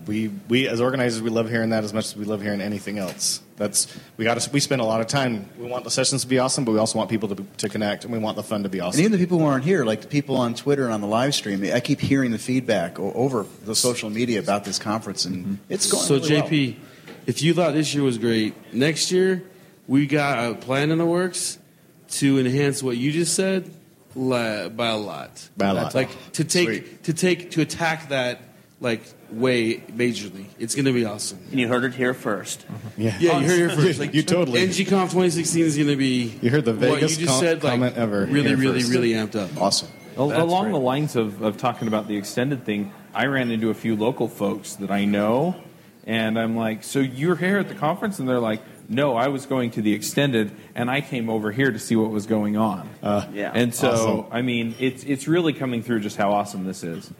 we 0.05 0.29
we 0.49 0.67
as 0.67 0.81
organizers 0.81 1.21
we 1.21 1.29
love 1.29 1.49
hearing 1.49 1.69
that 1.71 1.83
as 1.83 1.93
much 1.93 2.05
as 2.05 2.15
we 2.15 2.25
love 2.25 2.41
hearing 2.41 2.61
anything 2.61 2.97
else. 2.99 3.41
That's 3.57 3.87
we 4.17 4.25
got 4.25 4.39
to 4.39 4.51
we 4.51 4.59
spend 4.59 4.81
a 4.81 4.85
lot 4.85 4.99
of 4.99 5.07
time. 5.07 5.49
We 5.57 5.67
want 5.67 5.85
the 5.85 5.91
sessions 5.91 6.23
to 6.23 6.27
be 6.27 6.39
awesome, 6.39 6.65
but 6.65 6.73
we 6.73 6.77
also 6.77 6.97
want 6.97 7.09
people 7.09 7.29
to 7.29 7.45
to 7.57 7.69
connect, 7.69 8.03
and 8.03 8.11
we 8.11 8.19
want 8.19 8.35
the 8.35 8.43
fun 8.43 8.63
to 8.63 8.69
be 8.69 8.81
awesome. 8.81 8.99
And 8.99 9.05
even 9.05 9.11
the 9.13 9.17
people 9.17 9.39
who 9.39 9.45
aren't 9.45 9.63
here, 9.63 9.85
like 9.85 10.01
the 10.01 10.07
people 10.07 10.35
on 10.35 10.55
Twitter 10.55 10.83
and 10.85 10.93
on 10.93 11.01
the 11.01 11.07
live 11.07 11.33
stream, 11.33 11.63
I 11.73 11.79
keep 11.79 12.01
hearing 12.01 12.31
the 12.31 12.37
feedback 12.37 12.99
over 12.99 13.45
the 13.63 13.75
social 13.75 14.09
media 14.09 14.39
about 14.39 14.65
this 14.65 14.77
conference, 14.77 15.25
and 15.25 15.35
mm-hmm. 15.37 15.55
it's 15.69 15.89
going. 15.89 16.03
So 16.03 16.15
really 16.15 16.41
well. 16.41 16.49
JP, 16.49 16.75
if 17.27 17.41
you 17.41 17.53
thought 17.53 17.73
this 17.73 17.93
year 17.93 18.03
was 18.03 18.17
great, 18.17 18.53
next 18.73 19.11
year 19.11 19.43
we 19.87 20.05
got 20.05 20.51
a 20.51 20.55
plan 20.55 20.91
in 20.91 20.97
the 20.97 21.05
works 21.05 21.57
to 22.09 22.39
enhance 22.39 22.83
what 22.83 22.97
you 22.97 23.11
just 23.11 23.35
said 23.35 23.71
by 24.15 24.87
a 24.89 24.97
lot. 24.97 25.49
By 25.57 25.67
a 25.67 25.73
lot. 25.73 25.95
Like 25.95 26.09
to 26.33 26.43
take 26.43 26.67
Sweet. 26.67 27.03
to 27.03 27.13
take 27.13 27.51
to 27.51 27.61
attack 27.61 28.09
that 28.09 28.41
like 28.79 29.01
way 29.31 29.77
majorly. 29.77 30.45
It's 30.59 30.75
going 30.75 30.85
to 30.85 30.93
be 30.93 31.05
awesome. 31.05 31.39
And 31.51 31.59
you 31.59 31.67
heard 31.67 31.83
it 31.83 31.93
here 31.93 32.13
first. 32.13 32.65
Mm-hmm. 32.67 33.01
yeah, 33.01 33.17
Yeah, 33.19 33.39
you 33.39 33.45
heard 33.47 33.51
it 33.51 33.57
here 33.57 33.69
first. 33.85 33.99
You- 33.99 34.05
Like 34.05 34.13
you 34.13 34.23
totally- 34.23 34.61
NGConf 34.67 34.85
2016 35.11 35.63
is 35.65 35.75
going 35.77 35.89
to 35.89 35.95
be. 35.95 36.37
You 36.41 36.49
heard 36.49 36.65
the 36.65 36.71
what 36.73 36.79
Vegas 36.81 37.17
you 37.19 37.25
just 37.25 37.37
com- 37.37 37.39
said, 37.43 37.63
like, 37.63 37.73
comment 37.73 37.97
ever 37.97 38.25
Really, 38.25 38.55
really, 38.55 38.81
first. 38.81 38.91
really 38.93 39.09
amped 39.11 39.35
up. 39.35 39.55
awesome. 39.61 39.89
Al- 40.17 40.29
That's 40.29 40.41
Along 40.41 40.63
great. 40.65 40.73
the 40.73 40.79
lines 40.79 41.15
of, 41.15 41.41
of 41.41 41.57
talking 41.57 41.87
about 41.87 42.07
the 42.07 42.15
extended 42.17 42.65
thing, 42.65 42.93
I 43.13 43.25
ran 43.25 43.51
into 43.51 43.69
a 43.69 43.73
few 43.73 43.95
local 43.95 44.27
folks 44.27 44.75
that 44.75 44.89
I 44.91 45.05
know, 45.05 45.55
and 46.05 46.37
I'm 46.39 46.55
like, 46.55 46.83
"So 46.83 46.99
you're 46.99 47.35
here 47.35 47.57
at 47.59 47.67
the 47.67 47.75
conference?" 47.75 48.19
And 48.19 48.27
they're 48.29 48.39
like, 48.39 48.61
"No, 48.87 49.15
I 49.17 49.27
was 49.29 49.45
going 49.45 49.71
to 49.71 49.81
the 49.81 49.91
extended, 49.93 50.51
and 50.73 50.89
I 50.89 51.01
came 51.01 51.29
over 51.29 51.51
here 51.51 51.69
to 51.71 51.79
see 51.79 51.95
what 51.97 52.11
was 52.11 52.27
going 52.27 52.55
on." 52.57 52.87
Uh, 53.03 53.25
yeah. 53.33 53.51
and 53.53 53.73
so, 53.75 53.89
awesome. 53.91 54.25
I 54.31 54.41
mean, 54.41 54.75
it's 54.79 55.03
it's 55.03 55.27
really 55.27 55.51
coming 55.53 55.81
through 55.81 55.99
just 56.01 56.15
how 56.15 56.31
awesome 56.31 56.63
this 56.65 56.83
is. 56.83 57.11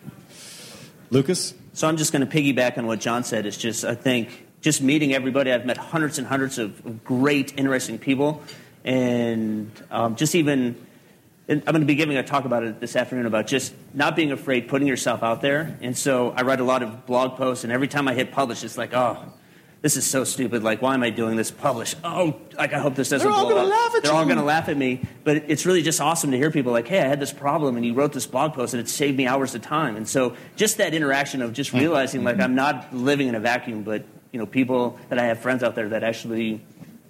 Lucas. 1.10 1.54
So 1.74 1.88
I'm 1.88 1.98
just 1.98 2.12
going 2.12 2.26
to 2.26 2.32
piggyback 2.32 2.78
on 2.78 2.88
what 2.88 3.00
John 3.00 3.24
said. 3.24 3.46
It's 3.46 3.58
just 3.58 3.84
I 3.84 3.96
think 3.96 4.46
just 4.62 4.82
meeting 4.82 5.14
everybody. 5.14 5.52
I've 5.52 5.66
met 5.66 5.78
hundreds 5.78 6.18
and 6.18 6.26
hundreds 6.28 6.58
of 6.58 7.04
great, 7.04 7.58
interesting 7.58 8.00
people, 8.00 8.42
and 8.84 9.72
um, 9.92 10.16
just 10.16 10.36
even. 10.36 10.76
And 11.48 11.62
I'm 11.68 11.74
going 11.74 11.82
to 11.82 11.86
be 11.86 11.94
giving 11.94 12.18
a 12.18 12.24
talk 12.24 12.46
about 12.46 12.64
it 12.64 12.80
this 12.80 12.96
afternoon 12.96 13.28
about 13.28 13.46
just 13.46 13.72
not 13.94 14.16
being 14.16 14.32
afraid, 14.32 14.68
putting 14.68 14.88
yourself 14.88 15.22
out 15.22 15.42
there. 15.42 15.78
And 15.80 15.96
so 15.96 16.32
I 16.32 16.42
write 16.42 16.60
a 16.60 16.64
lot 16.64 16.82
of 16.82 17.06
blog 17.06 17.38
posts, 17.38 17.64
and 17.64 17.72
every 17.72 17.88
time 17.88 18.08
I 18.08 18.16
hit 18.16 18.32
publish, 18.32 18.64
it's 18.64 18.80
like, 18.80 18.96
oh, 18.96 19.32
this 19.86 19.98
is 19.98 20.10
so 20.10 20.24
stupid. 20.24 20.64
Like, 20.64 20.82
why 20.82 20.96
am 20.96 21.04
I 21.04 21.12
doing 21.12 21.36
this? 21.36 21.52
Publish. 21.52 21.94
Oh, 22.04 22.42
like 22.58 22.74
I 22.74 22.80
hope 22.80 22.96
this 22.96 23.10
doesn't. 23.10 23.24
They're 23.30 23.38
all 23.38 23.46
blow 23.46 23.58
gonna 23.58 23.68
up. 23.68 23.72
laugh 23.72 23.96
at 23.96 24.02
They're 24.02 24.14
all 24.14 24.26
going 24.26 24.40
to 24.40 24.44
laugh 24.44 24.68
at 24.68 24.76
me. 24.76 25.02
But 25.24 25.44
it's 25.48 25.64
really 25.68 25.84
just 25.84 26.02
awesome 26.02 26.32
to 26.32 26.38
hear 26.38 26.50
people 26.50 26.72
like, 26.72 26.88
hey, 26.88 27.02
I 27.02 27.08
had 27.08 27.20
this 27.20 27.32
problem, 27.32 27.78
and 27.78 27.86
you 27.86 27.94
wrote 27.94 28.12
this 28.12 28.26
blog 28.26 28.56
post, 28.56 28.74
and 28.74 28.82
it 28.82 28.90
saved 28.90 29.16
me 29.16 29.28
hours 29.28 29.54
of 29.54 29.62
time. 29.62 29.96
And 29.96 30.10
so 30.10 30.36
just 30.56 30.80
that 30.80 30.96
interaction 30.96 31.44
of 31.44 31.54
just 31.54 31.72
realizing 31.72 32.24
like 32.24 32.40
I'm 32.40 32.56
not 32.56 32.96
living 32.96 33.28
in 33.28 33.36
a 33.36 33.40
vacuum, 33.40 33.84
but 33.84 34.06
you 34.32 34.40
know, 34.40 34.48
people 34.48 34.98
that 35.10 35.20
I 35.20 35.26
have 35.26 35.38
friends 35.38 35.62
out 35.62 35.76
there 35.76 35.90
that 35.90 36.04
actually 36.04 36.62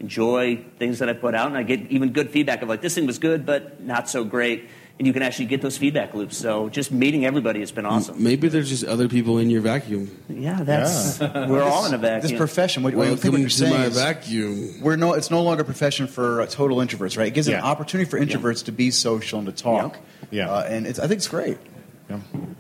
enjoy 0.02 0.58
things 0.78 1.00
that 1.00 1.08
I 1.08 1.14
put 1.14 1.34
out, 1.34 1.48
and 1.48 1.56
I 1.56 1.64
get 1.64 1.80
even 1.90 2.12
good 2.12 2.30
feedback 2.30 2.62
of 2.62 2.68
like 2.68 2.82
this 2.82 2.96
thing 2.96 3.08
was 3.08 3.20
good, 3.20 3.46
but 3.46 3.80
not 3.80 4.10
so 4.10 4.26
great. 4.26 4.68
And 4.98 5.06
you 5.06 5.12
can 5.12 5.24
actually 5.24 5.48
get 5.48 5.62
those 5.62 5.78
feedback 5.78 6.14
loops. 6.14 6.38
So 6.38 6.70
just 6.70 6.90
meeting 6.90 7.26
everybody 7.26 7.60
has 7.60 7.70
been 7.70 7.86
awesome. 7.86 8.24
Maybe 8.24 8.48
there's 8.48 8.70
just 8.70 8.86
other 8.86 9.10
people 9.10 9.40
in 9.40 9.50
your 9.50 9.60
vacuum. 9.60 10.10
Yeah, 10.30 10.64
that's 10.64 11.20
we're 11.20 11.64
all 11.64 11.86
in 11.86 11.94
a 11.94 11.98
vacuum. 11.98 12.22
This 12.32 12.38
profession, 12.38 12.82
what, 12.82 12.94
what 12.96 13.10
what 13.10 13.24
you're 13.24 13.50
to 13.50 13.50
saying 13.50 13.74
my 13.74 13.86
is 13.88 13.98
vacuum. 13.98 14.80
we're 14.82 14.96
no, 14.96 15.12
it's 15.14 15.30
no 15.30 15.44
longer 15.44 15.64
a 15.64 15.66
profession 15.66 16.08
for 16.08 16.40
uh, 16.42 16.46
total 16.46 16.78
introverts, 16.78 17.18
right? 17.18 17.28
It 17.28 17.34
gives 17.34 17.50
Yeah. 17.50 17.58
an 17.58 17.66
opportunity 17.66 18.10
for 18.10 18.18
introverts 18.18 18.64
to 18.66 18.72
be 18.72 18.90
social 18.90 19.40
and 19.40 19.48
to 19.48 19.52
talk. 19.54 19.98
Yeah. 20.32 20.50
Uh, 20.50 20.64
and 20.64 20.88
it's, 20.88 20.98
I 20.98 21.08
think 21.08 21.18
it's 21.18 21.28
great. 21.28 21.58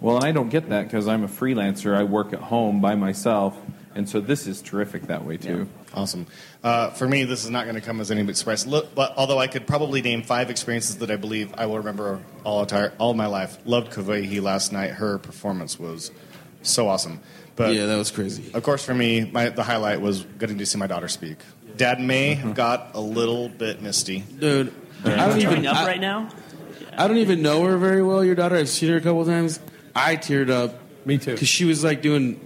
Well, 0.02 0.17
and 0.17 0.26
I 0.26 0.32
don't 0.34 0.50
get 0.50 0.69
that 0.69 0.84
because 0.86 1.08
I'm 1.08 1.24
a 1.24 1.28
freelancer. 1.28 1.95
I 1.95 2.04
work 2.04 2.34
at 2.34 2.39
home 2.39 2.82
by 2.82 2.95
myself, 2.95 3.56
And 3.96 4.08
so 4.10 4.20
this 4.20 4.46
is 4.46 4.62
terrific 4.62 5.04
that 5.04 5.24
way 5.24 5.38
too. 5.38 5.70
Awesome. 5.94 6.28
Uh, 6.62 6.90
for 6.90 7.08
me, 7.08 7.24
this 7.24 7.46
is 7.46 7.50
not 7.50 7.64
going 7.64 7.76
to 7.76 7.82
come 7.82 8.02
as 8.02 8.12
any 8.12 8.24
big 8.24 8.36
surprise. 8.36 8.68
Look, 8.68 8.94
but 8.94 9.14
although 9.16 9.40
I 9.40 9.48
could 9.48 9.66
probably 9.66 10.02
name 10.02 10.22
five 10.22 10.50
experiences 10.50 10.98
that 10.98 11.10
I 11.10 11.16
believe 11.16 11.54
I 11.58 11.66
will 11.68 11.78
remember 11.78 12.22
all 12.44 12.62
entire 12.62 12.92
all 12.98 13.14
my 13.14 13.28
life. 13.28 13.58
Loved 13.66 13.94
Kawehi 13.94 14.42
last 14.42 14.74
night. 14.74 14.92
Her 14.92 15.18
performance 15.18 15.80
was 15.80 16.12
so 16.62 16.90
awesome. 16.90 17.22
But 17.56 17.74
yeah, 17.74 17.86
that 17.86 17.96
was 17.96 18.12
crazy. 18.12 18.52
of 18.54 18.64
course, 18.64 18.84
for 18.84 18.94
me, 18.94 19.30
my, 19.32 19.48
the 19.48 19.64
highlight 19.64 20.02
was 20.02 20.26
getting 20.40 20.58
to 20.58 20.66
see 20.66 20.78
my 20.78 20.88
daughter 20.88 21.08
speak. 21.08 21.38
Dad 21.78 22.02
may 22.02 22.34
have 22.34 22.54
got 22.54 22.96
a 22.96 23.00
little 23.00 23.48
bit 23.48 23.82
misty. 23.82 24.20
Dude, 24.20 24.74
I 25.06 25.28
don't 25.28 25.38
even 25.40 25.50
Tearing 25.50 25.68
up 25.68 25.78
I, 25.78 25.88
right 25.88 26.02
now. 26.02 26.30
I 26.98 27.08
don't 27.08 27.18
even 27.18 27.42
know 27.42 27.64
her 27.64 27.78
very 27.78 28.04
well. 28.04 28.24
Your 28.26 28.36
daughter, 28.36 28.58
I've 28.58 28.68
seen 28.70 28.90
her 28.90 28.98
a 28.98 29.02
couple 29.02 29.26
times. 29.26 29.60
I 29.96 30.18
teared 30.18 30.50
up 30.50 30.76
Me 31.06 31.18
too. 31.18 31.32
because 31.32 31.48
she 31.48 31.64
was 31.64 31.84
like 31.84 32.02
doing 32.02 32.40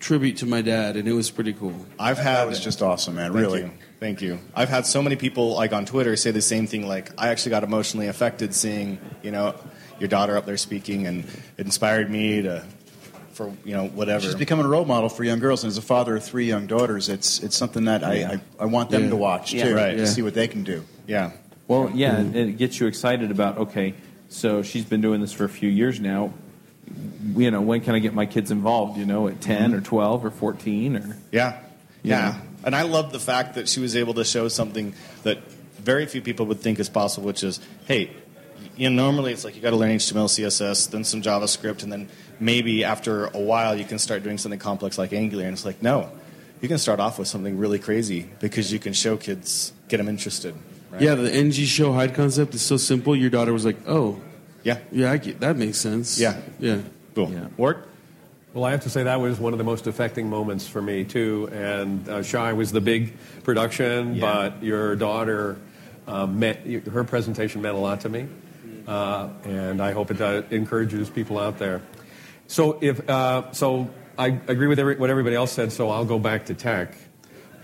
tribute 0.00 0.38
to 0.38 0.46
my 0.46 0.62
dad, 0.62 0.96
and 0.96 1.06
it 1.06 1.12
was 1.12 1.30
pretty 1.30 1.52
cool. 1.52 1.74
I've 1.98 2.18
had 2.18 2.36
That 2.36 2.48
was 2.48 2.60
just 2.60 2.82
awesome, 2.82 3.14
man. 3.16 3.32
Thank 3.32 3.40
really. 3.44 3.60
you. 3.60 3.70
Thank 4.00 4.22
you. 4.22 4.38
I've 4.54 4.70
had 4.70 4.86
so 4.86 5.02
many 5.02 5.14
people 5.16 5.54
like 5.54 5.72
on 5.72 5.84
Twitter 5.84 6.16
say 6.16 6.30
the 6.30 6.40
same 6.42 6.66
thing. 6.66 6.88
Like 6.88 7.10
I 7.18 7.28
actually 7.28 7.50
got 7.50 7.62
emotionally 7.64 8.08
affected 8.08 8.54
seeing 8.54 8.98
you 9.22 9.30
know 9.30 9.54
your 9.98 10.08
daughter 10.08 10.36
up 10.36 10.46
there 10.46 10.56
speaking, 10.56 11.06
and 11.06 11.24
it 11.58 11.66
inspired 11.66 12.10
me 12.10 12.42
to 12.42 12.64
for 13.32 13.52
you 13.64 13.74
know 13.74 13.86
whatever. 13.88 14.22
She's 14.24 14.34
becoming 14.34 14.64
a 14.64 14.68
role 14.68 14.86
model 14.86 15.08
for 15.10 15.22
young 15.22 15.38
girls, 15.38 15.62
and 15.64 15.70
as 15.70 15.76
a 15.78 15.82
father 15.82 16.16
of 16.16 16.24
three 16.24 16.46
young 16.46 16.66
daughters, 16.66 17.08
it's 17.10 17.40
it's 17.40 17.56
something 17.56 17.84
that 17.84 18.02
I, 18.02 18.14
I, 18.24 18.40
I 18.60 18.64
want 18.64 18.90
them 18.90 19.04
Yeah. 19.04 19.10
to 19.10 19.16
watch 19.16 19.52
Yeah. 19.52 19.64
too, 19.64 19.74
Right. 19.76 19.92
to 19.92 19.98
Yeah. 19.98 20.04
see 20.06 20.22
what 20.22 20.34
they 20.34 20.48
can 20.48 20.64
do. 20.64 20.84
yeah. 21.06 21.32
Well, 21.68 21.92
yeah, 21.94 22.16
mm-hmm. 22.16 22.36
and 22.36 22.50
it 22.50 22.56
gets 22.58 22.80
you 22.80 22.88
excited 22.88 23.30
about 23.30 23.58
okay. 23.58 23.94
So 24.28 24.62
she's 24.62 24.84
been 24.84 25.00
doing 25.00 25.20
this 25.20 25.32
for 25.32 25.44
a 25.44 25.48
few 25.48 25.68
years 25.68 26.00
now. 26.00 26.32
You 27.36 27.50
know, 27.50 27.60
when 27.60 27.80
can 27.80 27.94
I 27.94 27.98
get 27.98 28.14
my 28.14 28.26
kids 28.26 28.50
involved? 28.50 28.98
You 28.98 29.06
know, 29.06 29.28
at 29.28 29.40
10 29.40 29.74
or 29.74 29.80
twelve 29.80 30.24
or 30.24 30.30
fourteen 30.30 30.96
or 30.96 31.16
Yeah. 31.30 31.58
Yeah. 32.02 32.20
know? 32.32 32.36
And 32.64 32.76
I 32.76 32.82
love 32.82 33.12
the 33.12 33.20
fact 33.20 33.54
that 33.54 33.68
she 33.68 33.80
was 33.80 33.96
able 33.96 34.14
to 34.14 34.24
show 34.24 34.48
something 34.48 34.94
that 35.22 35.38
very 35.78 36.06
few 36.06 36.20
people 36.20 36.46
would 36.46 36.60
think 36.60 36.78
is 36.78 36.88
possible, 36.90 37.26
which 37.26 37.42
is, 37.42 37.58
hey, 37.86 38.10
you 38.76 38.90
know, 38.90 39.02
normally 39.02 39.32
it's 39.32 39.44
like 39.44 39.56
you 39.56 39.62
got 39.62 39.70
to 39.70 39.76
learn 39.76 39.90
HTML, 39.92 40.26
CSS, 40.26 40.90
then 40.90 41.04
some 41.04 41.22
JavaScript, 41.22 41.82
and 41.82 41.92
then 41.92 42.08
maybe 42.38 42.84
after 42.84 43.26
a 43.26 43.38
while 43.40 43.74
you 43.78 43.84
can 43.84 43.98
start 43.98 44.22
doing 44.22 44.36
something 44.38 44.58
complex 44.58 44.98
like 44.98 45.12
Angular. 45.12 45.44
And 45.44 45.52
it's 45.52 45.64
like, 45.64 45.82
no, 45.82 46.10
you 46.60 46.68
can 46.68 46.78
start 46.78 47.00
off 47.00 47.18
with 47.18 47.28
something 47.28 47.56
really 47.58 47.78
crazy 47.78 48.28
because 48.40 48.72
you 48.72 48.78
can 48.78 48.92
show 48.92 49.16
kids, 49.16 49.72
get 49.88 49.96
them 49.98 50.08
interested. 50.08 50.54
Right? 50.90 51.02
Yeah, 51.02 51.14
the 51.14 51.32
NG 51.32 51.54
show 51.66 51.92
hide 51.92 52.14
concept 52.14 52.54
is 52.54 52.62
so 52.62 52.76
simple. 52.76 53.14
Your 53.16 53.30
daughter 53.30 53.52
was 53.52 53.64
like, 53.64 53.76
"Oh, 53.86 54.20
Yeah. 54.62 54.78
yeah, 54.92 55.12
I 55.12 55.16
get, 55.16 55.40
that 55.40 55.56
makes 55.56 55.78
sense." 55.78 56.18
Yeah. 56.18 56.40
yeah. 56.58 56.78
Cool. 57.14 57.30
Yeah. 57.32 57.48
Ward? 57.56 57.84
Well, 58.52 58.64
I 58.64 58.72
have 58.72 58.80
to 58.82 58.90
say 58.90 59.04
that 59.04 59.20
was 59.20 59.38
one 59.38 59.52
of 59.52 59.58
the 59.58 59.64
most 59.64 59.86
affecting 59.86 60.28
moments 60.28 60.66
for 60.66 60.82
me 60.82 61.04
too. 61.04 61.48
And 61.52 62.08
uh, 62.08 62.22
Shai 62.22 62.52
was 62.52 62.72
the 62.72 62.80
big 62.80 63.16
production, 63.44 64.16
Yeah. 64.16 64.20
but 64.20 64.62
your 64.62 64.96
daughter, 64.96 65.56
uh, 66.08 66.26
meant, 66.26 66.86
her 66.88 67.04
presentation 67.04 67.62
meant 67.62 67.76
a 67.76 67.78
lot 67.78 68.00
to 68.00 68.08
me, 68.08 68.26
uh, 68.88 69.28
and 69.44 69.80
I 69.80 69.92
hope 69.92 70.10
it 70.10 70.20
uh, 70.20 70.42
encourages 70.50 71.08
people 71.08 71.38
out 71.38 71.58
there. 71.58 71.80
So 72.48 72.78
if 72.80 73.08
uh, 73.08 73.52
so, 73.52 73.88
I 74.18 74.38
agree 74.48 74.66
with 74.66 74.80
every, 74.80 74.96
what 74.96 75.10
everybody 75.10 75.36
else 75.36 75.52
said. 75.52 75.70
So 75.70 75.88
I'll 75.90 76.04
go 76.04 76.18
back 76.18 76.46
to 76.46 76.54
tech. 76.54 76.94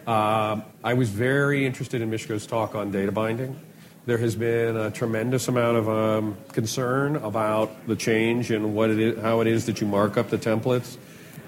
Um, 0.06 0.62
I 0.85 0.94
was 0.94 1.11
very 1.11 1.66
interested 1.66 2.00
in 2.00 2.11
Misko's 2.11 2.46
talk 2.46 2.76
on 2.76 2.92
data 2.92 3.11
binding. 3.11 3.59
There 4.06 4.18
has 4.18 4.36
been 4.36 4.76
a 4.76 4.92
tremendous 4.92 5.48
amount 5.48 5.78
of 5.78 5.88
um, 5.88 6.36
concern 6.52 7.16
about 7.16 7.88
the 7.88 7.96
change 7.96 8.52
and 8.52 8.72
what 8.72 8.88
it 8.88 9.00
is, 9.00 9.20
how 9.20 9.40
it 9.40 9.48
is 9.48 9.66
that 9.66 9.80
you 9.80 9.88
mark 9.88 10.16
up 10.16 10.30
the 10.30 10.38
templates, 10.38 10.96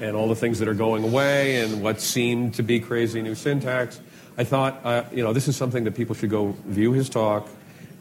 and 0.00 0.16
all 0.16 0.26
the 0.26 0.34
things 0.34 0.58
that 0.58 0.66
are 0.66 0.74
going 0.74 1.04
away, 1.04 1.62
and 1.62 1.80
what 1.80 2.00
seemed 2.00 2.54
to 2.54 2.64
be 2.64 2.80
crazy 2.80 3.22
new 3.22 3.36
syntax. 3.36 4.00
I 4.36 4.42
thought, 4.42 4.80
uh, 4.82 5.04
you 5.12 5.22
know, 5.22 5.32
this 5.32 5.46
is 5.46 5.56
something 5.56 5.84
that 5.84 5.94
people 5.94 6.16
should 6.16 6.30
go 6.30 6.56
view 6.66 6.90
his 6.90 7.08
talk 7.08 7.48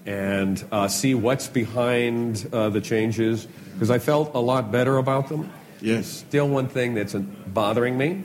and 0.08 0.64
uh, 0.72 0.88
see 0.88 1.14
what's 1.14 1.48
behind 1.48 2.50
uh, 2.52 2.70
the 2.70 2.82
changes, 2.82 3.46
because 3.74 3.92
I 3.92 4.00
felt 4.00 4.34
a 4.34 4.40
lot 4.40 4.72
better 4.72 4.98
about 4.98 5.30
them. 5.30 5.52
Yes. 5.82 6.08
Still, 6.08 6.50
one 6.50 6.68
thing 6.68 6.96
that's 6.96 7.14
bothering 7.14 7.96
me. 7.96 8.24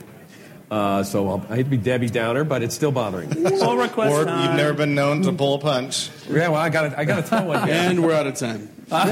Uh, 0.73 1.03
so 1.03 1.29
I'll, 1.29 1.45
I 1.51 1.57
hate 1.57 1.63
to 1.65 1.69
be 1.69 1.77
Debbie 1.77 2.09
Downer, 2.09 2.43
but 2.43 2.63
it's 2.63 2.73
still 2.73 2.91
bothering 2.91 3.29
me. 3.29 3.43
Pull 3.59 3.77
request 3.77 4.09
Ward, 4.09 4.27
time. 4.27 4.43
you've 4.43 4.57
never 4.57 4.73
been 4.73 4.95
known 4.95 5.21
to 5.21 5.31
pull 5.31 5.53
a 5.53 5.59
punch. 5.59 6.09
yeah, 6.27 6.47
well, 6.47 6.55
I 6.55 6.69
got 6.69 6.97
I 6.97 7.05
got 7.05 7.17
to 7.17 7.21
throw 7.23 7.43
one. 7.43 7.67
here. 7.67 7.75
And 7.83 8.01
we're 8.03 8.13
out 8.13 8.25
of 8.25 8.33
time. 8.33 8.69
That's 8.87 9.05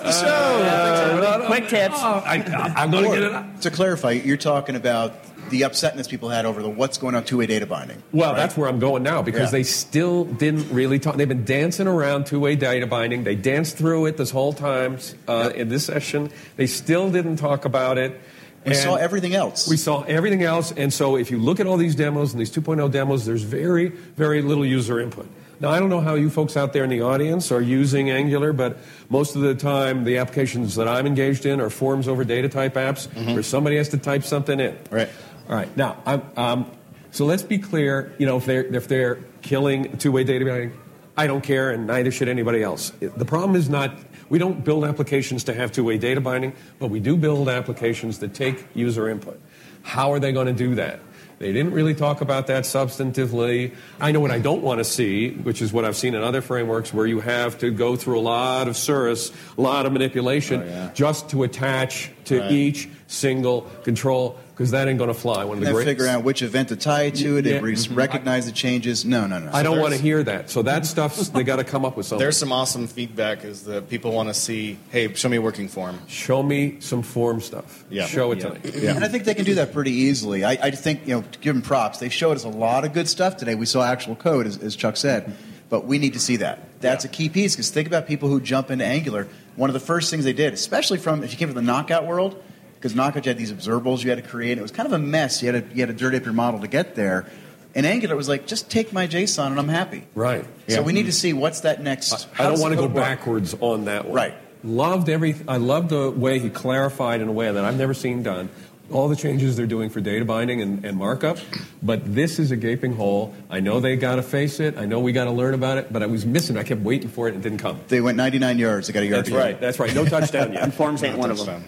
the 0.00 0.12
show. 0.12 1.44
Quick 1.46 1.68
tips. 1.68 1.96
Oh, 1.98 2.22
I, 2.24 2.36
am 2.84 2.90
going 2.90 3.04
to 3.04 3.10
get 3.10 3.22
it. 3.22 3.60
To 3.62 3.70
clarify, 3.70 4.12
you're 4.12 4.38
talking 4.38 4.76
about 4.76 5.12
the 5.50 5.60
upsetness 5.62 6.08
people 6.08 6.30
had 6.30 6.46
over 6.46 6.62
the 6.62 6.70
what's 6.70 6.96
going 6.96 7.14
on 7.14 7.24
two-way 7.24 7.44
data 7.46 7.66
binding. 7.66 8.02
Well, 8.12 8.34
that's 8.34 8.56
where 8.56 8.70
I'm 8.70 8.78
going 8.78 9.02
now 9.02 9.20
because 9.20 9.48
Yeah. 9.52 9.58
they 9.58 9.62
still 9.62 10.24
didn't 10.24 10.70
really 10.72 10.98
talk. 10.98 11.16
They've 11.16 11.28
been 11.28 11.44
dancing 11.44 11.86
around 11.86 12.24
two-way 12.26 12.56
data 12.56 12.86
binding. 12.86 13.24
They 13.24 13.36
danced 13.36 13.76
through 13.76 14.06
it 14.06 14.16
this 14.16 14.30
whole 14.30 14.54
time 14.54 14.98
uh, 15.28 15.52
in 15.54 15.68
this 15.68 15.84
session. 15.84 16.30
They 16.56 16.66
still 16.66 17.10
didn't 17.10 17.36
talk 17.36 17.66
about 17.66 17.98
it. 17.98 18.18
We 18.66 18.72
And- 18.72 18.80
saw 18.80 18.96
everything 18.96 19.34
else. 19.34 19.68
We 19.68 19.76
saw 19.76 20.02
everything 20.02 20.42
else, 20.42 20.72
and 20.76 20.92
so 20.92 21.16
if 21.16 21.30
you 21.30 21.38
look 21.38 21.60
at 21.60 21.66
all 21.66 21.76
these 21.76 21.94
demos 21.94 22.32
and 22.32 22.40
these 22.40 22.50
2.0 22.50 22.88
demos, 22.90 23.24
there's 23.24 23.42
very, 23.42 23.92
very 24.16 24.42
little 24.42 24.66
user 24.66 25.00
input. 25.00 25.26
Now, 25.60 25.70
I 25.70 25.78
don't 25.78 25.88
know 25.88 26.00
how 26.02 26.14
you 26.16 26.28
folks 26.28 26.54
out 26.56 26.74
there 26.74 26.84
in 26.84 26.90
the 26.90 27.00
audience 27.00 27.50
are 27.50 27.62
using 27.62 28.10
Angular, 28.10 28.52
but 28.52 28.76
most 29.08 29.36
of 29.36 29.40
the 29.42 29.54
time, 29.54 30.04
the 30.04 30.18
applications 30.18 30.74
that 30.74 30.86
I'm 30.86 31.06
engaged 31.06 31.46
in 31.46 31.60
are 31.62 31.70
forms 31.70 32.08
over 32.08 32.24
data 32.24 32.48
type 32.50 32.74
apps 32.74 33.08
where 33.32 33.42
somebody 33.42 33.76
has 33.78 33.88
to 33.90 33.96
type 33.96 34.22
something 34.24 34.60
in. 34.60 34.76
Right. 34.90 35.08
All 35.48 35.56
right. 35.56 35.74
Now, 35.74 35.96
I'm, 36.04 36.22
um, 36.36 36.66
so 37.10 37.24
let's 37.24 37.42
be 37.42 37.56
clear. 37.56 38.12
You 38.18 38.26
know, 38.26 38.36
if 38.36 38.44
they're 38.44 38.64
if 38.66 38.86
they're 38.88 39.18
killing 39.40 39.96
two-way 39.96 40.24
data 40.24 40.44
binding, 40.44 40.72
I 41.16 41.26
don't 41.26 41.42
care, 41.42 41.70
and 41.70 41.86
neither 41.86 42.10
should 42.10 42.28
anybody 42.28 42.62
else. 42.62 42.92
The 43.00 43.24
problem 43.24 43.56
is 43.56 43.68
not 43.68 43.96
we 44.28 44.38
don't 44.38 44.64
build 44.64 44.84
applications 44.84 45.44
to 45.44 45.54
have 45.54 45.72
two-way 45.72 45.98
data 45.98 46.20
binding, 46.20 46.52
but 46.78 46.88
we 46.88 47.00
do 47.00 47.16
build 47.16 47.48
applications 47.48 48.18
that 48.18 48.34
take 48.34 48.66
user 48.74 49.08
input. 49.08 49.40
How 49.82 50.12
are 50.12 50.18
they 50.18 50.32
going 50.32 50.48
to 50.48 50.52
do 50.52 50.74
that? 50.74 51.00
They 51.38 51.52
didn't 51.52 51.72
really 51.72 51.94
talk 51.94 52.22
about 52.22 52.46
that 52.46 52.64
substantively. 52.64 53.74
I 54.00 54.10
know 54.10 54.20
what 54.20 54.30
I 54.30 54.38
don't 54.38 54.62
want 54.62 54.78
to 54.78 54.84
see, 54.84 55.30
which 55.32 55.60
is 55.60 55.70
what 55.72 55.84
I've 55.84 55.96
seen 55.96 56.14
in 56.14 56.22
other 56.22 56.40
frameworks 56.40 56.94
where 56.94 57.06
you 57.06 57.20
have 57.20 57.58
to 57.58 57.70
go 57.70 57.94
through 57.94 58.18
a 58.18 58.20
lot 58.22 58.68
of 58.68 58.76
Cirrus, 58.76 59.30
a 59.56 59.60
lot 59.60 59.84
of 59.84 59.92
manipulation 59.92 60.62
oh, 60.62 60.90
just 60.94 61.28
to 61.30 61.42
attach 61.42 62.10
to 62.24 62.40
Right. 62.40 62.50
each 62.50 62.88
single 63.06 63.62
control 63.84 64.38
because 64.56 64.70
that 64.70 64.88
ain't 64.88 64.96
going 64.96 65.08
to 65.08 65.14
fly. 65.14 65.44
One 65.44 65.58
of 65.58 65.64
the 65.64 65.70
great 65.70 65.84
figure 65.84 66.06
out 66.06 66.24
which 66.24 66.40
event 66.40 66.70
to 66.70 66.76
tie 66.76 67.10
to 67.10 67.36
it, 67.36 67.44
Yeah. 67.44 67.56
and 67.56 67.64
re- 67.64 67.74
mm-hmm. 67.74 67.94
recognize 67.94 68.46
the 68.46 68.52
changes. 68.52 69.04
No, 69.04 69.26
no, 69.26 69.38
no. 69.38 69.50
I 69.52 69.62
don't 69.62 69.78
want 69.78 69.92
to 69.92 70.00
hear 70.00 70.22
that. 70.22 70.48
So 70.48 70.62
that 70.62 70.76
mm-hmm. 70.76 70.84
stuff's 70.84 71.28
they 71.28 71.42
got 71.42 71.56
to 71.56 71.64
come 71.64 71.84
up 71.84 71.94
with 71.94 72.06
something. 72.06 72.24
There's 72.24 72.38
some 72.38 72.52
awesome 72.52 72.86
feedback 72.86 73.44
is 73.44 73.64
that 73.64 73.90
people 73.90 74.12
want 74.12 74.30
to 74.30 74.34
see, 74.34 74.78
hey, 74.88 75.12
show 75.12 75.28
me 75.28 75.36
a 75.36 75.42
working 75.42 75.68
form. 75.68 75.98
Show 76.06 76.42
me 76.42 76.80
some 76.80 77.02
form 77.02 77.42
stuff. 77.42 77.84
Yeah. 77.90 78.06
Show 78.06 78.32
it 78.32 78.38
Yeah. 78.38 78.48
to 78.48 78.54
me. 78.54 78.82
Yeah. 78.82 78.94
And 78.94 79.04
I 79.04 79.08
think 79.08 79.24
they 79.24 79.34
can 79.34 79.44
do 79.44 79.56
that 79.56 79.74
pretty 79.74 79.92
easily. 79.92 80.42
I, 80.42 80.52
I 80.52 80.70
think, 80.70 81.06
you 81.06 81.16
know, 81.16 81.24
give 81.42 81.54
them 81.54 81.60
props. 81.60 81.98
They 81.98 82.08
showed 82.08 82.36
us 82.36 82.44
a 82.44 82.48
lot 82.48 82.86
of 82.86 82.94
good 82.94 83.10
stuff 83.10 83.36
today. 83.36 83.56
We 83.56 83.66
saw 83.66 83.84
actual 83.84 84.16
code, 84.16 84.46
as, 84.46 84.56
as 84.56 84.74
Chuck 84.74 84.96
said, 84.96 85.36
but 85.68 85.84
we 85.84 85.98
need 85.98 86.14
to 86.14 86.20
see 86.20 86.36
that. 86.36 86.80
That's 86.80 87.04
a 87.04 87.08
key 87.08 87.28
piece 87.28 87.54
because 87.54 87.68
think 87.68 87.88
about 87.88 88.06
people 88.06 88.30
who 88.30 88.40
jump 88.40 88.70
into 88.70 88.86
Angular. 88.86 89.28
One 89.56 89.68
of 89.68 89.74
the 89.74 89.80
first 89.80 90.10
things 90.10 90.24
they 90.24 90.32
did, 90.32 90.54
especially 90.54 90.96
from 90.96 91.22
if 91.22 91.32
you 91.32 91.36
came 91.36 91.48
from 91.48 91.56
the 91.56 91.62
knockout 91.62 92.06
world, 92.06 92.42
because 92.76 92.94
knockout 92.94 93.26
you 93.26 93.30
had 93.30 93.38
these 93.38 93.52
observables 93.52 94.04
you 94.04 94.10
had 94.10 94.22
to 94.22 94.28
create. 94.28 94.58
It 94.58 94.62
was 94.62 94.70
kind 94.70 94.86
of 94.86 94.92
a 94.92 94.98
mess. 94.98 95.42
You 95.42 95.52
had 95.52 95.70
to, 95.70 95.74
you 95.74 95.82
had 95.82 95.88
to 95.88 95.94
dirty 95.94 96.16
up 96.18 96.24
your 96.24 96.34
model 96.34 96.60
to 96.60 96.68
get 96.68 96.94
there. 96.94 97.26
And 97.74 97.84
Angular 97.84 98.16
was 98.16 98.28
like, 98.28 98.46
just 98.46 98.70
take 98.70 98.92
my 98.92 99.06
JSON 99.06 99.48
and 99.48 99.58
I'm 99.58 99.68
happy. 99.68 100.04
Right. 100.14 100.46
So 100.68 100.82
we 100.82 100.92
need 100.94 101.06
to 101.06 101.12
see 101.12 101.32
what's 101.34 101.60
that 101.60 101.82
next. 101.82 102.26
I 102.32 102.44
how 102.44 102.50
don't 102.50 102.60
want 102.60 102.72
to 102.72 102.76
go 102.76 102.86
work? 102.86 102.94
backwards 102.94 103.54
on 103.60 103.84
that 103.84 104.06
one. 104.06 104.14
Right. 104.14 104.34
Loved 104.64 105.08
every. 105.10 105.36
I 105.46 105.58
loved 105.58 105.90
the 105.90 106.10
way 106.10 106.38
he 106.38 106.48
clarified 106.48 107.20
in 107.20 107.28
a 107.28 107.32
way 107.32 107.52
that 107.52 107.64
I've 107.64 107.76
never 107.76 107.92
seen 107.92 108.22
done. 108.22 108.48
All 108.90 109.08
the 109.08 109.16
changes 109.16 109.56
they're 109.56 109.66
doing 109.66 109.90
for 109.90 110.00
data 110.00 110.24
binding 110.24 110.62
and, 110.62 110.84
and 110.84 110.96
markup, 110.96 111.38
but 111.82 112.14
this 112.14 112.38
is 112.38 112.52
a 112.52 112.56
gaping 112.56 112.94
hole. 112.94 113.34
I 113.50 113.58
know 113.58 113.80
they 113.80 113.96
got 113.96 114.16
to 114.16 114.22
face 114.22 114.60
it. 114.60 114.78
I 114.78 114.86
know 114.86 115.00
we 115.00 115.10
got 115.10 115.24
to 115.24 115.32
learn 115.32 115.54
about 115.54 115.78
it, 115.78 115.92
but 115.92 116.04
I 116.04 116.06
was 116.06 116.24
missing. 116.24 116.56
I 116.56 116.62
kept 116.62 116.82
waiting 116.82 117.08
for 117.08 117.26
it 117.26 117.34
and 117.34 117.44
it 117.44 117.48
didn't 117.48 117.60
come. 117.60 117.80
They 117.88 118.00
went 118.00 118.16
99 118.16 118.58
yards. 118.58 118.86
They 118.86 118.92
got 118.92 119.02
a 119.02 119.06
yard 119.06 119.18
That's 119.18 119.28
to 119.28 119.34
go. 119.34 119.40
right. 119.40 119.60
That's 119.60 119.78
right. 119.80 119.92
No 119.92 120.04
touchdown 120.04 120.52
yet. 120.52 120.62
And 120.66 120.72
forms 120.72 121.02
ain't 121.02 121.18
one 121.18 121.32
of 121.32 121.44
them. 121.44 121.64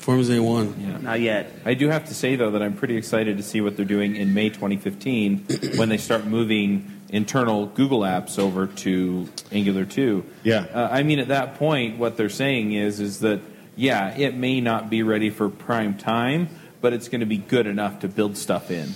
Forms 0.00 0.30
A1. 0.30 1.02
Not 1.02 1.20
yet. 1.20 1.52
I 1.64 1.74
do 1.74 1.88
have 1.88 2.06
to 2.06 2.14
say 2.14 2.34
though 2.34 2.52
that 2.52 2.62
I'm 2.62 2.74
pretty 2.74 2.96
excited 2.96 3.36
to 3.36 3.42
see 3.42 3.60
what 3.60 3.76
they're 3.76 3.84
doing 3.84 4.16
in 4.16 4.32
May 4.32 4.48
2015 4.48 5.38
when 5.76 5.88
they 5.90 5.98
start 5.98 6.24
moving 6.24 7.00
internal 7.10 7.66
Google 7.66 8.00
apps 8.00 8.38
over 8.38 8.66
to 8.66 9.28
Angular 9.52 9.84
2. 9.84 10.24
Yeah. 10.42 10.66
Uh, 10.72 10.88
I 10.90 11.02
mean, 11.02 11.18
at 11.18 11.28
that 11.28 11.56
point, 11.56 11.98
what 11.98 12.16
they're 12.16 12.28
saying 12.28 12.72
is 12.72 12.98
is 12.98 13.20
that 13.20 13.40
yeah, 13.76 14.16
it 14.16 14.34
may 14.34 14.60
not 14.60 14.90
be 14.90 15.02
ready 15.02 15.30
for 15.30 15.48
prime 15.48 15.96
time, 15.96 16.48
but 16.80 16.92
it's 16.92 17.08
going 17.08 17.20
to 17.20 17.26
be 17.26 17.38
good 17.38 17.66
enough 17.66 18.00
to 18.00 18.08
build 18.08 18.36
stuff 18.36 18.70
in. 18.70 18.88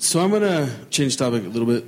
So 0.00 0.20
I'm 0.20 0.30
gonna 0.30 0.70
change 0.90 1.16
topic 1.16 1.44
a 1.44 1.48
little 1.48 1.66
bit. 1.66 1.84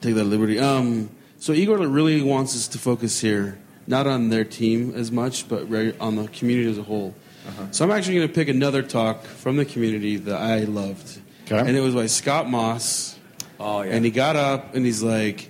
Take 0.00 0.14
that 0.14 0.24
liberty. 0.24 0.58
Um, 0.58 1.10
so 1.38 1.52
Igor 1.52 1.78
really 1.78 2.22
wants 2.22 2.54
us 2.54 2.68
to 2.68 2.78
focus 2.78 3.20
here 3.20 3.58
not 3.86 4.06
on 4.06 4.28
their 4.28 4.44
team 4.44 4.94
as 4.94 5.10
much, 5.10 5.48
but 5.48 5.68
re- 5.68 5.94
on 5.98 6.16
the 6.16 6.28
community 6.28 6.70
as 6.70 6.78
a 6.78 6.82
whole. 6.84 7.14
Uh-huh. 7.48 7.62
So 7.70 7.84
I'm 7.84 7.90
actually 7.90 8.16
going 8.16 8.28
to 8.28 8.34
pick 8.34 8.48
another 8.48 8.82
talk 8.82 9.24
from 9.24 9.56
the 9.56 9.64
community 9.64 10.16
that 10.16 10.36
I 10.40 10.60
loved, 10.64 11.18
Okay. 11.46 11.58
and 11.58 11.76
it 11.76 11.80
was 11.80 11.94
by 11.94 12.06
Scott 12.06 12.48
Moss. 12.48 13.18
Oh, 13.58 13.82
yeah. 13.82 13.92
And 13.94 14.04
he 14.04 14.10
got 14.10 14.36
up 14.36 14.74
and 14.74 14.84
he's 14.86 15.02
like, 15.02 15.48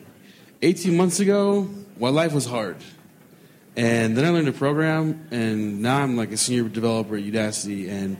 18 0.62 0.97
months 0.97 1.20
ago, 1.20 1.68
my 1.99 2.09
life 2.09 2.32
was 2.32 2.47
hard. 2.47 2.76
And 3.76 4.16
then 4.16 4.24
I 4.24 4.30
learned 4.30 4.47
to 4.47 4.53
program, 4.53 5.26
and 5.30 5.80
now 5.80 5.99
I'm 6.03 6.16
like 6.16 6.32
a 6.32 6.36
senior 6.36 6.68
developer 6.68 7.16
at 7.16 7.22
Udacity. 7.22 7.88
And 7.88 8.16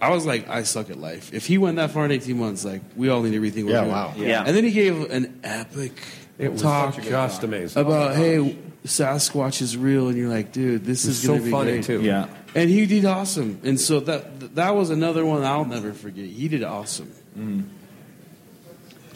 I 0.00 0.10
was 0.10 0.24
like, 0.24 0.48
I 0.48 0.62
suck 0.62 0.90
at 0.90 0.98
life. 0.98 1.32
If 1.34 1.46
he 1.46 1.58
went 1.58 1.76
that 1.76 1.90
far 1.90 2.04
in 2.04 2.12
18 2.12 2.38
months, 2.38 2.64
like, 2.64 2.82
we 2.96 3.08
all 3.08 3.22
need 3.22 3.34
everything 3.34 3.66
we're 3.66 3.72
Yeah, 3.72 3.80
doing. 3.80 3.92
wow. 3.92 4.14
Yeah. 4.16 4.44
And 4.46 4.56
then 4.56 4.64
he 4.64 4.70
gave 4.70 5.10
an 5.10 5.40
epic 5.44 5.92
It 6.38 6.52
was 6.52 6.62
talk 6.62 6.96
just 7.02 7.42
amazing. 7.42 7.80
about, 7.82 8.14
hey, 8.16 8.56
Sasquatch 8.84 9.62
is 9.62 9.76
real. 9.76 10.08
And 10.08 10.16
you're 10.18 10.28
like, 10.28 10.52
dude, 10.52 10.84
this 10.84 11.04
is 11.04 11.18
It's 11.18 11.26
going 11.26 11.38
so 11.38 11.44
to 11.44 11.44
be 11.46 11.50
funny, 11.52 11.72
great. 11.72 11.84
too. 11.84 12.02
Yeah. 12.02 12.26
And 12.54 12.68
he 12.68 12.84
did 12.86 13.04
awesome. 13.04 13.60
And 13.64 13.80
so 13.80 14.00
that 14.00 14.54
that 14.56 14.74
was 14.74 14.90
another 14.90 15.24
one 15.24 15.44
I'll 15.44 15.64
never 15.64 15.92
forget. 15.92 16.26
He 16.26 16.48
did 16.48 16.62
awesome. 16.64 17.12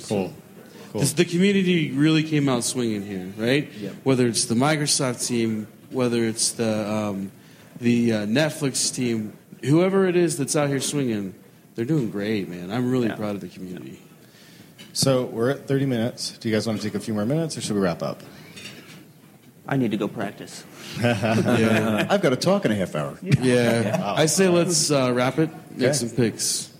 Cool. 0.08 0.32
Cool. 0.92 1.00
This- 1.00 1.12
the 1.12 1.24
community 1.24 1.90
really 1.92 2.22
came 2.22 2.48
out 2.48 2.64
swinging 2.64 3.04
here, 3.04 3.32
right? 3.36 3.68
Whether 4.04 4.26
it's 4.26 4.44
the 4.46 4.54
Microsoft 4.54 5.26
team, 5.26 5.66
whether 5.90 6.24
it's 6.24 6.52
the 6.52 6.88
um, 6.90 7.32
the 7.80 8.12
uh, 8.12 8.16
Netflix 8.26 8.94
team, 8.94 9.32
whoever 9.62 10.06
it 10.06 10.16
is 10.16 10.38
that's 10.38 10.56
out 10.56 10.68
here 10.68 10.80
swinging, 10.80 11.34
they're 11.74 11.84
doing 11.84 12.10
great, 12.10 12.48
man. 12.48 12.70
I'm 12.70 12.90
really 12.90 13.08
Yeah. 13.08 13.16
proud 13.16 13.34
of 13.34 13.40
the 13.42 13.48
community. 13.48 14.00
So 14.94 15.24
we're 15.26 15.50
at 15.50 15.68
30 15.68 15.84
minutes. 15.84 16.38
Do 16.38 16.48
you 16.48 16.54
guys 16.54 16.66
want 16.66 16.80
to 16.80 16.86
take 16.86 16.94
a 16.94 17.00
few 17.00 17.12
more 17.12 17.26
minutes, 17.26 17.58
or 17.58 17.60
should 17.60 17.74
we 17.74 17.82
wrap 17.82 18.02
up? 18.02 18.22
I 19.68 19.76
need 19.76 19.90
to 19.90 19.96
go 19.96 20.08
practice. 20.08 20.64
Yeah, 21.00 22.06
I've 22.08 22.22
got 22.22 22.30
to 22.30 22.36
talk 22.36 22.64
in 22.64 22.70
a 22.72 22.74
half 22.74 22.94
hour. 22.94 23.18
yeah. 23.22 24.00
I 24.16 24.26
say 24.26 24.48
let's 24.48 24.90
uh, 24.90 25.12
wrap 25.14 25.38
it. 25.38 25.50
Make 25.72 25.88
Okay. 25.88 25.92
some 25.92 26.10
picks. 26.10 26.72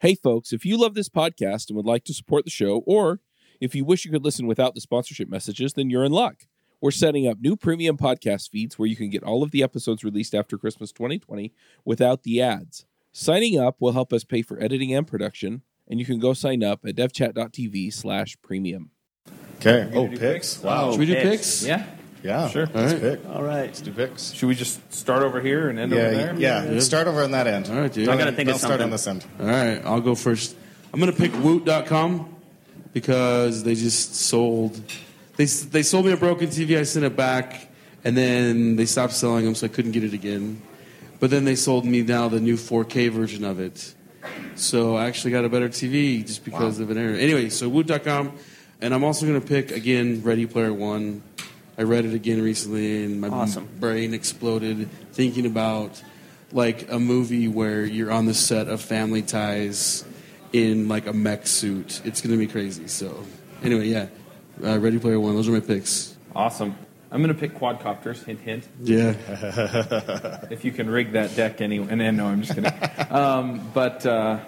Hey, 0.00 0.14
folks, 0.14 0.52
if 0.52 0.64
you 0.66 0.76
love 0.76 0.94
this 0.94 1.08
podcast 1.08 1.68
and 1.68 1.76
would 1.76 1.86
like 1.86 2.04
to 2.04 2.12
support 2.14 2.44
the 2.44 2.50
show, 2.50 2.82
or 2.86 3.20
if 3.60 3.74
you 3.74 3.84
wish 3.84 4.04
you 4.04 4.10
could 4.10 4.24
listen 4.24 4.46
without 4.46 4.74
the 4.74 4.80
sponsorship 4.82 5.28
messages, 5.28 5.72
then 5.72 5.88
you're 5.88 6.04
in 6.04 6.12
luck. 6.12 6.42
We're 6.82 6.90
setting 6.90 7.26
up 7.26 7.38
new 7.40 7.56
premium 7.56 7.96
podcast 7.96 8.50
feeds 8.50 8.78
where 8.78 8.86
you 8.86 8.96
can 8.96 9.08
get 9.08 9.22
all 9.22 9.42
of 9.42 9.50
the 9.52 9.62
episodes 9.62 10.04
released 10.04 10.34
after 10.34 10.58
Christmas 10.58 10.92
2020 10.92 11.54
without 11.86 12.22
the 12.24 12.42
ads. 12.42 12.84
Signing 13.12 13.58
up 13.58 13.76
will 13.80 13.92
help 13.92 14.12
us 14.12 14.24
pay 14.24 14.42
for 14.42 14.62
editing 14.62 14.92
and 14.92 15.06
production, 15.06 15.62
and 15.88 15.98
you 15.98 16.04
can 16.04 16.18
go 16.18 16.34
sign 16.34 16.62
up 16.62 16.84
at 16.84 16.96
devchat.tv 16.96 17.90
slash 17.94 18.36
premium. 18.42 18.90
Okay. 19.60 19.90
Oh, 19.94 20.06
picks. 20.08 20.62
Wow. 20.62 20.90
Should 20.90 21.00
we 21.00 21.06
do 21.06 21.14
picks. 21.14 21.24
picks? 21.62 21.66
Yeah. 21.66 21.86
Yeah. 22.22 22.48
Sure. 22.48 22.66
Let's 22.72 22.76
All 22.76 22.82
right. 22.84 23.00
pick. 23.00 23.28
All 23.28 23.42
right. 23.42 23.66
Let's 23.66 23.80
do 23.80 23.92
picks. 23.92 24.32
Should 24.32 24.46
we 24.48 24.54
just 24.54 24.92
start 24.92 25.22
over 25.22 25.40
here 25.40 25.68
and 25.68 25.78
end 25.78 25.92
over 25.92 26.10
there? 26.10 26.34
yeah. 26.36 26.64
Yeah. 26.64 26.80
Start 26.80 27.06
over 27.06 27.22
on 27.22 27.30
that 27.32 27.46
end. 27.46 27.68
All 27.68 27.76
right, 27.76 27.92
dude. 27.92 28.08
I 28.08 28.16
gotta 28.16 28.32
think 28.32 28.48
of 28.48 28.54
don't 28.54 28.60
start 28.60 28.80
on 28.80 28.90
this 28.90 29.06
end. 29.06 29.24
All 29.40 29.46
right, 29.46 29.80
I'll 29.84 30.00
go 30.00 30.14
first. 30.14 30.56
I'm 30.92 31.00
gonna 31.00 31.12
pick 31.12 31.32
Woot.com 31.42 32.34
because 32.92 33.62
they 33.62 33.74
just 33.74 34.14
sold. 34.16 34.80
They 35.36 35.44
they 35.44 35.82
sold 35.82 36.06
me 36.06 36.12
a 36.12 36.16
broken 36.16 36.48
TV. 36.48 36.78
I 36.78 36.82
sent 36.84 37.04
it 37.04 37.14
back, 37.14 37.68
and 38.04 38.16
then 38.16 38.76
they 38.76 38.86
stopped 38.86 39.12
selling 39.12 39.44
them, 39.44 39.54
so 39.54 39.66
I 39.66 39.68
couldn't 39.68 39.92
get 39.92 40.02
it 40.04 40.14
again. 40.14 40.62
But 41.20 41.30
then 41.30 41.44
they 41.44 41.54
sold 41.56 41.84
me 41.84 42.02
now 42.02 42.28
the 42.28 42.40
new 42.40 42.56
4K 42.56 43.10
version 43.10 43.44
of 43.44 43.60
it. 43.60 43.94
So 44.54 44.96
I 44.96 45.06
actually 45.06 45.30
got 45.30 45.44
a 45.44 45.48
better 45.48 45.68
TV 45.68 46.26
just 46.26 46.44
because 46.44 46.78
of 46.80 46.90
an 46.90 46.98
error. 46.98 47.14
Anyway, 47.14 47.48
so 47.50 47.68
Woot.com, 47.68 48.32
and 48.80 48.94
I'm 48.94 49.04
also 49.04 49.26
gonna 49.26 49.40
pick 49.40 49.70
again 49.70 50.22
Ready 50.22 50.46
Player 50.46 50.72
One. 50.72 51.22
I 51.78 51.82
read 51.82 52.04
it 52.04 52.14
again 52.14 52.42
recently, 52.42 53.04
and 53.04 53.20
my 53.20 53.28
Awesome. 53.28 53.68
brain 53.78 54.14
exploded 54.14 54.88
thinking 55.12 55.46
about 55.46 56.02
like 56.52 56.90
a 56.90 56.98
movie 56.98 57.48
where 57.48 57.84
you're 57.84 58.10
on 58.10 58.26
the 58.26 58.34
set 58.34 58.68
of 58.68 58.80
Family 58.80 59.22
Ties 59.22 60.04
in 60.52 60.88
like 60.88 61.06
a 61.06 61.12
mech 61.12 61.46
suit. 61.46 62.00
It's 62.04 62.20
gonna 62.20 62.38
be 62.38 62.46
crazy. 62.46 62.88
So 62.88 63.24
anyway, 63.62 63.88
yeah, 63.88 64.06
uh, 64.64 64.78
Ready 64.78 64.98
Player 64.98 65.20
One. 65.20 65.34
Those 65.34 65.48
are 65.48 65.52
my 65.52 65.60
picks. 65.60 66.16
Awesome. 66.34 66.76
I'm 67.10 67.22
going 67.22 67.32
to 67.32 67.38
pick 67.40 67.54
quadcopters. 67.56 68.24
Hint, 68.24 68.40
hint. 68.40 68.68
Yeah, 68.82 69.14
if 70.50 70.64
you 70.64 70.72
can 70.72 70.90
rig 70.90 71.12
that 71.12 71.36
deck 71.36 71.60
anyway. 71.60 71.86
And 71.88 72.00
then 72.00 72.16
no, 72.16 72.26
I'm 72.26 72.42
just 72.42 72.54
kidding. 72.54 72.72
um, 73.10 73.70
but 73.72 74.04
uh, 74.04 74.40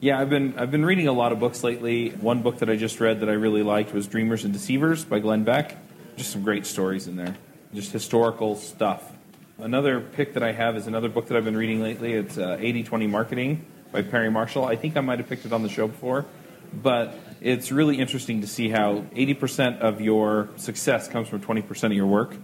yeah, 0.00 0.18
I've 0.18 0.30
been 0.30 0.58
I've 0.58 0.70
been 0.70 0.84
reading 0.84 1.06
a 1.06 1.12
lot 1.12 1.32
of 1.32 1.38
books 1.38 1.62
lately. 1.62 2.10
One 2.10 2.42
book 2.42 2.58
that 2.58 2.70
I 2.70 2.76
just 2.76 2.98
read 2.98 3.20
that 3.20 3.28
I 3.28 3.34
really 3.34 3.62
liked 3.62 3.92
was 3.92 4.06
Dreamers 4.06 4.44
and 4.44 4.52
Deceivers 4.52 5.04
by 5.04 5.18
Glenn 5.18 5.44
Beck. 5.44 5.76
Just 6.18 6.32
some 6.32 6.42
great 6.42 6.66
stories 6.66 7.06
in 7.06 7.14
there, 7.14 7.36
just 7.72 7.92
historical 7.92 8.56
stuff. 8.56 9.12
Another 9.56 10.00
pick 10.00 10.34
that 10.34 10.42
I 10.42 10.50
have 10.50 10.76
is 10.76 10.88
another 10.88 11.08
book 11.08 11.28
that 11.28 11.36
I've 11.36 11.44
been 11.44 11.56
reading 11.56 11.80
lately. 11.80 12.14
It's 12.14 12.36
uh, 12.36 12.56
80-20 12.56 13.08
Marketing 13.08 13.64
by 13.92 14.02
Perry 14.02 14.28
Marshall. 14.28 14.64
I 14.64 14.74
think 14.74 14.96
I 14.96 15.00
might 15.00 15.20
have 15.20 15.28
picked 15.28 15.46
it 15.46 15.52
on 15.52 15.62
the 15.62 15.68
show 15.68 15.86
before, 15.86 16.26
but 16.74 17.14
it's 17.40 17.70
really 17.70 18.00
interesting 18.00 18.40
to 18.40 18.48
see 18.48 18.68
how 18.68 19.02
80% 19.14 19.78
of 19.78 20.00
your 20.00 20.48
success 20.56 21.06
comes 21.06 21.28
from 21.28 21.40
20% 21.40 21.84
of 21.84 21.92
your 21.92 22.06
work 22.06 22.34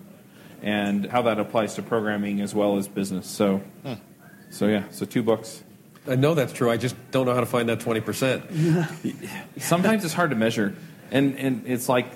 and 0.63 1.07
how 1.07 1.23
that 1.23 1.41
applies 1.41 1.75
to 1.75 1.83
programming 1.83 2.43
as 2.43 2.55
well 2.55 2.79
as 2.79 2.87
business. 2.87 3.27
So, 3.27 3.61
so 4.51 4.69
yeah, 4.69 4.85
so 4.93 5.05
two 5.05 5.25
books. 5.25 5.65
I 6.07 6.15
know 6.15 6.35
that's 6.35 6.53
true. 6.53 6.71
I 6.71 6.77
just 6.77 6.95
don't 7.11 7.27
know 7.27 7.35
how 7.35 7.41
to 7.41 7.47
find 7.47 7.69
that 7.69 7.81
20%. 7.81 9.51
Sometimes 9.59 10.05
it's 10.05 10.15
hard 10.15 10.31
to 10.31 10.37
measure, 10.37 10.77
and 11.11 11.37
and 11.39 11.67
it's 11.67 11.89
like 11.89 12.07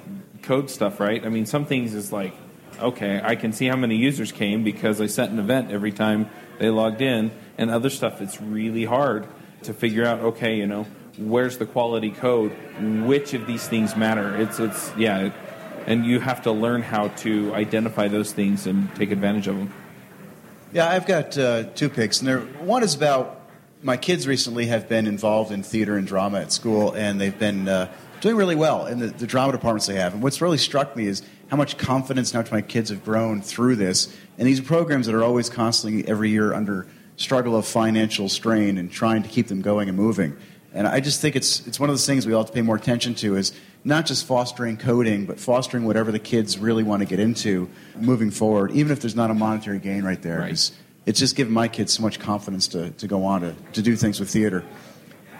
code 0.42 0.70
stuff, 0.70 1.00
right? 1.00 1.24
I 1.24 1.28
mean, 1.28 1.46
some 1.46 1.64
things 1.66 1.94
is 1.94 2.12
like, 2.12 2.34
okay, 2.80 3.20
I 3.22 3.36
can 3.36 3.52
see 3.52 3.66
how 3.66 3.76
many 3.76 3.96
users 3.96 4.32
came 4.32 4.64
because 4.64 5.00
I 5.00 5.06
sent 5.06 5.32
an 5.32 5.38
event 5.38 5.70
every 5.70 5.92
time 5.92 6.30
they 6.58 6.70
logged 6.70 7.00
in, 7.00 7.30
and 7.56 7.70
other 7.70 7.90
stuff 7.90 8.20
it's 8.20 8.40
really 8.40 8.84
hard 8.84 9.26
to 9.62 9.74
figure 9.74 10.04
out. 10.04 10.20
Okay, 10.20 10.56
you 10.56 10.66
know, 10.66 10.86
where's 11.16 11.58
the 11.58 11.66
quality 11.66 12.10
code? 12.10 12.52
Which 12.80 13.34
of 13.34 13.46
these 13.46 13.66
things 13.68 13.96
matter? 13.96 14.36
It's 14.36 14.58
it's 14.58 14.92
yeah. 14.96 15.18
It, 15.26 15.32
and 15.86 16.04
you 16.04 16.20
have 16.20 16.42
to 16.42 16.52
learn 16.52 16.82
how 16.82 17.08
to 17.08 17.54
identify 17.54 18.08
those 18.08 18.30
things 18.32 18.66
and 18.66 18.94
take 18.94 19.10
advantage 19.10 19.46
of 19.46 19.56
them. 19.56 19.72
Yeah, 20.70 20.86
I've 20.86 21.06
got 21.06 21.38
uh, 21.38 21.62
two 21.74 21.88
picks, 21.88 22.18
and 22.18 22.28
there, 22.28 22.40
one 22.40 22.82
is 22.82 22.94
about 22.94 23.40
my 23.82 23.96
kids 23.96 24.26
recently 24.26 24.66
have 24.66 24.86
been 24.86 25.06
involved 25.06 25.50
in 25.50 25.62
theater 25.62 25.96
and 25.96 26.06
drama 26.06 26.40
at 26.40 26.52
school, 26.52 26.92
and 26.92 27.18
they've 27.18 27.38
been 27.38 27.68
uh, 27.68 27.90
doing 28.20 28.36
really 28.36 28.56
well 28.56 28.86
in 28.86 28.98
the, 28.98 29.08
the 29.08 29.26
drama 29.26 29.52
departments 29.52 29.86
they 29.86 29.94
have. 29.94 30.14
And 30.14 30.22
what's 30.22 30.40
really 30.40 30.58
struck 30.58 30.96
me 30.96 31.06
is 31.06 31.22
how 31.48 31.56
much 31.56 31.78
confidence 31.78 32.30
and 32.30 32.34
how 32.34 32.40
much 32.40 32.52
my 32.52 32.62
kids 32.62 32.90
have 32.90 33.04
grown 33.04 33.40
through 33.42 33.76
this. 33.76 34.14
And 34.36 34.46
these 34.46 34.60
programs 34.60 35.06
that 35.06 35.14
are 35.14 35.24
always 35.24 35.48
constantly 35.48 36.06
every 36.06 36.30
year 36.30 36.52
under 36.52 36.86
struggle 37.16 37.56
of 37.56 37.66
financial 37.66 38.28
strain 38.28 38.78
and 38.78 38.90
trying 38.90 39.22
to 39.22 39.28
keep 39.28 39.48
them 39.48 39.62
going 39.62 39.88
and 39.88 39.96
moving. 39.96 40.36
And 40.72 40.86
I 40.86 41.00
just 41.00 41.20
think 41.20 41.34
it's 41.34 41.66
it's 41.66 41.80
one 41.80 41.88
of 41.88 41.94
those 41.94 42.06
things 42.06 42.26
we 42.26 42.34
all 42.34 42.42
have 42.42 42.48
to 42.48 42.52
pay 42.52 42.62
more 42.62 42.76
attention 42.76 43.14
to 43.16 43.36
is 43.36 43.52
not 43.84 44.06
just 44.06 44.26
fostering 44.26 44.76
coding, 44.76 45.24
but 45.24 45.40
fostering 45.40 45.84
whatever 45.84 46.12
the 46.12 46.18
kids 46.18 46.58
really 46.58 46.82
want 46.82 47.00
to 47.00 47.06
get 47.06 47.18
into 47.18 47.68
moving 47.96 48.30
forward, 48.30 48.72
even 48.72 48.92
if 48.92 49.00
there's 49.00 49.16
not 49.16 49.30
a 49.30 49.34
monetary 49.34 49.78
gain 49.78 50.04
right 50.04 50.20
there. 50.20 50.40
Right. 50.40 50.52
It's, 50.52 50.72
it's 51.06 51.18
just 51.18 51.36
given 51.36 51.52
my 51.54 51.68
kids 51.68 51.92
so 51.92 52.02
much 52.02 52.20
confidence 52.20 52.68
to, 52.68 52.90
to 52.90 53.06
go 53.06 53.24
on 53.24 53.40
to, 53.40 53.54
to 53.72 53.82
do 53.82 53.96
things 53.96 54.20
with 54.20 54.28
theater. 54.28 54.62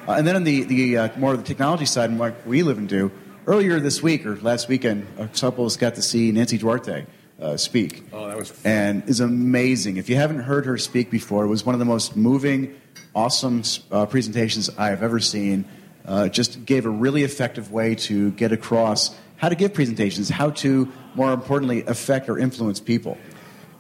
Uh, 0.09 0.13
and 0.13 0.27
then 0.27 0.37
on 0.37 0.45
the, 0.45 0.63
the 0.63 0.97
uh, 0.97 1.19
more 1.19 1.35
of 1.35 1.39
the 1.39 1.45
technology 1.45 1.85
side, 1.85 2.09
and 2.09 2.19
what 2.19 2.47
we 2.47 2.63
live 2.63 2.79
and 2.79 2.89
do, 2.89 3.13
earlier 3.47 3.79
this 3.79 4.03
week 4.03 4.25
or 4.25 4.37
last 4.37 4.67
weekend, 4.67 5.07
a 5.19 5.29
couple 5.29 5.65
of 5.65 5.67
us 5.67 5.77
got 5.77 5.97
to 5.97 6.03
see 6.03 6.33
Nancy 6.33 6.57
Duarte 6.57 7.05
uh, 7.39 7.59
speak. 7.59 8.05
Oh, 8.11 8.27
that 8.27 8.39
was 8.39 8.59
And 8.65 9.07
is 9.07 9.21
amazing. 9.21 9.99
If 9.99 10.09
you 10.09 10.17
haven't 10.17 10.39
heard 10.39 10.65
her 10.65 10.79
speak 10.79 11.11
before, 11.11 11.45
it 11.45 11.49
was 11.49 11.67
one 11.67 11.75
of 11.75 11.79
the 11.79 11.85
most 11.85 12.17
moving, 12.17 12.75
awesome 13.15 13.63
uh, 13.93 14.07
presentations 14.07 14.71
I 14.79 14.89
have 14.89 15.03
ever 15.03 15.21
seen. 15.21 15.67
Uh, 16.07 16.29
just 16.29 16.65
gave 16.65 16.87
a 16.87 16.91
really 16.91 17.23
effective 17.23 17.71
way 17.71 17.95
to 17.97 18.31
get 18.31 18.51
across 18.51 19.15
how 19.37 19.51
to 19.51 19.55
give 19.55 19.75
presentations, 19.75 20.31
how 20.31 20.51
to, 20.51 20.91
more 21.15 21.35
importantly, 21.35 21.85
affect 21.85 22.31
or 22.31 22.39
influence 22.39 22.81
people. 22.81 23.19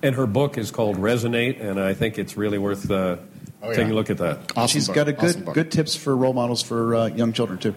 And 0.02 0.14
her 0.14 0.26
book 0.26 0.58
is 0.58 0.70
called 0.70 0.98
Resonate, 0.98 1.58
and 1.58 1.80
I 1.80 1.94
think 1.94 2.18
it's 2.18 2.36
really 2.36 2.58
worth 2.58 2.90
uh, 2.90 3.16
Oh, 3.60 3.70
yeah. 3.70 3.76
taking 3.76 3.90
a 3.92 3.94
look 3.94 4.08
at 4.10 4.18
that. 4.18 4.52
Awesome 4.56 4.68
She's 4.68 4.86
book. 4.86 4.94
got 4.96 5.08
a 5.08 5.12
good 5.12 5.36
Awesome 5.36 5.52
good 5.52 5.70
tips 5.72 5.96
for 5.96 6.16
role 6.16 6.32
models 6.32 6.62
for 6.62 6.94
uh, 6.94 7.06
young 7.06 7.32
children 7.32 7.58
too. 7.58 7.74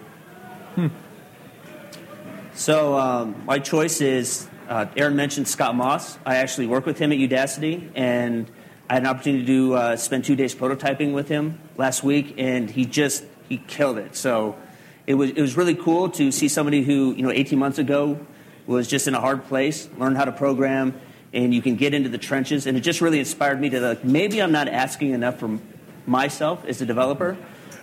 So 2.54 2.98
um, 2.98 3.44
my 3.46 3.60
choice 3.60 4.02
is 4.02 4.48
uh, 4.70 4.86
Aaron 4.96 5.16
mentioned 5.16 5.48
Scott 5.48 5.76
Moss. 5.76 6.18
I 6.26 6.36
actually 6.38 6.68
work 6.68 6.86
with 6.86 7.00
him 7.00 7.12
at 7.12 7.18
Udacity, 7.18 7.90
and 7.96 8.50
I 8.90 8.96
had 8.96 9.04
an 9.04 9.10
opportunity 9.10 9.46
to 9.46 9.74
uh, 9.74 9.96
spend 9.96 10.26
two 10.26 10.36
days 10.36 10.54
prototyping 10.54 11.14
with 11.14 11.28
him 11.30 11.60
last 11.78 12.04
week, 12.04 12.36
and 12.38 12.70
he 12.70 12.86
just 12.86 13.24
he 13.50 13.58
killed 13.58 13.98
it. 13.98 14.16
So 14.16 14.56
it 15.08 15.16
was 15.16 15.32
it 15.32 15.42
was 15.42 15.58
really 15.58 15.76
cool 15.76 16.10
to 16.10 16.32
see 16.32 16.48
somebody 16.48 16.84
who 16.84 17.14
you 17.14 17.24
know 17.24 17.32
18 17.32 17.58
months 17.58 17.80
ago 17.80 18.20
was 18.68 18.88
just 18.88 19.08
in 19.08 19.16
a 19.16 19.20
hard 19.20 19.46
place, 19.46 19.90
learn 19.98 20.16
how 20.16 20.26
to 20.26 20.32
program, 20.32 21.00
and 21.34 21.54
you 21.54 21.62
can 21.62 21.76
get 21.76 21.94
into 21.94 22.10
the 22.10 22.18
trenches, 22.20 22.68
and 22.68 22.78
it 22.78 22.82
just 22.82 23.02
really 23.02 23.20
inspired 23.20 23.60
me 23.60 23.70
to 23.70 23.80
like 23.80 24.04
maybe 24.06 24.42
I'm 24.42 24.52
not 24.52 24.68
asking 24.68 25.12
enough 25.12 25.40
from 25.40 25.62
myself 26.06 26.66
as 26.66 26.82
a 26.82 26.86
developer. 26.86 27.38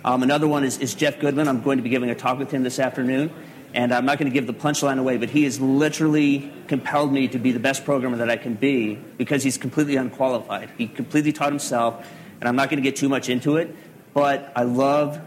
Um, 0.04 0.22
another 0.22 0.46
one 0.46 0.64
is, 0.64 0.78
is 0.78 0.94
Jeff 0.94 1.18
Goodman. 1.18 1.48
I'm 1.48 1.62
going 1.62 1.78
to 1.78 1.82
be 1.82 1.90
giving 1.90 2.10
a 2.10 2.14
talk 2.14 2.38
with 2.38 2.50
him 2.50 2.62
this 2.62 2.78
afternoon. 2.78 3.30
And 3.74 3.92
I'm 3.92 4.06
not 4.06 4.18
going 4.18 4.30
to 4.30 4.34
give 4.34 4.46
the 4.46 4.54
punchline 4.54 4.98
away, 4.98 5.18
but 5.18 5.28
he 5.28 5.44
has 5.44 5.60
literally 5.60 6.50
compelled 6.68 7.12
me 7.12 7.28
to 7.28 7.38
be 7.38 7.52
the 7.52 7.60
best 7.60 7.84
programmer 7.84 8.16
that 8.16 8.30
I 8.30 8.36
can 8.36 8.54
be 8.54 8.94
because 8.94 9.42
he's 9.42 9.58
completely 9.58 9.96
unqualified. 9.96 10.70
He 10.78 10.86
completely 10.86 11.32
taught 11.32 11.52
himself, 11.52 12.06
and 12.40 12.48
I'm 12.48 12.56
not 12.56 12.70
going 12.70 12.82
to 12.82 12.88
get 12.88 12.96
too 12.96 13.10
much 13.10 13.28
into 13.28 13.58
it, 13.58 13.74
but 14.14 14.52
I 14.56 14.62
love 14.62 15.20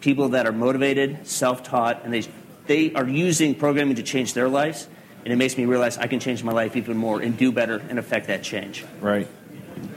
people 0.00 0.30
that 0.30 0.46
are 0.46 0.52
motivated, 0.52 1.26
self-taught, 1.26 2.02
and 2.04 2.14
they 2.14 2.22
they 2.66 2.92
are 2.94 3.06
using 3.06 3.54
programming 3.54 3.96
to 3.96 4.02
change 4.02 4.34
their 4.34 4.48
lives, 4.48 4.88
and 5.24 5.32
it 5.32 5.36
makes 5.36 5.56
me 5.56 5.66
realize 5.66 5.98
I 5.98 6.06
can 6.06 6.18
change 6.18 6.42
my 6.42 6.52
life 6.52 6.76
even 6.76 6.96
more 6.96 7.20
and 7.20 7.36
do 7.36 7.52
better 7.52 7.76
and 7.88 7.98
affect 7.98 8.26
that 8.28 8.42
change. 8.42 8.84
Right. 9.00 9.28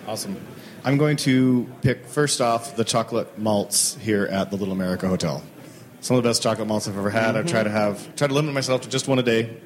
Awesome. 0.07 0.36
I'm 0.84 0.97
going 0.97 1.17
to 1.17 1.67
pick 1.82 2.05
first 2.07 2.41
off 2.41 2.75
the 2.75 2.84
chocolate 2.84 3.38
malts 3.38 3.95
here 3.95 4.25
at 4.25 4.49
the 4.49 4.57
Little 4.57 4.73
America 4.73 5.07
Hotel. 5.07 5.43
Some 6.01 6.15
of 6.17 6.23
the 6.23 6.30
best 6.30 6.41
chocolate 6.41 6.67
malts 6.67 6.88
I've 6.88 6.97
ever 6.97 7.09
had. 7.09 7.36
I 7.36 7.43
try 7.43 7.63
to 7.63 7.69
have 7.69 8.15
try 8.15 8.27
to 8.27 8.34
limit 8.34 8.53
myself 8.53 8.82
to 8.82 8.89
just 8.89 9.07
one 9.07 9.19
a 9.19 9.23
day, 9.23 9.57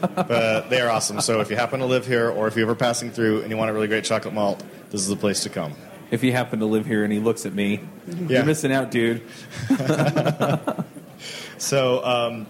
but 0.00 0.68
they 0.68 0.80
are 0.80 0.90
awesome. 0.90 1.20
So 1.20 1.40
if 1.40 1.50
you 1.50 1.56
happen 1.56 1.78
to 1.80 1.86
live 1.86 2.06
here, 2.06 2.28
or 2.28 2.48
if 2.48 2.56
you're 2.56 2.66
ever 2.66 2.74
passing 2.74 3.10
through 3.12 3.42
and 3.42 3.50
you 3.50 3.56
want 3.56 3.70
a 3.70 3.72
really 3.72 3.86
great 3.88 4.04
chocolate 4.04 4.34
malt, 4.34 4.62
this 4.90 5.00
is 5.00 5.08
the 5.08 5.16
place 5.16 5.44
to 5.44 5.48
come. 5.50 5.74
If 6.10 6.24
you 6.24 6.32
happen 6.32 6.58
to 6.58 6.66
live 6.66 6.84
here 6.86 7.04
and 7.04 7.12
he 7.12 7.20
looks 7.20 7.46
at 7.46 7.54
me, 7.54 7.80
Yeah. 8.06 8.38
you're 8.38 8.44
missing 8.44 8.72
out, 8.72 8.90
dude. 8.90 9.22
So 11.58 12.04
um, 12.04 12.46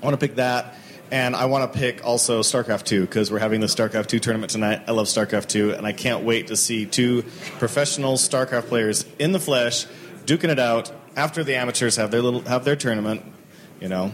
I 0.00 0.06
want 0.06 0.18
to 0.20 0.24
pick 0.28 0.36
that, 0.36 0.76
and 1.14 1.36
I 1.36 1.44
want 1.44 1.72
to 1.72 1.78
pick 1.78 2.04
also 2.04 2.40
StarCraft 2.40 2.86
2 2.86 3.02
because 3.02 3.30
we're 3.30 3.38
having 3.38 3.60
the 3.60 3.68
StarCraft 3.68 4.08
2 4.08 4.18
tournament 4.18 4.50
tonight. 4.50 4.82
I 4.88 4.90
love 4.90 5.06
StarCraft 5.06 5.46
2, 5.46 5.74
and 5.74 5.86
I 5.86 5.92
can't 5.92 6.24
wait 6.24 6.48
to 6.48 6.56
see 6.56 6.86
two 6.86 7.22
professional 7.60 8.14
StarCraft 8.14 8.66
players 8.66 9.06
in 9.20 9.30
the 9.30 9.38
flesh 9.38 9.86
duking 10.26 10.48
it 10.48 10.58
out 10.58 10.90
after 11.14 11.44
the 11.44 11.54
amateurs 11.54 11.94
have 11.96 12.10
their 12.10 12.20
little 12.20 12.40
have 12.40 12.64
their 12.64 12.74
tournament. 12.74 13.22
You 13.80 13.88
know, 13.88 14.12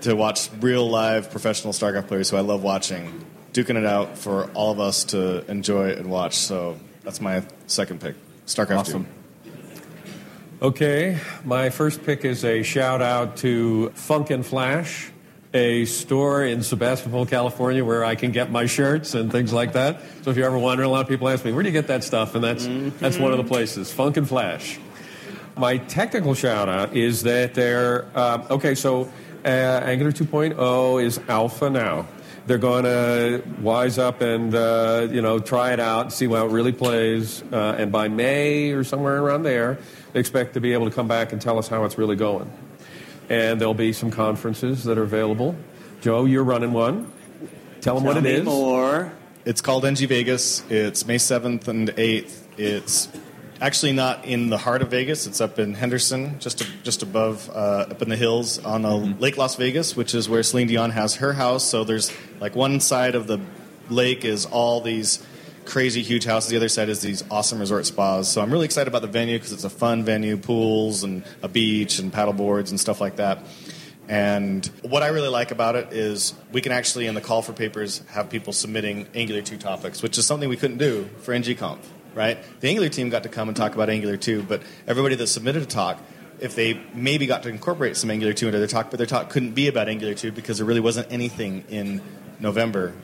to 0.00 0.16
watch 0.16 0.48
real 0.60 0.88
live 0.88 1.30
professional 1.30 1.74
StarCraft 1.74 2.06
players 2.08 2.30
who 2.30 2.38
I 2.38 2.40
love 2.40 2.62
watching 2.62 3.26
duking 3.52 3.76
it 3.76 3.84
out 3.84 4.16
for 4.16 4.50
all 4.52 4.72
of 4.72 4.80
us 4.80 5.04
to 5.04 5.44
enjoy 5.50 5.92
and 5.92 6.08
watch. 6.10 6.34
So 6.36 6.78
that's 7.04 7.20
my 7.20 7.42
second 7.66 8.00
pick, 8.00 8.16
StarCraft 8.46 8.92
2. 8.92 9.06
Okay, 10.62 11.18
my 11.44 11.68
first 11.68 12.04
pick 12.04 12.24
is 12.24 12.42
a 12.42 12.62
shout 12.62 13.02
out 13.02 13.36
to 13.38 13.90
Funk 13.90 14.30
and 14.30 14.46
Flash, 14.46 15.12
a 15.54 15.86
store 15.86 16.44
in 16.44 16.62
Sebastopol, 16.62 17.26
California, 17.26 17.84
where 17.84 18.04
I 18.04 18.14
can 18.14 18.32
get 18.32 18.50
my 18.50 18.66
shirts 18.66 19.14
and 19.14 19.32
things 19.32 19.52
like 19.52 19.72
that. 19.72 20.00
So 20.22 20.30
if 20.30 20.36
you're 20.36 20.46
ever 20.46 20.58
wondering, 20.58 20.88
a 20.88 20.92
lot 20.92 21.02
of 21.02 21.08
people 21.08 21.28
ask 21.28 21.44
me, 21.44 21.52
"Where 21.52 21.62
do 21.62 21.68
you 21.68 21.72
get 21.72 21.86
that 21.86 22.04
stuff?" 22.04 22.34
And 22.34 22.44
that's 22.44 22.66
that's 23.00 23.18
one 23.18 23.32
of 23.32 23.38
the 23.38 23.44
places, 23.44 23.92
Funk 23.92 24.16
and 24.16 24.28
Flash. 24.28 24.78
My 25.56 25.78
technical 25.78 26.34
shout 26.34 26.68
out 26.68 26.96
is 26.96 27.22
that 27.22 27.54
they're 27.54 28.06
um, 28.16 28.44
okay. 28.50 28.74
So 28.74 29.10
uh, 29.44 29.48
Angular 29.48 30.12
2.0 30.12 31.02
is 31.02 31.20
alpha 31.28 31.70
now. 31.70 32.06
They're 32.46 32.58
going 32.58 32.84
to 32.84 33.42
wise 33.60 33.98
up 33.98 34.20
and 34.20 34.54
uh, 34.54 35.08
you 35.10 35.22
know 35.22 35.38
try 35.38 35.72
it 35.72 35.80
out, 35.80 36.12
see 36.12 36.26
how 36.26 36.46
it 36.46 36.50
really 36.50 36.72
plays, 36.72 37.42
uh, 37.52 37.76
and 37.78 37.90
by 37.90 38.08
May 38.08 38.70
or 38.70 38.84
somewhere 38.84 39.22
around 39.22 39.42
there, 39.42 39.78
they 40.12 40.20
expect 40.20 40.54
to 40.54 40.60
be 40.60 40.72
able 40.72 40.88
to 40.88 40.94
come 40.94 41.08
back 41.08 41.32
and 41.32 41.40
tell 41.40 41.58
us 41.58 41.68
how 41.68 41.84
it's 41.84 41.98
really 41.98 42.16
going. 42.16 42.50
And 43.28 43.60
there'll 43.60 43.74
be 43.74 43.92
some 43.92 44.10
conferences 44.10 44.84
that 44.84 44.96
are 44.98 45.02
available. 45.02 45.54
Joe, 46.00 46.24
you're 46.24 46.44
running 46.44 46.72
one. 46.72 47.12
Tell 47.80 47.94
them 47.94 48.04
what 48.04 48.14
Tell 48.14 48.24
it 48.26 48.28
me 48.28 48.34
is. 48.36 48.44
more. 48.44 49.12
It's 49.44 49.60
called 49.60 49.84
NG 49.84 50.06
Vegas. 50.08 50.62
It's 50.70 51.06
May 51.06 51.16
7th 51.16 51.68
and 51.68 51.88
8th. 51.90 52.40
It's 52.56 53.08
actually 53.60 53.92
not 53.92 54.24
in 54.24 54.50
the 54.50 54.58
heart 54.58 54.82
of 54.82 54.90
Vegas. 54.90 55.26
It's 55.26 55.40
up 55.40 55.58
in 55.58 55.74
Henderson, 55.74 56.38
just 56.38 56.64
just 56.82 57.02
above, 57.02 57.48
uh, 57.50 57.86
up 57.90 58.02
in 58.02 58.08
the 58.08 58.16
hills 58.16 58.58
on 58.64 58.84
uh, 58.84 58.94
Lake 59.18 59.36
Las 59.36 59.56
Vegas, 59.56 59.96
which 59.96 60.14
is 60.14 60.28
where 60.28 60.42
Celine 60.42 60.66
Dion 60.66 60.90
has 60.90 61.16
her 61.16 61.32
house. 61.32 61.64
So 61.64 61.84
there's 61.84 62.12
like 62.40 62.56
one 62.56 62.80
side 62.80 63.14
of 63.14 63.26
the 63.26 63.40
lake 63.90 64.24
is 64.24 64.44
all 64.46 64.80
these 64.80 65.24
crazy 65.68 66.02
huge 66.02 66.24
houses. 66.24 66.50
The 66.50 66.56
other 66.56 66.68
side 66.68 66.88
is 66.88 67.00
these 67.02 67.22
awesome 67.30 67.60
resort 67.60 67.84
spas. 67.84 68.28
So 68.28 68.40
I'm 68.40 68.50
really 68.50 68.64
excited 68.64 68.88
about 68.88 69.02
the 69.02 69.08
venue 69.08 69.36
because 69.36 69.52
it's 69.52 69.64
a 69.64 69.70
fun 69.70 70.02
venue, 70.02 70.38
pools 70.38 71.04
and 71.04 71.22
a 71.42 71.48
beach 71.48 71.98
and 71.98 72.10
paddle 72.10 72.32
boards 72.32 72.70
and 72.70 72.80
stuff 72.80 73.00
like 73.00 73.16
that. 73.16 73.40
And 74.08 74.64
what 74.80 75.02
I 75.02 75.08
really 75.08 75.28
like 75.28 75.50
about 75.50 75.76
it 75.76 75.92
is 75.92 76.32
we 76.50 76.62
can 76.62 76.72
actually, 76.72 77.06
in 77.06 77.14
the 77.14 77.20
call 77.20 77.42
for 77.42 77.52
papers, 77.52 78.02
have 78.08 78.30
people 78.30 78.54
submitting 78.54 79.06
Angular 79.14 79.42
2 79.42 79.58
topics, 79.58 80.02
which 80.02 80.16
is 80.16 80.26
something 80.26 80.48
we 80.48 80.56
couldn't 80.56 80.78
do 80.78 81.10
for 81.18 81.34
ngconf, 81.34 81.80
right? 82.14 82.38
The 82.60 82.68
Angular 82.68 82.88
team 82.88 83.10
got 83.10 83.24
to 83.24 83.28
come 83.28 83.48
and 83.48 83.56
talk 83.56 83.74
about 83.74 83.90
Angular 83.90 84.16
2, 84.16 84.44
but 84.44 84.62
everybody 84.86 85.14
that 85.16 85.26
submitted 85.26 85.62
a 85.62 85.66
talk, 85.66 86.00
if 86.40 86.54
they 86.54 86.80
maybe 86.94 87.26
got 87.26 87.42
to 87.42 87.50
incorporate 87.50 87.98
some 87.98 88.10
Angular 88.10 88.32
2 88.32 88.46
into 88.46 88.58
their 88.58 88.68
talk, 88.68 88.90
but 88.90 88.96
their 88.96 89.06
talk 89.06 89.28
couldn't 89.28 89.52
be 89.52 89.68
about 89.68 89.90
Angular 89.90 90.14
2 90.14 90.32
because 90.32 90.56
there 90.56 90.66
really 90.66 90.80
wasn't 90.80 91.12
anything 91.12 91.64
in 91.68 92.00
November 92.40 92.94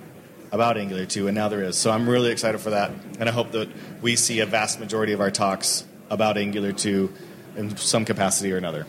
about 0.54 0.76
Angular 0.78 1.04
2, 1.04 1.26
and 1.26 1.34
now 1.34 1.48
there 1.48 1.62
is. 1.62 1.76
So 1.76 1.90
I'm 1.90 2.08
really 2.08 2.30
excited 2.30 2.60
for 2.60 2.70
that, 2.70 2.92
and 3.18 3.28
I 3.28 3.32
hope 3.32 3.50
that 3.52 3.68
we 4.00 4.14
see 4.16 4.40
a 4.40 4.46
vast 4.46 4.78
majority 4.80 5.12
of 5.12 5.20
our 5.20 5.30
talks 5.30 5.84
about 6.10 6.38
Angular 6.38 6.72
2 6.72 7.12
in 7.56 7.76
some 7.76 8.04
capacity 8.04 8.52
or 8.52 8.56
another. 8.56 8.86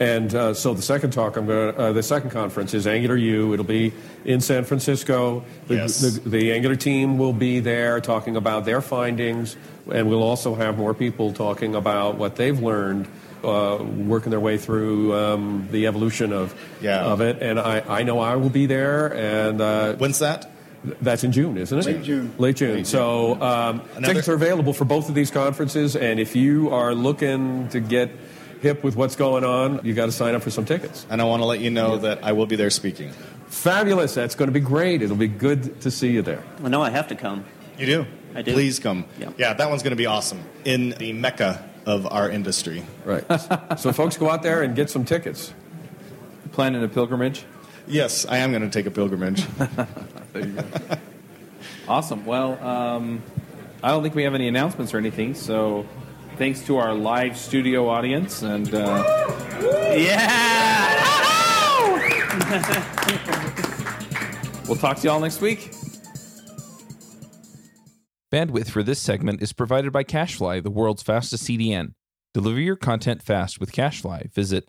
And 0.00 0.34
uh, 0.34 0.54
so 0.54 0.74
the 0.74 0.82
second 0.82 1.12
talk, 1.12 1.36
I'm 1.36 1.46
going 1.46 1.76
uh, 1.76 1.92
the 1.92 2.02
second 2.02 2.30
conference 2.30 2.74
is 2.74 2.84
Angular 2.86 3.16
U. 3.16 3.52
It'll 3.52 3.64
be 3.64 3.92
in 4.24 4.40
San 4.40 4.64
Francisco. 4.64 5.44
The, 5.68 5.74
Yes. 5.76 6.00
the, 6.00 6.28
the 6.28 6.52
Angular 6.52 6.74
team 6.74 7.16
will 7.16 7.32
be 7.32 7.60
there 7.60 8.00
talking 8.00 8.34
about 8.36 8.64
their 8.64 8.80
findings, 8.80 9.56
and 9.92 10.08
we'll 10.08 10.24
also 10.24 10.54
have 10.56 10.76
more 10.78 10.94
people 10.94 11.32
talking 11.32 11.76
about 11.76 12.16
what 12.16 12.34
they've 12.34 12.58
learned, 12.58 13.06
uh, 13.44 13.78
working 13.84 14.30
their 14.30 14.40
way 14.40 14.58
through 14.58 15.14
um, 15.14 15.68
the 15.70 15.86
evolution 15.86 16.32
of 16.32 16.54
Yeah. 16.80 17.04
of 17.04 17.20
it. 17.20 17.40
And 17.40 17.60
I, 17.60 18.00
I 18.00 18.02
know 18.02 18.18
I 18.18 18.34
will 18.34 18.50
be 18.50 18.66
there, 18.66 19.14
and 19.14 19.60
uh, 19.60 19.94
When's 19.94 20.18
that? 20.18 20.50
That's 21.00 21.24
in 21.24 21.32
June, 21.32 21.56
isn't 21.56 21.78
it? 21.78 21.86
Late 21.86 22.02
June. 22.02 22.34
Late 22.38 22.56
June. 22.56 22.84
So 22.84 23.34
um, 23.40 23.80
Another- 23.96 24.06
tickets 24.06 24.28
are 24.28 24.34
available 24.34 24.72
for 24.72 24.84
both 24.84 25.08
of 25.08 25.14
these 25.14 25.30
conferences, 25.30 25.96
and 25.96 26.20
if 26.20 26.36
you 26.36 26.70
are 26.70 26.94
looking 26.94 27.68
to 27.70 27.80
get 27.80 28.10
hip 28.60 28.82
with 28.84 28.96
what's 28.96 29.16
going 29.16 29.44
on, 29.44 29.80
you 29.84 29.94
got 29.94 30.06
to 30.06 30.12
sign 30.12 30.34
up 30.34 30.42
for 30.42 30.50
some 30.50 30.64
tickets. 30.64 31.06
And 31.10 31.20
I 31.20 31.24
want 31.24 31.42
to 31.42 31.46
let 31.46 31.60
you 31.60 31.70
know 31.70 31.98
that 31.98 32.24
I 32.24 32.32
will 32.32 32.46
be 32.46 32.56
there 32.56 32.70
speaking. 32.70 33.12
Fabulous. 33.48 34.14
That's 34.14 34.34
going 34.34 34.48
to 34.48 34.52
be 34.52 34.60
great. 34.60 35.02
It'll 35.02 35.16
be 35.16 35.28
good 35.28 35.80
to 35.82 35.90
see 35.90 36.10
you 36.10 36.22
there. 36.22 36.42
Well, 36.60 36.70
no, 36.70 36.82
I 36.82 36.90
have 36.90 37.08
to 37.08 37.14
come. 37.14 37.44
You 37.78 37.86
do? 37.86 38.06
I 38.34 38.42
do. 38.42 38.52
Please 38.52 38.78
come. 38.78 39.04
Yeah, 39.18 39.30
Yeah. 39.36 39.52
that 39.54 39.68
one's 39.68 39.82
going 39.82 39.90
to 39.92 39.96
be 39.96 40.06
awesome. 40.06 40.42
In 40.64 40.90
the 40.90 41.12
mecca 41.12 41.68
of 41.86 42.06
our 42.10 42.30
industry. 42.30 42.84
Right. 43.04 43.24
so, 43.78 43.92
folks, 43.92 44.16
go 44.16 44.30
out 44.30 44.42
there 44.42 44.62
and 44.62 44.74
get 44.74 44.88
some 44.90 45.04
tickets. 45.04 45.52
Planning 46.52 46.82
a 46.82 46.88
pilgrimage. 46.88 47.44
Yes, 47.86 48.24
I 48.26 48.38
am 48.38 48.50
going 48.50 48.62
to 48.62 48.70
take 48.70 48.86
a 48.86 48.90
pilgrimage. 48.90 49.46
Awesome. 51.86 52.24
Well, 52.24 52.62
um, 52.64 53.22
I 53.82 53.90
don't 53.90 54.02
think 54.02 54.14
we 54.14 54.22
have 54.22 54.34
any 54.34 54.48
announcements 54.48 54.94
or 54.94 54.98
anything. 54.98 55.34
So, 55.34 55.86
thanks 56.38 56.62
to 56.62 56.78
our 56.78 56.94
live 56.94 57.36
studio 57.36 57.88
audience, 57.88 58.40
and 58.42 58.74
uh, 58.74 59.04
Yeah! 59.94 61.02
we'll 64.66 64.76
talk 64.76 64.96
to 64.98 65.02
you 65.04 65.10
all 65.10 65.20
next 65.20 65.42
week. 65.42 65.72
Bandwidth 68.32 68.70
for 68.70 68.82
this 68.82 68.98
segment 68.98 69.42
is 69.42 69.52
provided 69.52 69.92
by 69.92 70.04
CacheFly 70.04 70.62
the 70.62 70.70
world's 70.70 71.02
fastest 71.02 71.44
CDN. 71.44 71.92
Deliver 72.32 72.60
your 72.60 72.76
content 72.76 73.22
fast 73.22 73.60
with 73.60 73.72
CacheFly 73.72 74.32
Visit 74.32 74.68